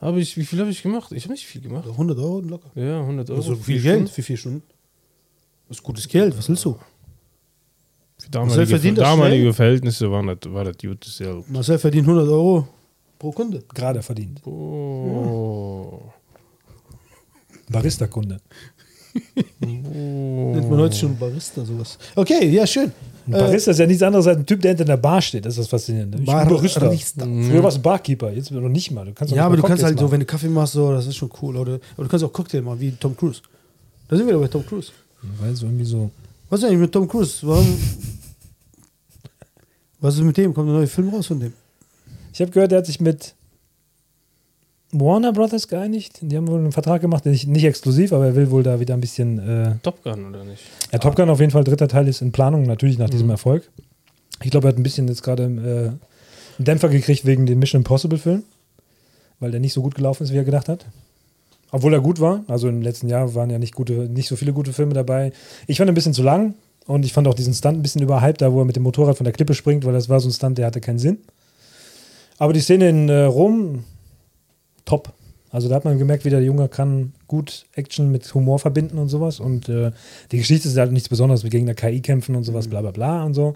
[0.01, 1.12] Habe ich, wie viel habe ich gemacht?
[1.12, 1.89] Ich habe nicht viel gemacht.
[1.89, 2.70] 100 Euro locker.
[2.75, 3.41] Ja, 100 Euro.
[3.41, 4.09] Also viel Vier Geld Stunden.
[4.14, 4.62] für vier Stunden.
[5.68, 6.37] Das ist gutes Geld.
[6.37, 6.77] Was willst du?
[8.18, 9.53] Für damalige, verdient das damalige?
[9.55, 11.51] Verhältnisse war das, war das gutes Geld.
[11.51, 12.68] Marcel verdient 100 Euro
[13.18, 13.62] pro Kunde.
[13.75, 14.41] gerade verdient.
[14.47, 16.03] Oh.
[17.70, 18.39] Barista-Kunde.
[19.61, 21.99] Nennt man heute schon Barista sowas.
[22.15, 22.93] Okay, ja, schön.
[23.27, 25.47] Ein Barista ist ja nichts anderes als ein Typ, der hinter der Bar steht.
[25.47, 26.19] Das ist das Faszinierende.
[26.19, 26.81] Ich bin Barista.
[26.81, 27.25] Barista.
[27.25, 29.07] Früher warst du Barkeeper, jetzt noch nicht mal.
[29.07, 30.12] Du kannst auch Ja, aber du mal kannst Cocktails halt so, machen.
[30.12, 31.57] wenn du Kaffee machst, so, das ist schon cool.
[31.57, 33.41] Oder, aber du kannst auch Cocktail machen, wie Tom Cruise.
[34.09, 34.91] Da sind wir doch bei Tom Cruise.
[35.41, 36.11] Weil so irgendwie so.
[36.51, 37.39] Was ist eigentlich mit Tom Cruise?
[37.47, 37.79] Warum?
[40.01, 40.53] Was ist mit dem?
[40.53, 41.53] Kommt ein neuer Film raus von dem?
[42.33, 43.35] Ich habe gehört, er hat sich mit
[45.01, 46.19] Warner Brothers geeinigt.
[46.23, 48.94] Die haben wohl einen Vertrag gemacht, nicht, nicht exklusiv, aber er will wohl da wieder
[48.94, 49.39] ein bisschen.
[49.39, 50.62] Äh, Top Gun oder nicht?
[50.93, 53.12] ja, Top Gun auf jeden Fall, dritter Teil ist in Planung, natürlich nach Mhm.
[53.12, 53.69] diesem Erfolg.
[54.43, 55.98] Ich glaube, er hat ein bisschen jetzt gerade äh, einen
[56.59, 58.43] Dämpfer gekriegt wegen dem Mission Impossible Film,
[59.40, 60.86] weil der nicht so gut gelaufen ist, wie er gedacht hat.
[61.73, 62.44] Obwohl er gut war.
[62.47, 65.32] Also im letzten Jahr waren ja nicht, gute, nicht so viele gute Filme dabei.
[65.66, 66.55] Ich fand ein bisschen zu lang
[66.86, 69.16] und ich fand auch diesen Stunt ein bisschen überhyped, da wo er mit dem Motorrad
[69.16, 71.19] von der Klippe springt, weil das war so ein Stunt, der hatte keinen Sinn.
[72.39, 73.85] Aber die Szene in äh, Rom,
[74.85, 75.12] top.
[75.51, 79.09] Also da hat man gemerkt, wie der Junge kann gut Action mit Humor verbinden und
[79.09, 79.39] sowas.
[79.39, 79.93] Und äh,
[80.32, 82.90] die Geschichte ist halt nichts Besonderes, wie gegen eine KI kämpfen und sowas, bla bla
[82.90, 83.55] bla und so.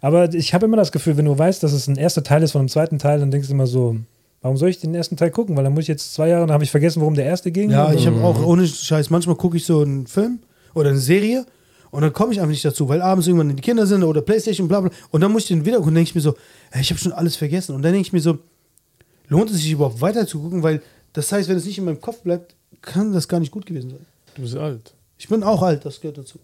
[0.00, 2.52] Aber ich habe immer das Gefühl, wenn du weißt, dass es ein erster Teil ist
[2.52, 3.96] von einem zweiten Teil, dann denkst du immer so,
[4.42, 5.56] warum soll ich den ersten Teil gucken?
[5.56, 7.70] Weil dann muss ich jetzt zwei Jahre, dann habe ich vergessen, worum der erste ging.
[7.70, 10.40] Ja, Und- ich habe auch ohne Scheiß, manchmal gucke ich so einen Film
[10.74, 11.46] oder eine Serie
[11.90, 14.68] Und dann komme ich einfach nicht dazu, weil abends irgendwann die Kinder sind oder Playstation,
[14.68, 14.90] bla bla.
[15.10, 16.34] Und dann muss ich den wieder gucken, denke ich mir so,
[16.72, 17.74] ey, ich habe schon alles vergessen.
[17.74, 18.38] Und dann denke ich mir so,
[19.28, 20.82] lohnt es sich überhaupt weiter zu gucken, weil
[21.12, 23.90] das heißt, wenn es nicht in meinem Kopf bleibt, kann das gar nicht gut gewesen
[23.90, 24.06] sein.
[24.34, 24.94] Du bist alt.
[25.18, 26.38] Ich bin auch alt, das gehört dazu.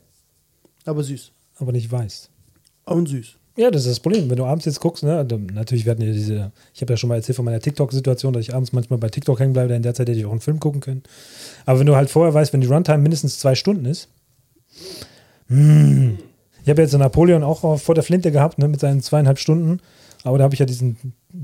[0.84, 1.30] Aber süß.
[1.58, 2.28] Aber nicht weiß.
[2.86, 3.36] Und süß.
[3.56, 4.28] Ja, das ist das Problem.
[4.28, 7.08] Wenn du abends jetzt guckst, ne, dann- natürlich werden ja diese, ich habe ja schon
[7.08, 9.94] mal erzählt von meiner TikTok-Situation, dass ich abends manchmal bei TikTok hängen bleibe, in der
[9.94, 11.04] Zeit hätte ich auch einen Film gucken können.
[11.64, 14.08] Aber wenn du halt vorher weißt, wenn die Runtime mindestens zwei Stunden ist,
[15.46, 16.18] hm.
[16.64, 19.80] ich habe jetzt Napoleon auch vor der Flinte gehabt, ne, mit seinen zweieinhalb Stunden,
[20.24, 20.96] aber da habe ich ja diesen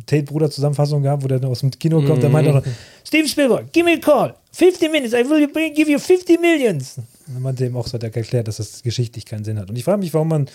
[0.07, 2.65] Tate-Bruder-Zusammenfassung gehabt, wo der aus dem Kino kommt, der meinte auch noch,
[3.07, 6.97] Steve Spielberg, give me a call, 50 minutes, I will give you 50 millions.
[6.99, 9.69] Und dann meinte ihm auch so, hat er erklärt, dass das geschichtlich keinen Sinn hat.
[9.71, 10.47] Und ich frage mich, warum man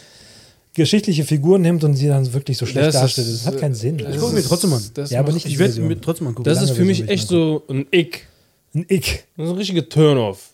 [0.74, 3.28] geschichtliche Figuren nimmt und sie dann wirklich so schlecht Das ist- darstellt.
[3.30, 4.00] Das hat keinen Sinn.
[4.00, 4.84] Ich gucke mir ist- trotzdem an.
[4.94, 6.44] das Ja, aber nicht Ich werde mir trotzdem angucken.
[6.44, 8.28] Das ist für mich echt so ein Ick.
[8.74, 9.26] Ein Ick.
[9.38, 10.50] Das ist ein richtiger Turn-off.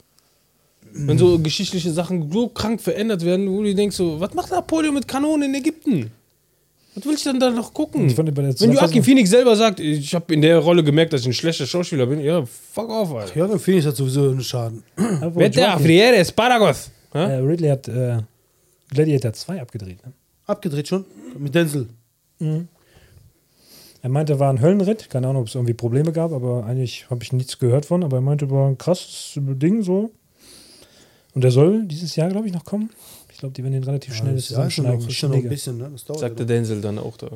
[0.93, 4.93] Wenn so geschichtliche Sachen so krank verändert werden, wo du denkst so, was macht Napoleon
[4.93, 6.11] mit Kanonen in Ägypten?
[6.93, 8.07] Was will ich dann da noch gucken?
[8.07, 11.13] Ich fand bei der Wenn Joaquin Phoenix selber sagt, ich habe in der Rolle gemerkt,
[11.13, 13.37] dass ich ein schlechter Schauspieler bin, ja, fuck off, Alter.
[13.37, 14.83] Ja, Phoenix hat sowieso einen Schaden.
[14.97, 16.91] Vete a Joaquin- friere Esparagos.
[17.13, 17.19] äh?
[17.19, 18.17] Ridley hat äh,
[18.89, 20.05] Gladiator 2 abgedreht.
[20.05, 20.11] Ne?
[20.47, 21.05] Abgedreht schon?
[21.39, 21.87] Mit Denzel.
[24.03, 25.09] Er meinte, war ein Höllenritt.
[25.09, 28.03] Keine Ahnung, ob es irgendwie Probleme gab, aber eigentlich habe ich nichts gehört von.
[28.03, 30.11] Aber er meinte, war ein krasses Ding so.
[31.33, 32.89] Und der soll dieses Jahr, glaube ich, noch kommen.
[33.41, 35.49] Ich glaube, die werden den relativ schnell Ja, ist ja schon noch, schon noch ein
[35.49, 35.89] bisschen, ne?
[35.91, 37.27] Das dauert Sagte ja Denzel dann auch da.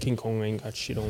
[0.00, 0.52] King Kong me.
[0.52, 1.02] noch.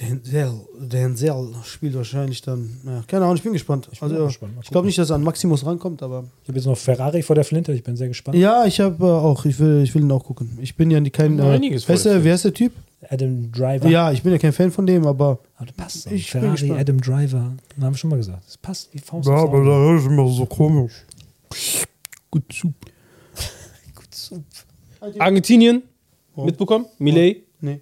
[0.00, 2.70] Denzel, Denzel spielt wahrscheinlich dann.
[2.86, 3.88] Ja, keine Ahnung, ich bin gespannt.
[3.90, 4.28] bin also,
[4.62, 6.22] ich glaube nicht, dass er an Maximus rankommt, aber.
[6.44, 7.72] Ich habe jetzt noch Ferrari vor der Flinte.
[7.72, 8.38] Ich bin sehr gespannt.
[8.38, 10.56] Ja, ich habe äh, auch, ich will, ich will ihn auch gucken.
[10.62, 11.36] Ich bin ja kein.
[11.36, 12.72] Ja, Äh, einiges weißt der du, wer ist der Typ?
[13.08, 13.88] Adam Driver.
[13.88, 15.40] Ja, ich bin ja kein Fan von dem, aber.
[15.56, 16.02] Aber das passt.
[16.04, 16.10] so.
[16.10, 16.80] Ich bin Ferrari, gespannt.
[16.80, 17.52] Adam Driver.
[17.74, 18.44] Das haben wir schon mal gesagt.
[18.46, 19.64] Das passt wie Faust aufs Auge.
[19.64, 20.92] da ist immer so komisch.
[22.30, 22.89] Gut, super.
[25.18, 25.82] Argentinien,
[26.36, 26.44] Oh.
[26.44, 26.86] mitbekommen?
[26.98, 27.44] Millet.
[27.60, 27.80] Nee.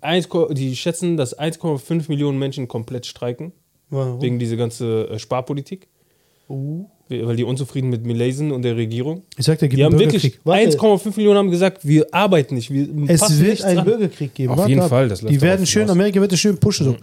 [0.00, 3.52] 1, Ko- die schätzen, dass 1,5 Millionen Menschen komplett streiken,
[3.90, 4.20] Warum?
[4.20, 5.88] wegen dieser ganzen äh, Sparpolitik.
[6.48, 6.86] Oh.
[7.08, 9.22] Weil die unzufrieden mit Millet sind und der Regierung.
[9.36, 10.78] Ich sag, der gibt Die haben einen wirklich Bürgerkrieg.
[10.78, 12.70] Warte, 1,5 Millionen haben gesagt, wir arbeiten nicht.
[12.70, 13.84] Wir es wird einen an.
[13.84, 14.52] Bürgerkrieg geben.
[14.52, 14.88] Auf Warte jeden ab.
[14.88, 15.96] Fall, das Die werden schön, hinaus.
[15.96, 16.86] Amerika wird das schön pushen.
[16.86, 16.96] So.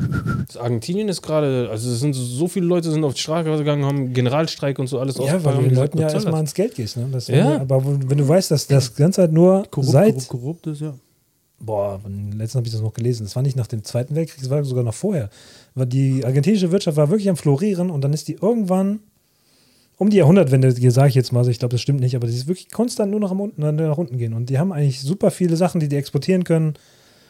[0.48, 3.56] Das Argentinien ist gerade, also es sind so, so viele Leute sind auf die Straße
[3.58, 6.56] gegangen, haben Generalstreik und so alles Ja, weil du haben den Leuten ja erstmal ans
[6.56, 6.98] Geld gehst.
[6.98, 7.08] Ne?
[7.12, 7.62] Das Ja.
[7.62, 10.14] Aber wenn du weißt, dass das Ganze halt nur Korrupt, seit.
[10.14, 10.96] korrupt, korrupt ist, ja.
[11.60, 12.02] Boah,
[12.32, 13.24] letztens habe ich das noch gelesen.
[13.24, 15.30] Das war nicht nach dem Zweiten Weltkrieg, das war sogar noch vorher.
[15.76, 19.02] Weil die argentinische Wirtschaft war wirklich am Florieren und dann ist die irgendwann
[20.02, 22.34] um die Jahrhundertwende, sage ich jetzt mal, also ich glaube, das stimmt nicht, aber die
[22.34, 24.34] ist wirklich konstant nur nach unten, nach unten gehen.
[24.34, 26.74] Und die haben eigentlich super viele Sachen, die die exportieren können.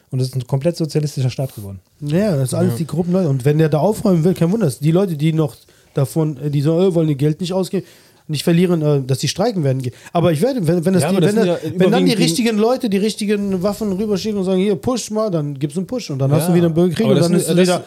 [0.09, 1.81] Und das ist ein komplett sozialistischer Staat geworden.
[1.99, 3.27] Ja, das ist alles die korrupten Leute.
[3.27, 4.71] Und wenn der da aufräumen will, kein Wunder.
[4.79, 5.55] Die Leute, die noch
[5.93, 7.85] davon, äh, die so, äh, wollen ihr Geld nicht ausgeben,
[8.29, 9.81] nicht verlieren, äh, dass die streiken werden.
[10.13, 12.23] Aber ich werde, wenn, wenn, das Ja, die, wenn, das- ja wenn dann die die-
[12.23, 16.09] richtigen Leute die richtigen Waffen rüberschicken und sagen, hier, push mal, dann gibt's einen Push.
[16.09, 17.83] Und dann hast Ja, du wieder einen Bürgerkrieg aber und dann ist es wieder,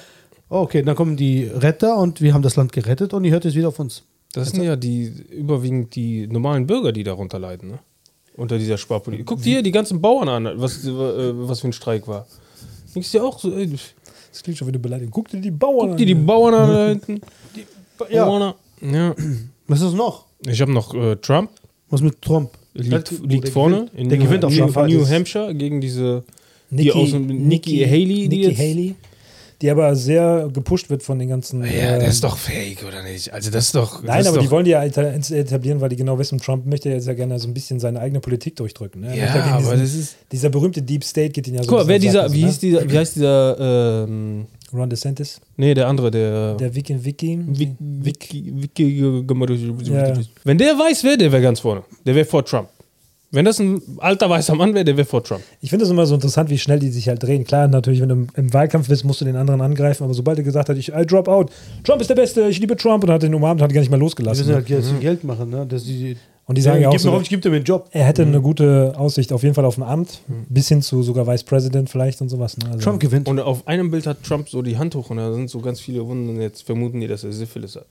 [0.51, 3.47] oh, okay, dann kommen die Retter und wir haben das Land gerettet und ihr hört
[3.47, 4.03] es wieder auf uns.
[4.35, 7.79] Das sind ja die überwiegend die normalen Bürger, die darunter leiden, ne?
[8.37, 9.27] Unter dieser Sparpolitik.
[9.27, 12.27] Guck dir hier die ganzen Bauern an, was, äh, was für ein Streik war.
[12.95, 13.69] Denkst du dir auch so, ey,
[14.33, 15.11] Das klingt schon wieder beleidigt.
[15.13, 17.21] Guck dir die Bauern guck dir die Bauern an da hinten.
[18.11, 18.25] Ja.
[18.25, 18.43] Bauern
[18.83, 18.95] an.
[18.95, 19.15] ja.
[19.69, 20.25] Was ist noch?
[20.47, 21.51] Ich habe noch äh, Trump,
[21.91, 22.51] Was mit Trump?
[22.75, 23.77] liegt, Der- liegt der vorne.
[23.77, 23.95] gewinnt.
[23.95, 24.89] in Der New, gewinnt auf New, jeden Fall.
[24.89, 26.25] New Hampshire gegen diese
[26.71, 28.95] Nikki, Nikki Haley, die Nikki jetzt- Haley,
[29.65, 31.63] die aber sehr gepusht wird von den ganzen.
[31.65, 33.33] Ja, ähm, der ist doch fake, oder nicht?
[33.33, 34.03] Also das ist doch.
[34.03, 36.39] Nein, das aber ist die doch, wollen die ja eta- etablieren, weil die genau wissen,
[36.39, 39.01] Trump möchte ja sehr gerne so ein bisschen seine eigene Politik durchdrücken.
[39.01, 39.17] Ne?
[39.17, 41.89] Ja, aber diesen, das ist- Dieser berühmte Deep State geht ihn ja so Guck mal,
[41.89, 44.47] wer dieser, wie hieß dieser, wie heißt dieser, ähm, ne?
[44.75, 46.57] Ron DeSantis, nee, der andere, der.
[46.57, 47.39] der Vicky Vicky.
[47.47, 50.13] Wiki, Wiki, Wiki, Ja.
[50.45, 51.85] Wenn der weiß wäre, der wäre ganz vorne.
[52.05, 52.69] Der wäre vor Trump.
[53.35, 55.43] Wenn das ein alter weißer Mann wäre, der wäre vor Trump.
[55.61, 57.45] Ich finde es immer so interessant, wie schnell die sich halt drehen.
[57.45, 60.45] Klar, natürlich, wenn du im, Wahlkampf bist, musst du den anderen angreifen, aber sobald er
[60.45, 61.51] gesagt hat, ich I drop out,
[61.83, 63.81] Trump ist der Beste, ich liebe Trump und hat den umarmt und hat ihn gar
[63.81, 64.47] nicht mehr losgelassen.
[64.47, 65.67] müssen halt Geld, Geld machen, ne?
[65.67, 66.17] Dass die,
[66.47, 67.89] Und die sagen ja auch gib so, mir auf, ich gebe dir einen Job.
[67.91, 71.27] er hätte eine gute Aussicht auf jeden Fall auf ein Amt, bis hin zu sogar
[71.27, 72.57] Vice President vielleicht und sowas.
[72.57, 72.67] Ne?
[72.67, 73.29] Also, Trump gewinnt.
[73.29, 75.81] Und auf einem Bild hat Trump so die Hand hoch und da sind so ganz
[75.81, 77.87] viele Wunden und jetzt vermuten die, dass er Syphilis hat.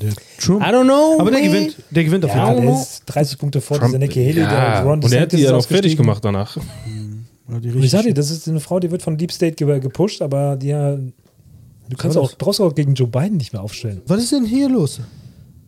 [0.00, 0.62] Der Trump.
[0.62, 1.20] I don't know.
[1.20, 1.50] Aber der man.
[1.50, 1.76] gewinnt.
[1.90, 2.60] Der gewinnt auf jeden Fall.
[2.60, 4.50] der ist 30 Punkte vor dieser Nikki Haley, ja.
[4.50, 6.56] der Ron Und er hat die ja noch fertig gemacht danach.
[6.56, 9.54] Ja, die Und ich sag dir, das ist eine Frau, die wird von Deep State
[9.54, 13.62] ge gepusht, aber die ja, du kannst auch, brauchst auch gegen Joe Biden nicht mehr
[13.62, 14.02] aufstellen.
[14.06, 15.00] Was ist denn hier los?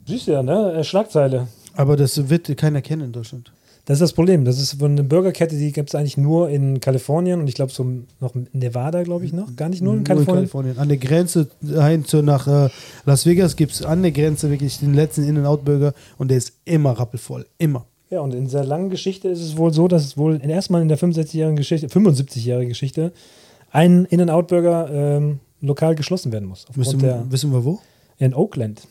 [0.07, 0.75] Siehst du ja, ne?
[0.75, 1.49] Äh, Schlagzeile.
[1.75, 3.53] Aber das wird keiner kennen in Deutschland.
[3.91, 4.45] Das ist das Problem.
[4.45, 7.85] Das ist eine Burgerkette, die gibt es eigentlich nur in Kalifornien und ich glaube so
[8.21, 9.57] noch in Nevada, glaube ich noch.
[9.57, 10.45] Gar nicht nur in Nur in Kalifornien.
[10.45, 10.79] Kalifornien.
[10.79, 12.69] An der Grenze hin zu nach äh,
[13.05, 16.93] Las Vegas gibt es an der Grenze wirklich den letzten In-N-Out-Burger und der ist immer
[16.93, 17.47] rappelvoll.
[17.59, 17.85] Immer.
[18.11, 20.89] Ja, und in dieser langen Geschichte ist es wohl so, dass es wohl erstmal in
[20.89, 23.11] der 65-jährigen Geschichte, 75-jährigen Geschichte
[23.73, 26.65] ein In-N-Out-Burger ähm, lokal geschlossen werden muss.
[26.77, 27.81] Wissen, der, wissen wir wo?
[28.19, 28.83] in Oakland.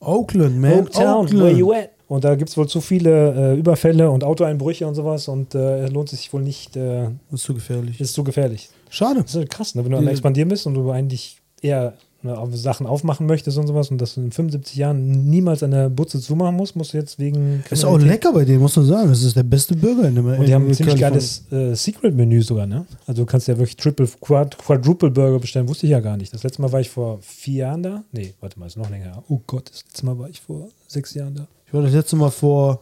[0.00, 0.72] Oakland, man.
[0.72, 1.40] Oaktown, Oakland.
[1.40, 1.90] where you at?
[2.10, 5.86] Und da gibt es wohl zu viele äh, Überfälle und Autoeinbrüche und sowas und äh,
[5.86, 8.00] lohnt sich wohl nicht, äh, ist zu gefährlich.
[8.00, 8.68] ist zu gefährlich.
[8.88, 9.22] Schade.
[9.22, 9.84] Das ist krass, ne?
[9.84, 13.92] wenn du am expandieren bist und du eigentlich eher ne, Sachen aufmachen möchtest und sowas
[13.92, 17.62] und dass du in 75 Jahren niemals eine Butze zumachen musst, musst du jetzt wegen.
[17.70, 19.08] Ist auch lecker bei denen, muss man sagen.
[19.08, 21.76] Das ist der beste Burger in dem Und die haben ein in ziemlich geiles äh,
[21.76, 22.86] Secret-Menü sogar, ne?
[23.06, 26.34] Also du kannst ja wirklich Triple, Quad, Quadruple Burger bestellen, wusste ich ja gar nicht.
[26.34, 28.02] Das letzte Mal war ich vor vier Jahren da.
[28.10, 29.22] Nee, warte mal, ist noch länger.
[29.28, 31.46] Oh Gott, das letzte Mal war ich vor sechs Jahren da.
[31.70, 32.80] Ich war das letzte Mal vor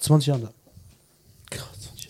[0.00, 0.50] 20 Jahren da.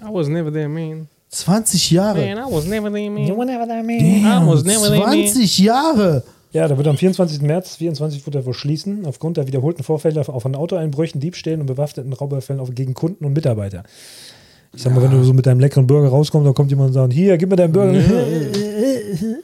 [0.09, 1.09] I was never there, man.
[1.31, 2.21] 20 Jahre.
[2.21, 3.25] Man, I was never there, man.
[3.27, 5.27] I was never there, man.
[5.27, 6.23] 20 Jahre.
[6.53, 7.43] Ja, da wird am 24.
[7.43, 11.67] März 24 wird er wohl schließen, aufgrund der wiederholten Vorfälle auf von Autoeinbrüchen, Diebstählen und
[11.67, 13.83] bewaffneten Raubüberfällen auf, gegen Kunden und Mitarbeiter.
[14.73, 16.95] Ich sag mal, wenn du so mit deinem leckeren Burger rauskommst, dann kommt jemand und
[16.95, 18.01] sagt, hier, gib mir deinen Burger.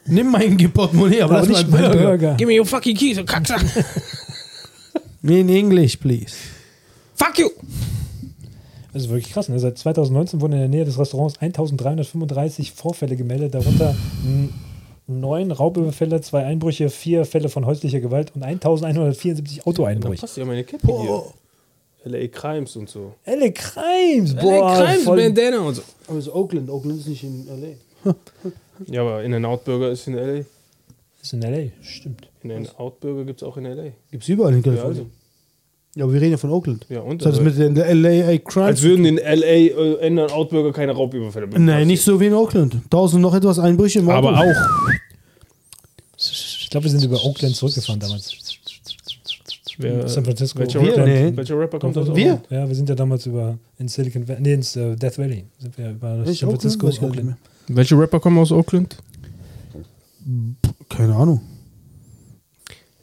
[0.07, 2.07] Nimm mein Portemonnaie, aber Aber lass nicht mein mein Burger.
[2.07, 2.35] Burger.
[2.37, 3.67] Give me your fucking keys, you cocksucker.
[5.23, 6.35] In English, please.
[7.15, 7.51] Fuck you.
[8.93, 9.49] Das ist wirklich krass.
[9.49, 9.59] Ne?
[9.59, 13.95] Seit 2019 wurden in der Nähe des Restaurants 1335 Vorfälle gemeldet, darunter
[15.07, 20.21] neun Raubüberfälle, zwei Einbrüche, vier Fälle von häuslicher Gewalt und 1174 Da Autoeinbrüche.
[20.23, 21.23] passt ja meine Cappy hier.
[22.05, 23.15] LA Crimes und so.
[23.25, 24.85] Elle Crimes, LA boah.
[24.85, 25.83] Crimes, voll- Bandana und so.
[26.09, 26.71] Aber es ist Oakland.
[26.71, 28.15] Oakland ist nicht in L.A.
[28.87, 30.45] Ja, aber In-N-Out Burger ist in LA.
[31.21, 32.30] ist in L.A., stimmt.
[32.43, 33.91] In-N-Out Burger gibt es auch in LA.
[34.11, 34.99] Gibt es überall in Ja, Kalifornien.
[35.03, 35.11] also.
[35.97, 36.87] Ja, aber wir reden ja von Oakland.
[36.89, 37.21] Ja, und?
[37.21, 38.39] Das hat das Also, mit den L.A.
[38.39, 38.67] Crimes.
[38.69, 42.35] als würden in LA äh, In-N-Out Burger keine Raubüberfälle mehr Nein, nicht so wie in
[42.35, 42.77] Oakland.
[42.91, 44.29] Tausend noch etwas Einbrüche im Auto.
[44.29, 44.91] Aber auch.
[46.17, 48.33] Ich glaube, wir sind über Oakland zurückgefahren damals.
[49.79, 50.59] Wer, San Francisco.
[50.61, 50.91] Welcher, Wir?
[50.93, 51.33] Rapper, Nee.
[51.37, 52.35] welcher Rapper kommt aus Wir?
[52.35, 52.47] Oakland?
[52.51, 55.45] Ja, wir sind ja damals über in Silicon Valley, nee, ins äh, Death Valley.
[55.59, 56.62] Sind wir über Nicht San Oakland?
[56.75, 57.25] Francisco, Oakland.
[57.27, 57.37] mehr.
[57.69, 58.97] Welche Rapper kommen aus Oakland?
[60.91, 61.41] Keine Ahnung.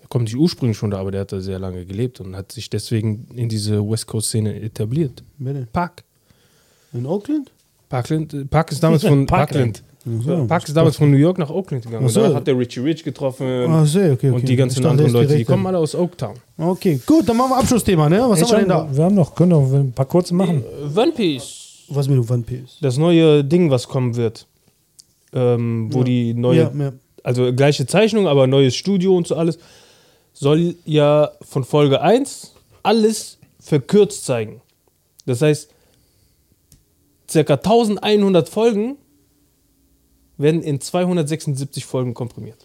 [0.10, 2.70] Kommt nicht ursprünglich schon da, aber der hat da sehr lange gelebt und hat sich
[2.70, 5.24] deswegen in diese West Coast Szene etabliert.
[5.38, 5.68] Wer denn?
[5.72, 6.04] Park.
[6.94, 7.52] In Oakland?
[7.90, 9.84] Parkland, äh, Park ist damals von Parkland.
[10.06, 10.24] Parkland.
[10.26, 10.46] so.
[10.48, 12.06] Park ist damals von New York nach Oakland gegangen.
[12.06, 12.22] Ach so.
[12.24, 14.36] Und da hat der Richie Rich getroffen Ah, sehr, okay, okay.
[14.40, 16.36] und die ganzen Ich dachte, anderen Leute, die kommen alle aus Oaktown.
[16.58, 18.24] Okay, gut, dann machen wir Abschlussthema, ne?
[18.28, 18.90] Was Hey, haben wir denn da?
[18.98, 20.64] wir haben noch, können noch ein paar kurze machen.
[20.96, 21.86] One Piece.
[21.90, 22.78] Was mit dem One Piece?
[22.82, 24.48] Das neue Ding, was kommen wird.
[25.34, 26.04] Ähm, wo Ja.
[26.06, 26.94] die neue, Ja, ja.
[27.24, 29.58] also gleiche Zeichnung, aber neues Studio und so alles,
[30.40, 32.54] soll ja von Folge 1
[32.84, 34.62] alles verkürzt zeigen.
[35.26, 35.70] Das heißt,
[37.30, 38.98] circa 1100 Folgen
[40.38, 42.58] werden in 276 Folgen komprimiert.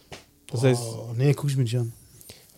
[0.51, 1.93] Das heißt, Oh, nee, guck ich mir nicht an.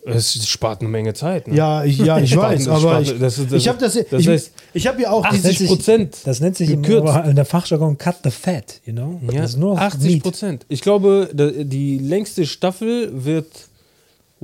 [0.05, 1.47] es spart eine Menge Zeit.
[1.47, 1.55] Ne?
[1.55, 3.93] Ja, ich, ja, ich Spart- weiß, aber spart- ich, das ist- das- ich habe das,
[3.93, 6.17] das ich, heißt, ich habe ja auch dieses 80 Prozent.
[6.25, 7.15] Das nennt sich Gekürzt.
[7.25, 9.19] in der Fachjargon Cut the Fat, you know?
[9.31, 10.23] Ja, das ist nur 80 Meat.
[10.23, 10.65] Prozent.
[10.67, 13.47] Ich glaube, die längste Staffel wird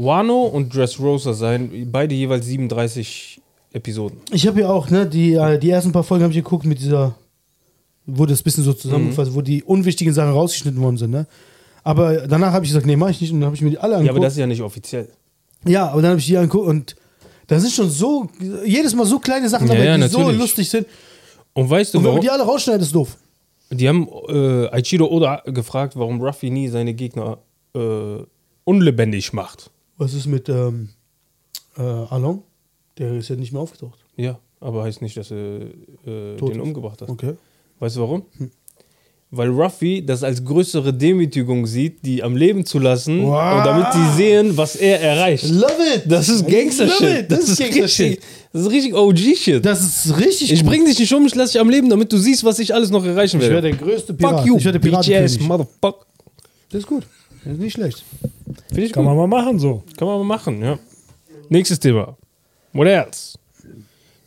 [0.03, 1.87] Wano und Dressrosa sein.
[1.91, 3.41] Beide jeweils 37
[3.73, 4.19] Episoden.
[4.31, 6.79] Ich habe ja auch, ne, die, äh, die ersten paar Folgen habe ich geguckt mit
[6.79, 7.15] dieser,
[8.05, 11.27] wo das bisschen so zusammengefasst, wo die unwichtigen Sachen rausgeschnitten worden sind, ne?
[11.83, 13.31] Aber danach habe ich gesagt, nee, mach ich nicht.
[13.33, 14.07] Und dann habe ich mir die alle angeguckt.
[14.07, 15.07] Ja, aber das ist ja nicht offiziell.
[15.65, 16.95] Ja, aber dann habe ich die angeguckt und
[17.47, 18.29] da sind schon so,
[18.65, 20.39] jedes Mal so kleine Sachen Ja, dabei, ja, die so natürlich.
[20.39, 20.85] lustig sind.
[21.53, 22.21] Und weißt du, Und wenn warum?
[22.21, 23.17] die alle rausschneidet, ist doof.
[23.71, 27.39] Die haben äh, Aichiro Oda gefragt, warum Ruffy nie seine Gegner
[27.73, 27.79] äh,
[28.63, 29.71] unlebendig macht.
[30.01, 30.89] Was ist mit ähm,
[31.77, 32.41] äh, Along?
[32.97, 33.99] Der ist ja nicht mehr aufgetaucht.
[34.17, 35.61] Ja, aber heißt nicht, dass er
[36.07, 37.09] äh, den umgebracht hat.
[37.09, 37.33] Okay.
[37.77, 38.23] Weißt du warum?
[39.29, 43.59] Weil Ruffy das als größere Demütigung sieht, die am Leben zu lassen Wow.
[43.59, 45.47] und damit die sehen, was er erreicht.
[45.47, 46.03] Love it!
[46.07, 47.19] Das ist Gangster-Shit.
[47.19, 47.31] it.
[47.31, 48.19] Das, ist Gangster-Shit.
[48.53, 49.63] das ist richtig OG-Shit.
[49.63, 52.17] Das ist richtig Ich bring dich nicht um, ich lass dich am Leben, damit du
[52.17, 53.77] siehst, was ich alles noch erreichen Ich werde werde.
[53.77, 54.39] der größte Pirat.
[54.39, 55.39] Fuck you, ich werde Piratenkönig.
[55.41, 56.07] motherfucker.
[56.71, 57.03] Das ist gut.
[57.43, 58.03] Das ist nicht schlecht.
[58.67, 59.15] Finde ich Kann gut.
[59.15, 59.83] man mal machen so.
[59.97, 60.79] Kann man mal machen, ja.
[61.49, 62.17] Nächstes Thema.
[62.73, 63.37] What else?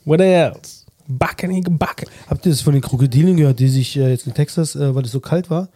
[0.05, 0.85] What else?
[1.07, 2.09] Backen, gebacken.
[2.27, 5.05] Habt ihr das von den Krokodilen gehört, die sich äh, jetzt in Texas, äh, weil
[5.05, 5.69] es so kalt war,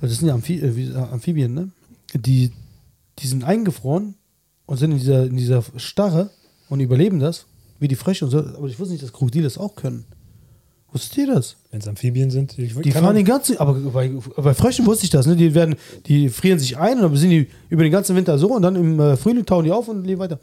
[0.00, 1.70] weil das sind ja Amphi äh, äh, Amphibien, ne?
[2.14, 2.50] Die,
[3.18, 4.14] die sind eingefroren
[4.66, 6.30] und sind in dieser, in dieser Starre
[6.68, 7.46] und überleben das,
[7.78, 8.38] wie die Frösche und so.
[8.38, 10.04] Aber ich wusste nicht, dass Krokodile das auch können.
[10.92, 11.56] Wusstet ihr das?
[11.70, 12.58] Wenn es Amphibien sind.
[12.58, 15.36] Ich, Die fahren den ganzen, aber bei, bei Fröschen wusste ich das, ne?
[15.36, 15.76] Die werden,
[16.06, 18.74] die frieren sich ein und dann sind die über den ganzen Winter so und dann
[18.76, 20.38] im äh, Frühling tauen die auf und leben weiter.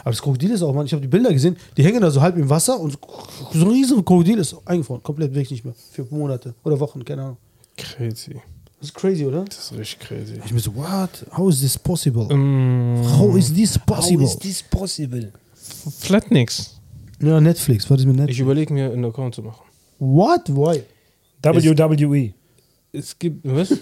[0.00, 2.20] Aber das Krokodil ist auch, man, ich habe die Bilder gesehen, die hängen da so
[2.20, 2.98] halb im Wasser und
[3.52, 5.74] so ein riesiges Krokodil ist eingefroren, komplett weg nicht mehr.
[5.92, 7.36] Für Monate oder Wochen, keine Ahnung.
[7.76, 8.34] Crazy.
[8.80, 9.44] Das ist crazy, oder?
[9.46, 10.40] Das ist richtig crazy.
[10.44, 11.24] Ich mir so, what?
[11.36, 12.24] How is this possible?
[12.36, 14.28] Mm, How is this possible?
[14.40, 15.32] this possible?
[16.00, 16.78] Flatnix.
[17.22, 18.40] Ja, Netflix, was ist mit Ich Netflix?
[18.40, 19.63] überlege mir einen Account zu machen.
[19.98, 20.48] What?
[20.48, 20.82] Why?
[21.42, 22.32] WWE.
[22.92, 23.76] Es gibt, was?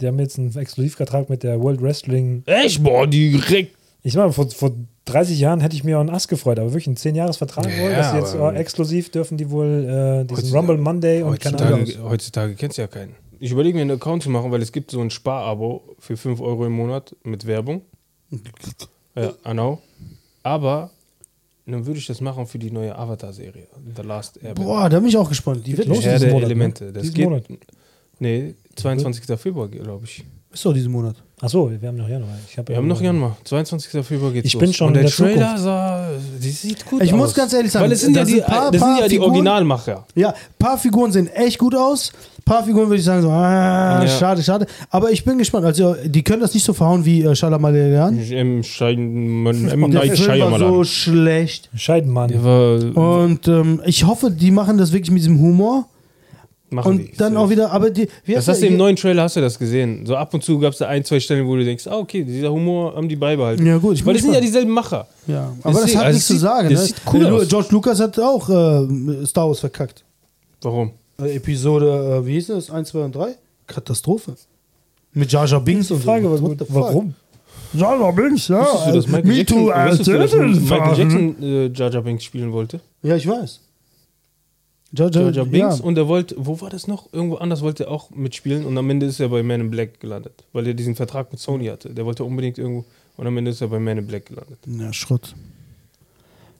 [0.00, 2.42] Die haben jetzt einen Exklusivvertrag mit der World Wrestling.
[2.46, 2.82] Echt?
[2.82, 3.74] Boah, direkt.
[4.02, 4.72] Ich meine, vor, vor
[5.06, 7.90] 30 Jahren hätte ich mir auch einen Ass gefreut, aber wirklich einen 10-Jahres-Vertrag Ja, wohl,
[7.90, 11.80] dass jetzt äh, exklusiv dürfen die wohl äh, diesen Heutzutage- Rumble Monday und keine Ahnung.
[11.80, 13.14] Heutzutage, heutzutage kennst du ja keinen.
[13.40, 16.40] Ich überlege mir einen Account zu machen, weil es gibt so ein Sparabo für 5
[16.40, 17.82] Euro im Monat mit Werbung.
[19.14, 19.80] Ja, I know.
[20.44, 20.90] Aber
[21.72, 23.66] dann würde ich das machen für die neue Avatar-Serie.
[23.96, 24.62] The Last Airbender.
[24.62, 25.66] Boah, da bin ich auch gespannt.
[25.66, 26.46] Die wird los diesen Herr der Monat, ne?
[26.46, 26.92] Elemente.
[26.92, 27.24] Das Diesen geht.
[27.24, 27.44] Monat.
[28.20, 29.38] Nee, 22.
[29.38, 30.24] Februar, glaube ich.
[30.52, 31.14] Ist doch diesen Monat.
[31.40, 32.30] Achso, wir haben noch Januar.
[32.50, 33.36] Ich hab Wir haben noch Januar.
[33.44, 34.04] 22.
[34.04, 34.60] Februar geht's Ich los.
[34.60, 36.08] bin schon Und der der Trailer sah,
[36.42, 37.18] die sieht gut Ich aus.
[37.18, 39.04] muss ganz ehrlich sagen, Weil es sind ja die, sind paar- das sind paar ja
[39.06, 40.06] die Figuren- Originalmacher.
[40.16, 42.10] Ja, paar Figuren sehen echt gut aus.
[42.44, 44.08] Paar Figuren würde ich sagen so, ah, Ja.
[44.08, 44.66] schade, schade.
[44.90, 45.64] Aber ich bin gespannt.
[45.66, 48.18] Also, die können das nicht so verhauen wie äh, Shyamalan.
[48.18, 49.46] Im Schein, im
[49.84, 51.68] Und der Film war so schlecht.
[51.76, 52.32] Scheidenmann.
[52.94, 55.86] Und ähm, ich hoffe, die machen das wirklich mit diesem Humor.
[56.70, 57.16] Machen Und die.
[57.16, 58.08] dann auch wieder, aber die.
[58.26, 60.04] Das hast du im neuen Trailer hast du das gesehen.
[60.06, 62.24] So ab und zu gab es da ein, zwei Stellen, wo du denkst, ah, okay,
[62.24, 63.64] dieser Humor haben die beibehalten.
[63.66, 65.06] Ja, gut, ich Weil das sind ja dieselben Macher.
[65.26, 66.68] Ja, aber das Deswegen, hat also nichts zu sagen.
[66.70, 66.86] das Ne?
[66.86, 67.48] sieht cool aus.
[67.48, 70.04] George Lucas hat auch äh, Star Wars verkackt.
[70.62, 70.92] Warum?
[71.22, 72.70] Äh, Episode, äh, wie hieß das?
[72.70, 73.34] 1, 2 und 3?
[73.66, 74.34] Katastrophe.
[75.14, 76.36] Mit Jar Jar Binks und Frage so.
[76.48, 76.66] fuck?
[76.68, 77.14] Warum?
[77.72, 78.60] Jar Jar Binks, ja.
[78.60, 80.98] Wusstest du, dass Michael Me Jackson, too, wusstest du, dass Michael.
[80.98, 82.80] Jackson äh, Jar Jar Binks spielen wollte?
[83.02, 83.60] Ja, ich weiß.
[84.92, 85.84] Jar Jar Binks ja.
[85.84, 87.12] und er wollte, wo war das noch?
[87.12, 90.00] Irgendwo anders wollte er auch mitspielen und am Ende ist er bei Man in Black
[90.00, 91.90] gelandet, weil er diesen Vertrag mit Sony hatte.
[91.90, 92.86] Der wollte unbedingt irgendwo
[93.16, 94.58] und am Ende ist er bei Man in Black gelandet.
[94.66, 95.34] Ja, Schrott.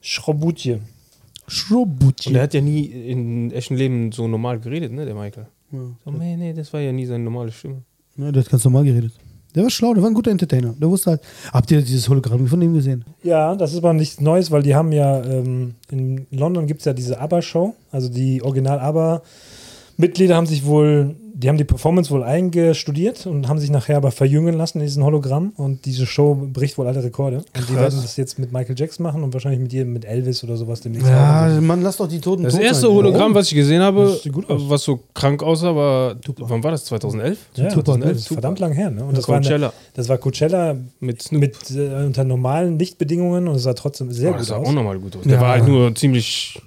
[0.03, 0.75] Schrobutje.
[0.75, 2.35] Und Schrobutchi.
[2.35, 5.47] er hat ja nie in echten Leben so normal geredet, ne, der Michael.
[5.71, 7.83] So, nee, nee, das war ja nie seine normale Stimme.
[8.17, 9.13] Ja, der hat ganz normal geredet.
[9.59, 10.73] Der war schlau, der war ein guter Entertainer.
[10.81, 11.21] Der wusste halt.
[11.53, 13.05] Habt ihr dieses Hologramm von ihm gesehen?
[13.25, 16.85] Ja, das ist aber nichts Neues, weil die haben ja ähm, in London gibt es
[16.85, 17.75] ja diese ABBA-Show.
[17.91, 23.71] Also die Original-ABBA-Mitglieder haben sich wohl, die haben die Performance wohl eingestudiert und haben sich
[23.71, 25.53] nachher aber verjüngen lassen in diesem Hologramm.
[25.57, 27.37] Und diese Show bricht wohl alle Rekorde.
[27.57, 30.43] Und die werden das jetzt mit Michael Jackson machen und wahrscheinlich mit jedem, mit Elvis
[30.43, 31.07] oder sowas demnächst.
[31.09, 31.61] Ja, auch.
[31.61, 32.91] Mann, lass doch die Toten Das tot erste sein.
[32.97, 34.29] Hologramm, was ich gesehen habe, Das
[34.69, 36.85] was so krank aussah, war, wann war das?
[36.87, 37.39] 2011?
[37.55, 38.11] Ja, Tupac, das ne?
[38.11, 38.91] ist verdammt lang her.
[38.91, 39.03] Ne?
[39.05, 39.73] Und Das das war, eine, Coachella.
[39.95, 41.41] das war Coachella Mit Snoop.
[41.41, 44.67] mit äh, unter normalen Lichtbedingungen und es sah trotzdem sehr Oh, das gut sah aus.
[44.67, 45.23] auch nochmal gut aus.
[45.23, 45.41] Der Ja.
[45.41, 46.61] war halt nur ziemlich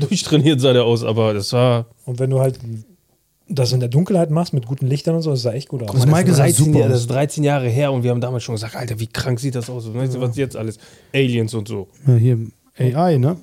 [0.00, 1.86] durchtrainiert, sah der aus, aber das war.
[2.04, 2.58] Und wenn du halt
[3.48, 5.92] das in der Dunkelheit machst mit guten Lichtern und so, das sah echt gut aus.
[5.92, 8.54] Das Michael sah 13 super das ist 13 Jahre her und wir haben damals schon
[8.54, 9.86] gesagt, Alter, wie krank sieht das aus?
[9.86, 10.78] Und weißt du, was jetzt alles?
[11.14, 11.88] Aliens und so.
[12.06, 12.38] Ja, hier
[12.78, 13.36] AI, ne?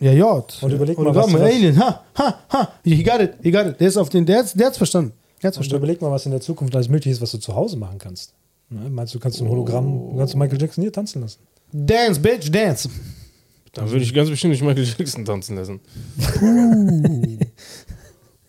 [0.00, 0.32] Ja, ja.
[0.32, 2.72] Und überleg mal, Hologramm, was Alien, ha, ha, ha.
[2.82, 3.78] He got it, he got it.
[3.78, 5.12] Der ist auf den, der hat's, der hat's verstanden.
[5.42, 5.84] Der hat's Und verstanden.
[5.84, 8.32] überleg mal, was in der Zukunft alles möglich ist, was du zu Hause machen kannst.
[8.70, 8.88] Ne?
[8.90, 11.38] Meinst du, kannst du ein Hologramm, kannst du Michael Jackson hier tanzen lassen?
[11.72, 12.88] Dance, bitch, dance.
[13.74, 15.80] Da würde ich ganz bestimmt nicht Michael Jackson tanzen lassen.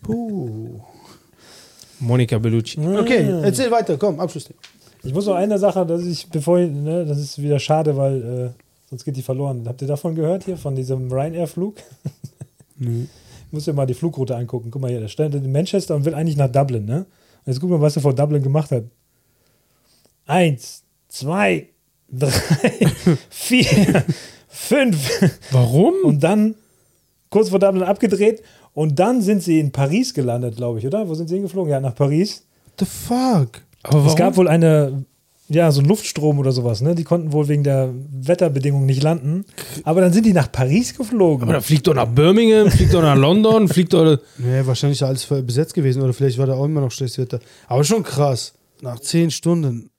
[0.02, 0.80] Puh.
[2.04, 2.78] Monica Bellucci.
[2.78, 4.48] Okay, erzähl weiter, komm, Abschluss.
[5.02, 8.22] Ich muss noch eine Sache, dass ich, bevor ich, ne, das ist wieder schade, weil
[8.22, 9.64] äh, sonst geht die verloren.
[9.66, 11.76] Habt ihr davon gehört hier, von diesem Ryanair-Flug?
[12.76, 13.06] Nee.
[13.50, 14.70] Muss dir mal die Flugroute angucken.
[14.70, 17.06] Guck mal hier, der stand in Manchester und will eigentlich nach Dublin, ne?
[17.44, 18.84] Und jetzt guck mal, was er vor Dublin gemacht hat.
[20.26, 21.68] Eins, zwei,
[22.10, 22.30] drei,
[23.28, 24.04] vier,
[24.48, 25.30] fünf.
[25.52, 25.94] Warum?
[26.04, 26.54] Und dann
[27.30, 28.42] kurz vor Dublin abgedreht
[28.74, 31.08] und dann sind sie in Paris gelandet, glaube ich, oder?
[31.08, 31.70] Wo sind sie hingeflogen?
[31.70, 32.44] Ja, nach Paris.
[32.78, 33.62] The fuck?
[33.84, 34.06] aber warum?
[34.08, 35.04] Es gab wohl eine,
[35.48, 36.94] ja, so einen Luftstrom oder sowas, ne?
[36.94, 39.44] Die konnten wohl wegen der Wetterbedingungen nicht landen.
[39.84, 41.44] Aber dann sind die nach Paris geflogen.
[41.44, 44.18] aber da fliegt doch nach Birmingham, fliegt doch nach London, fliegt doch.
[44.38, 47.18] Nee, wahrscheinlich ist alles voll besetzt gewesen oder vielleicht war da auch immer noch schlechtes
[47.18, 47.40] Wetter.
[47.68, 48.54] Aber schon krass.
[48.82, 49.90] Nach zehn Stunden.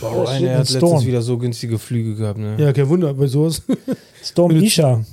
[0.00, 1.04] Boah, einer hat mit letztens Storm.
[1.06, 2.56] wieder so günstige Flüge gehabt, ne?
[2.58, 3.62] Ja, kein Wunder, bei sowas.
[4.22, 5.04] Storm Isha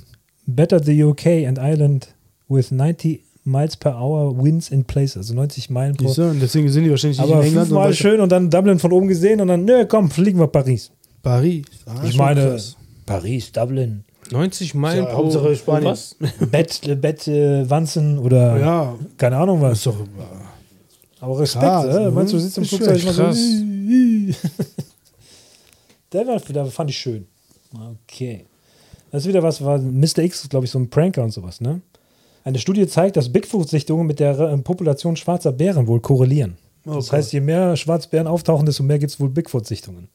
[0.46, 2.13] bettered the UK and Ireland
[2.48, 6.22] with 90 miles per hour winds in places, also 90 Meilen pro Siehst du?
[6.30, 7.62] Und deswegen sind die wahrscheinlich nicht Aber in England.
[7.62, 10.38] und fünfmal weiter- schön und dann Dublin von oben gesehen und dann, nö, komm, fliegen
[10.38, 10.90] wir Paris.
[11.22, 11.64] Paris.
[11.86, 12.76] Ah, ich meine, krass.
[13.06, 14.04] Paris, Dublin.
[14.30, 15.90] 90 Meilen Ja, pro, Hauptsache Spanien.
[15.90, 16.16] was?
[16.50, 19.78] Bett, äh, Bett äh, Wanzen oder Ja, keine Ahnung was.
[19.78, 19.96] ist doch.
[21.20, 22.04] Aber Respekt, Krass, äh?
[22.04, 22.10] ne?
[22.10, 24.34] meinst du, du sitzt im Ist Flugzeug schön, immer so.
[26.12, 27.26] Der war, der fand ich schön.
[28.04, 28.44] Okay.
[29.10, 30.18] Das ist wieder was, war Mr.
[30.18, 31.80] X, glaube ich, so ein Pranker und sowas, ne?
[32.44, 36.58] Eine Studie zeigt, dass Bigfoot-Sichtungen mit der äh, Population schwarzer Bären wohl korrelieren.
[36.86, 40.08] Oh das heißt, je mehr Schwarzbären auftauchen, desto mehr gibt es wohl Bigfoot-Sichtungen.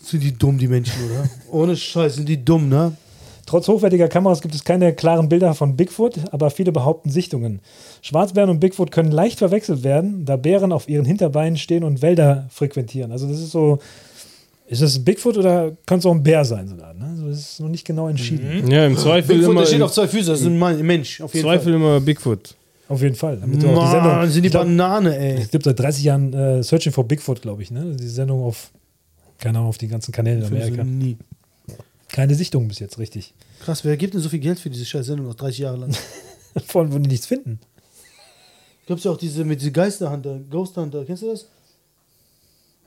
[0.00, 1.28] Sind die dumm, die Menschen, oder?
[1.52, 2.96] Ohne Scheiß, sind die dumm, ne?
[3.44, 7.60] Trotz hochwertiger Kameras gibt es keine klaren Bilder von Bigfoot, aber viele behaupten Sichtungen.
[8.02, 12.46] Schwarzbären und Bigfoot können leicht verwechselt werden, da Bären auf ihren Hinterbeinen stehen und Wälder
[12.50, 13.12] frequentieren.
[13.12, 13.78] Also das ist so,
[14.68, 16.92] ist das ein Bigfoot oder kann es auch ein Bär sein sogar?
[16.94, 17.04] Ne?
[17.10, 18.68] Also das ist noch nicht genau entschieden.
[18.70, 20.86] Ja, im Zweifel Bigfoot, immer, steht im auf zwei Füßen, das ist ein Mann- ein
[20.86, 22.54] Mensch, auf jeden Zweifel immer Bigfoot.
[22.88, 23.36] Auf jeden Fall.
[23.38, 25.42] Damit auch die Sendung, sind die glaub, Banane, ey.
[25.42, 27.70] es gibt seit 30 Jahren äh, Searching for Bigfoot, glaube ich.
[27.70, 27.96] Ne?
[27.98, 28.70] Die Sendung auf,
[29.38, 30.84] keine Ahnung, auf den ganzen Kanälen in Amerika.
[30.84, 31.16] nie.
[32.08, 33.34] Keine Sichtung bis jetzt, richtig.
[33.64, 35.90] Krass, wer gibt denn so viel Geld für diese scheiß Sendung noch 30 Jahre lang?
[36.66, 37.58] Vor allem, wo die nichts finden.
[38.86, 41.46] Gibt es ja auch diese mit diese Geisterhunter, Ghost Hunter, kennst du das?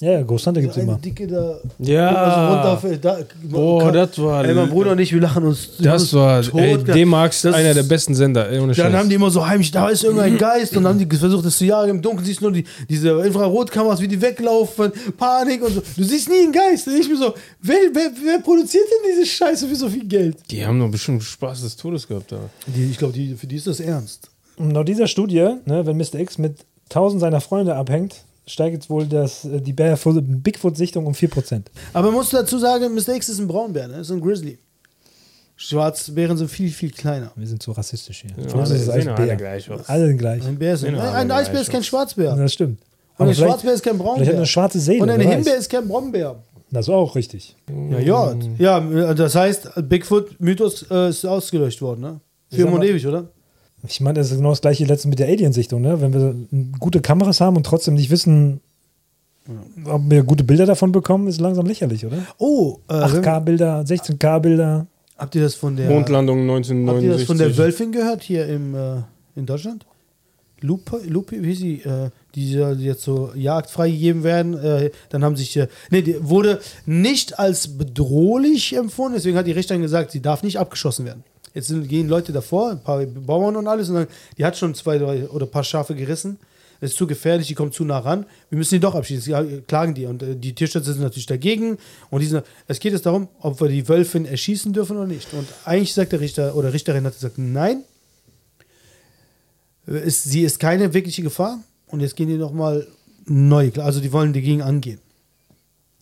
[0.02, 0.98] Ja, ja, Ghost Hunter gibt es immer.
[0.98, 1.60] dicke da.
[1.80, 2.08] Ja.
[2.08, 3.18] Also runter, da,
[3.50, 5.72] Boah, das war- Ey, mein Bruder und ich, wir lachen uns.
[5.78, 6.58] Das uns war, tot.
[6.62, 8.50] ey, D-Max, Das- einer der besten Sender.
[8.50, 8.94] Ey, ohne Dann Scheiß.
[8.94, 11.58] haben die immer so heimlich, da ist irgendein Geist und dann haben die versucht, das
[11.58, 11.90] zu jagen.
[11.92, 15.82] Im Dunkeln siehst du nur die, diese Infrarotkameras, wie die weglaufen, Panik und so.
[15.98, 16.88] Du siehst nie einen Geist.
[16.88, 20.38] Und ich mir so, wer, wer, wer produziert denn diese Scheiße für so viel Geld?
[20.50, 22.38] die haben doch bestimmt Spaß des Todes gehabt da.
[22.68, 24.30] Die, ich glaube, die, für die ist das ernst.
[24.56, 26.16] Und laut dieser Studie, ne, wenn Mr.
[26.16, 26.56] X mit
[26.90, 28.16] 1000 seiner Freunde abhängt,
[28.50, 31.64] steigt jetzt wohl das, äh, die Bär- Bigfoot-Sichtung um 4%.
[31.94, 33.16] Aber man muss dazu sagen, Mr.
[33.16, 33.98] X ist ein Braunbär, ne?
[34.00, 34.58] ist ein Grizzly.
[35.56, 37.32] Schwarzbären sind viel, viel kleiner.
[37.36, 38.32] Wir sind so rassistisch hier.
[38.48, 39.36] Ja, uns ist alle Bär.
[39.36, 39.82] gleich aus.
[39.90, 40.46] Alle gleich.
[40.48, 41.84] Ein Bär ist ein, alle ein Eisbär ist kein.
[41.84, 42.34] Schwarzbär.
[42.36, 42.80] Das stimmt.
[43.18, 44.34] Und ein vielleicht- Schwarzbär ist kein hat Braunbär.
[44.36, 45.04] eine schwarze Seele.
[45.04, 45.20] Und ein.
[45.20, 46.38] Himbeer ist kein Brombeer.
[46.72, 47.58] Das ist auch richtig.
[47.90, 48.36] Ja, ja.
[48.80, 52.20] Ja, das heißt, Bigfoot-Mythos äh, ist ausgelöscht worden, ne?
[52.52, 53.28] Für immer und ewig, oder?
[53.88, 55.82] Ich meine, das ist genau das gleiche letzte mit der Aliensichtung.
[55.82, 56.02] Ne?
[56.02, 56.36] Wenn wir
[56.80, 58.62] gute Kameras haben und trotzdem nicht wissen,
[59.86, 62.18] ob wir gute Bilder davon bekommen, ist langsam lächerlich, oder?
[62.38, 64.88] Oh, äh, 8K-Bilder, 16K-Bilder.
[65.18, 67.18] habt ihr das von der Mondlandung Habt ihr 1969.
[67.18, 69.02] das von der Wölfin gehört hier im, äh,
[69.36, 69.86] in Deutschland?
[70.62, 75.56] Lupe, Lupe, wie sie, äh, die jetzt so Jagd freigegeben werden, äh, dann haben sich,
[75.56, 80.44] äh, nee, die wurde nicht als bedrohlich empfunden, deswegen hat die Richterin gesagt, sie darf
[80.44, 81.24] nicht abgeschossen werden.
[81.54, 84.08] Jetzt sind, gehen Leute davor, ein paar Bauern und alles, und dann,
[84.38, 86.38] die hat schon zwei drei, oder ein paar Schafe gerissen.
[86.82, 88.26] Das ist zu gefährlich, die kommt zu nah ran.
[88.50, 89.22] Wir müssen die doch abschießen.
[89.22, 90.06] Sie klagen die.
[90.06, 91.78] Und äh, die Tierschützer sind natürlich dagegen.
[92.10, 95.34] Und sind, es geht jetzt darum, ob wir die Wölfin erschießen dürfen oder nicht.
[95.34, 97.84] Und eigentlich sagt der Richter oder Richterin hat gesagt, nein,
[99.88, 101.60] ist, sie ist keine wirkliche Gefahr.
[101.88, 102.88] Und jetzt gehen die nochmal
[103.26, 103.72] neu.
[103.78, 105.00] Also die wollen dagegen angehen.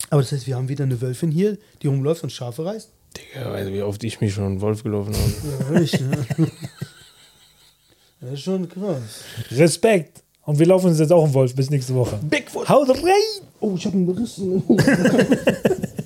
[0.09, 2.89] Aber das heißt, wir haben wieder eine Wölfin hier, die rumläuft und Schafe reißt.
[3.18, 5.73] Digga, weißt du, wie oft ich mich schon einen Wolf gelaufen habe.
[5.73, 6.48] Ja, richtig, ne?
[8.19, 9.23] Das ist schon krass.
[9.52, 10.23] Respekt.
[10.44, 12.18] Und wir laufen uns jetzt auch im Wolf bis nächste Woche.
[12.23, 12.68] Bigfoot.
[12.68, 13.44] Haut rein!
[13.60, 14.41] Oh, ich habe einen Riss.